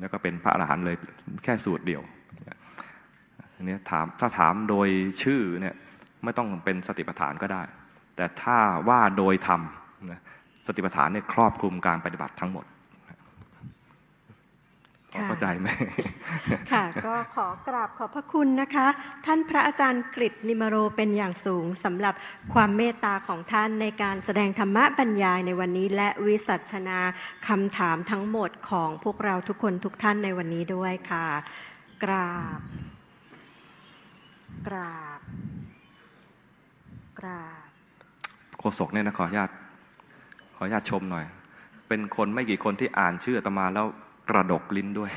[0.00, 0.96] แล้วก็เป็นพระอรหันต์เลย
[1.44, 2.02] แค่สูตรเดียว
[3.56, 4.88] อันนี้ถามถ้าถามโดย
[5.22, 5.74] ชื่อเนี่ย
[6.24, 7.62] ไม่ต้องเป็นสติปัฏฐานก็ได้
[8.16, 9.60] แต่ถ้าว่าโดยธรรม
[10.66, 12.66] สติปัฏฐานเนี่ยครอบคลุมการปฏิบัติทั้งหมด
[15.14, 15.68] ค่ะเข้าใจไหม
[16.72, 18.86] ค่ะ ก็ขอกราบขอบพระคุณนะคะ
[19.26, 22.14] ท่านพระอาจารย์กฤษนิมโรเป็นอย่างสูงสำหรับ
[22.54, 26.98] ความเมตตาของท่านในการแสดงธรรมะบรรยายในวันนี้ และวิสัชนา
[27.48, 31.26] คำถามทั้งหมดของพวกเราทุกคนทุกท่านในวันนี้ด้วยค่ะ
[32.04, 32.60] กราบ
[34.66, 35.20] กราบ
[37.18, 37.68] กราบ
[38.58, 39.59] โฆษกเนี่ยนะขออนุญาตข
[40.60, 41.24] ออนุญาตชมหน่อย
[41.88, 43.86] เป็นคนไม่กี่คนที่อ่านชื่ออาตมาแล้ว
[44.30, 45.10] กระดกลิ้นด้วย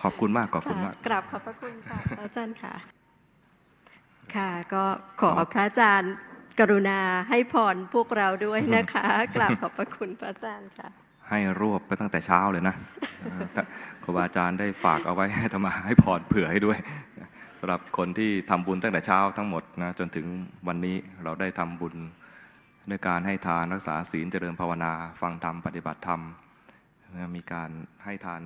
[0.00, 2.74] ขอบคุณมากขอบคุณมากกราบขอบพระคุณค่ะพระอาจารย์ค่ะ
[4.36, 4.84] ค่ะ ก็
[5.20, 6.12] ขอพระอาจารย์
[6.60, 10.88] กรุณาให้พรพวกเราด้วยนะคะกราบขอบพระคุณพระอาจารย์ค่ะ
[11.28, 12.74] ให้รวบไปตั้งแต่เช้าเลยนะ
[13.20, 13.64] เออถ้า
[14.02, 16.78] ครูบาอาจารย์ได้ฝากเอาไว้ให้อาตมาให้พรเผื่อให้ด้วย
[17.18, 20.26] สำหรับคนที่ทำบุญตั้งแต่เช้าทั้งหมดนะจนถึง
[20.68, 21.94] วันนี้เราได้ทำบุญ
[22.90, 26.20] ด้วยการให้ทานรักษาศีลเจริญภาวนา ฟังธรรมปฏิบัติธรรม
[27.36, 27.70] มีการ
[28.04, 28.42] ให้ทาน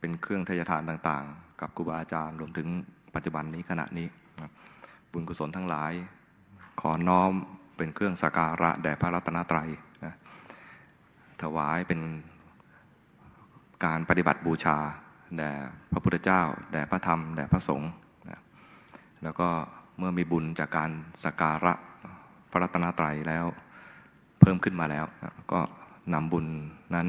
[0.00, 2.68] เป็นเครื่องทายทานต่างๆ กับครูบาอาจารย์รวมถึง
[3.14, 4.06] ปัจจุบันนี้ขณะนี้
[5.12, 5.92] บุญกุศลทั้งหลาย
[6.80, 7.30] ขอน้อม
[7.76, 9.68] เป็นเครื่องสักการะแด่พระรัตนตรัย
[10.04, 10.14] นะ
[11.42, 12.00] ถวายเป็น
[13.84, 14.78] การปฏิบัติบูชา
[15.38, 15.52] แด่
[15.92, 16.42] พระพุทธเจ้า
[16.72, 17.90] แด่พระธรรม แด่พระสงฆ์
[19.22, 19.48] แล้วก็
[19.98, 20.90] เมื่อมีบุญจากการ
[21.24, 21.72] สักการะ
[22.50, 23.46] พระรัตนตรัยแล้ว
[24.40, 25.04] เพิ่มขึ้นมาแล้ว
[25.52, 25.60] ก็
[26.14, 26.46] นำบุญ
[26.94, 27.06] นั้น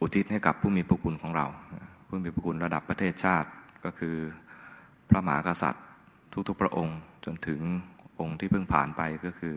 [0.00, 1.46] อุทิศให้กับผู้มีพระคุณของเรา
[2.06, 3.48] ผู้มีพระคุณระดับประเทศชาติ
[3.84, 4.16] ก็คือ
[5.08, 5.84] พระมหากษัตริย์
[6.48, 7.60] ทุกๆพระองค์จนถึง
[8.20, 9.56] องค์ที่เพิ่งผ่านไปก็คือ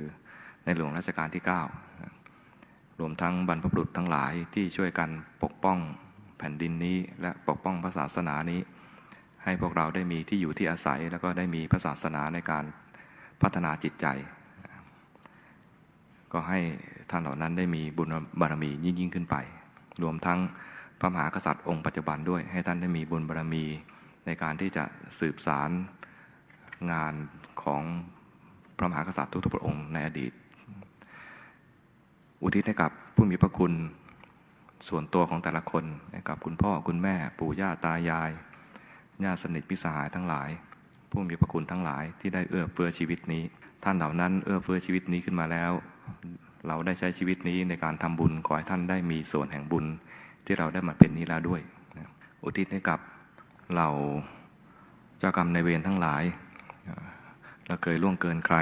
[0.66, 1.44] ในหลวงรัชกาลที่
[2.26, 5.10] 9 รวมทั้งบรรพบุรุษทั้งหลายที่ช่วยกัน
[5.44, 5.78] ปกป้อง
[6.38, 8.60] แผ่นดินนี้และปกป้องพระศาสนานี้
[9.44, 12.66] ให้พวกเราได้มีที่อยู่ที่อาศัย แล้วก็ได้มีพระศาสนาในการ
[13.42, 14.06] พัฒนาจิตใจ
[16.34, 16.60] ก็ให้
[17.10, 18.08] ท่านเหล่านั้นได้มีบุญ
[18.40, 19.36] บารมียิ่งยิ่งขึ้นไป
[20.04, 20.40] รวมทั้ง
[21.00, 23.66] พระมหากษัตริย์องค์ปัจจุบันด้วย ให้ท่านได้มีบุญบารมี
[24.26, 24.84] ในการที่จะ
[25.20, 25.70] สืบสาร
[26.92, 27.14] งาน
[27.64, 27.84] ของ
[28.78, 30.32] พระมหากษัตริย์ทุกๆพระองค์ในอดีต
[32.44, 33.74] อุทิศให้กับผู้มีพระคุณ
[34.90, 38.32] ส่วนตัวของแต่ละคนให้กับคุณพ่อคุณแม่ปู่ย่าตายาย
[39.23, 40.49] ญาติสนิทพิสหายทั้งหลาย
[41.11, 43.44] ผู้มีพระคุณทั้งหลายที่ได้เอื้อเฟื้อชีวิตนี้
[43.84, 45.72] ท่านเหล่านั้นเอื้อเฟื้อชีวิตนี้ขึ้นมาแล้ว
[46.68, 49.85] เราได้ใช้ชีวิตนี้ในการทำบุญขอให้ท่านได้มีส่วนแห่งบุญ
[50.45, 51.61] ที่เราได้มาเป็นนี้แล้วด้วย
[52.44, 52.99] อุทิศให้กับ
[53.76, 53.88] เรา
[55.19, 56.23] เจ้ากรรมในเวรทั้งหลาย
[57.68, 58.57] เราเคยล่วงเกินใคร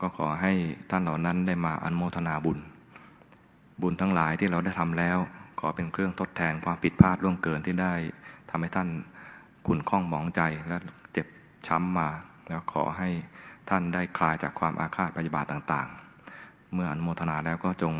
[0.00, 0.52] ก็ขอให้
[0.90, 2.58] ท่านเหล่านั้นได้มาอนโมทนาบุญ
[3.82, 5.18] บุญทั้งหลายที่เราได้ทำแล้ว
[5.60, 7.94] ขอเป็นเครื่องทดแทนความผิดพลาดล่วงเกินที่ได้
[8.50, 8.88] ทำให้ท่าน
[9.66, 10.76] ขุ่นข้องหมองใจและ
[11.12, 11.26] เจ็บ
[11.66, 12.08] ช้ำมา
[12.48, 13.08] แล้วขอให้
[13.68, 17.94] ท่านได้คลายจากความอาฆาตพยาบาทต่างๆ เมื่ออนุโมทนาแล้วก็จง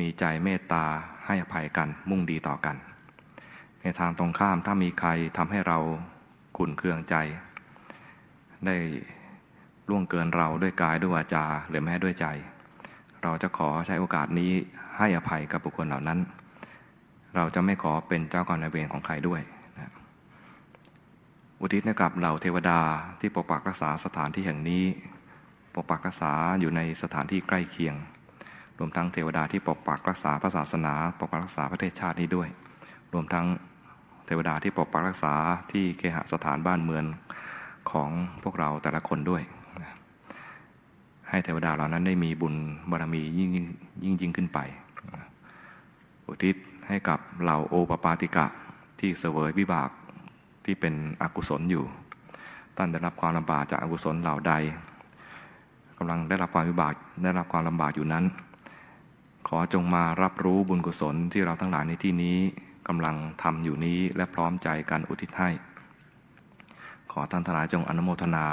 [0.00, 0.84] มีใจเมตตา
[1.26, 2.76] ให้อภัยกันมุ่งดีต่อกัน
[3.82, 5.78] ในทางตรงข้ามถ้ามีใครทำให้เรา
[6.56, 7.16] ขุ่นเคืองใจ
[8.66, 8.76] ได้
[9.88, 12.26] ล่วงเกินเราด้วยกายด้วยวาจาหรือแม้ด้วยใจ
[13.22, 14.52] เราจะขอใช้โอกาสนี้
[14.98, 16.18] ให้อภัยกับบุคคลเหล่านั้น
[17.36, 19.40] เราจะไม่ขอเป็นเจ้ากรรมนายเวรของใครด้วย
[21.60, 22.80] อุทิศให้กับเหล่าเทวดา
[23.20, 24.84] ที่ปกปักรักษาสถานที่แห่งนี้
[25.74, 27.94] ปกปักรักษาอยู่ในสถานที่ใกล้เคียง
[28.78, 32.48] รวมทั้งเทวดาที่ปกปักรักษาพระศาสนา ปกปักรักษาประเทศชาตินี้ด้วย
[33.12, 33.46] รวมทั้ง
[34.26, 35.34] เทวดาที่ปกปักรักษา
[35.72, 37.04] ที่เคหสถานบ้านเมือง
[37.90, 38.10] ของ
[38.42, 39.42] พวกเราแต่ละคนด้วย
[41.28, 42.54] ให้เทวดาเหล่านั้นได้มีบุญ
[42.90, 43.66] บารมียิ่งยิ่ง
[44.04, 44.58] ยิ่งยิ่งขึ้นไป
[46.26, 46.56] อุทิศ
[46.88, 48.46] ให้กับเหล่าโอปปาติกะ
[48.98, 49.90] ที่เสวยวิบาก
[50.64, 51.84] ที่เป็นอกุศลอยู่
[52.76, 54.52] ท่านได้รับความลำบากจากอกุศลเหล่าใด
[55.98, 58.24] กำลังได้รับความวิบากได้รับความลำบากอยู่นั้น
[59.48, 62.36] ขอจงมารับรู้บุญกุศลที่เราทั้งหลายในที่นี้
[62.88, 65.50] กำลังทำอยู่นี้และพร้อมใจกันอุทิศให้
[67.12, 68.46] ขอท่านทั้งหลายจงอนุโมทนา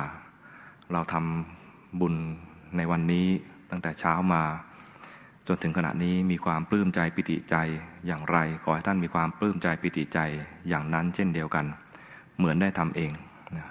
[0.91, 2.15] เราทำบุญ
[2.77, 3.27] ในวันนี้
[3.69, 4.43] ตั้งแต่เช้ามา
[5.47, 7.55] จนถึงขณะนี้มีความปลื้มใจปิติใจ
[8.07, 10.19] อย่างไร ขอให้ท่านมีความปลื้มใจปิติใจ
[10.69, 11.65] อย่างนั้นเช่นเดียวกัน
[12.41, 13.11] เหมือนได้ทำเอง
[13.57, 13.67] นะ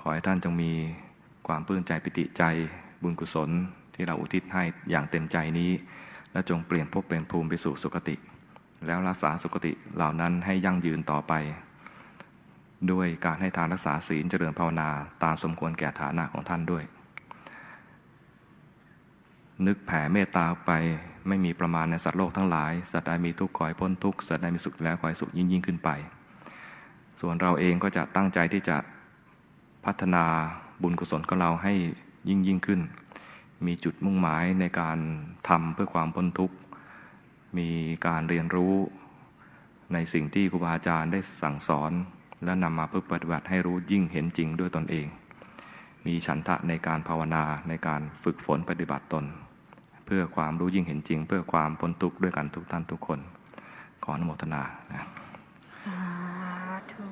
[0.00, 0.72] ขอให้ท่านจงมี
[1.46, 2.42] ความปลื้มใจปิติใจ
[3.02, 3.50] บุญกุศล
[3.94, 5.70] ที่เราอุทิศให้อย่างเต็มใจนี้
[6.32, 8.16] และจงเปลี่ยนภพเป็นภูมิไปสู่สุคติ
[8.86, 11.32] แล้วรักษาสุคติเหล่านั้นให้ยั่งยืนต่อไป
[12.90, 14.88] ด้วยการให้ทานรักษาศีลเจริญภาวนา
[15.22, 16.84] ตามสมควรแก่ฐานะของท่านด้วย
[19.66, 20.70] นึกแผ่เมตตาไป
[21.28, 25.90] ไม่มีประมาณในสัตว์โลกทั้งหลาย สัตว์ใดมีทุกข์ขอให้พ้นทุกข์สัตว์ใดมีสุขแล้วขอให้สุขยิ่งยิ่งขึ้นไป
[27.20, 28.76] ส่วนเราเองก็จะตั้งใจที่จะ
[29.84, 30.24] พัฒนา
[30.82, 31.72] บุญกุศลของเราให้
[32.28, 32.80] ยิ่งยิ่งขึ้น
[33.66, 34.98] มีจุดมุ่งหมายในการ
[35.48, 36.56] ทำเพื่อความพ้นทุกข์
[37.58, 37.68] มี
[38.06, 38.74] การเรียนรู้
[39.92, 41.92] ในสิ่งที่ครูบาอาจารย์ได้สั่งสอน
[42.44, 45.06] และนำมาเพื่อปฏิบัติให้รู้ยิ่งเห็นจริงด้วยตนเอง
[46.06, 49.24] มีฉันทะในการภาวนาในการฝึกฝนปฏิบัติตน
[50.06, 53.18] เพื่อความรู้ยิ่งเห็นจริง เพื่อความพ้นทุกข์ด้วยกันทุกท่านทุกคน
[54.02, 54.62] ขออนุโมทนา
[54.92, 55.02] นะ
[55.70, 56.02] สา
[56.92, 57.08] ธุ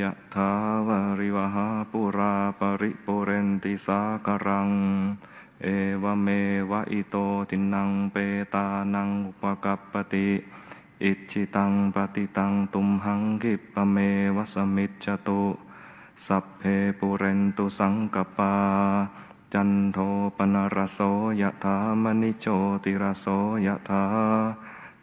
[0.00, 0.50] ยะถา
[0.86, 4.70] วาริวะหาปูรา ปะริปูเรนติสาคะรัง
[5.62, 5.66] เอ
[6.02, 6.28] วะเม
[6.70, 7.16] วะอิโต
[7.50, 8.16] ทินนังเป
[8.54, 10.28] ตานังอุปะกัปปะติ
[11.02, 13.96] อิจฉิตังปัตถิตังตุมหัง ขิปปะเม
[14.36, 15.42] วะ สะมิชฌะตุ
[16.26, 16.62] สัพเพ
[16.98, 18.54] ปูเรนตุสังกัปปา
[19.52, 19.98] จันโท
[20.36, 21.00] ปัณณะระโส
[21.40, 22.46] ยะถามณิโช
[22.84, 23.26] ติรโส
[23.66, 24.04] ยะถา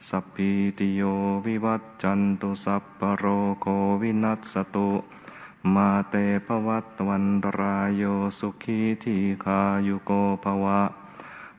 [0.09, 1.01] สัพพิติโย
[1.45, 3.25] วิวัตจันตุสัพพโร
[3.61, 3.65] โค
[4.01, 4.91] วินัสตุ
[5.73, 6.15] มาเต
[6.45, 8.03] ภวัตวันตรายโย
[8.39, 10.11] สุขีทีขายุโก
[10.43, 10.81] ภวะ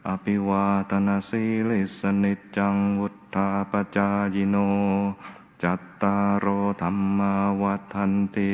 [0.09, 4.57] อภิวาตนาสีลิสนิจจังวุธาปจายโน
[5.63, 6.47] จัตตารโอ
[6.81, 8.53] ธรรมาวัฏันติ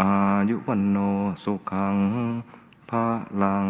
[0.00, 0.10] อา
[0.48, 0.98] ยุวันโน
[1.42, 1.96] สุขัง
[2.90, 3.06] พระ
[3.42, 3.68] ลัง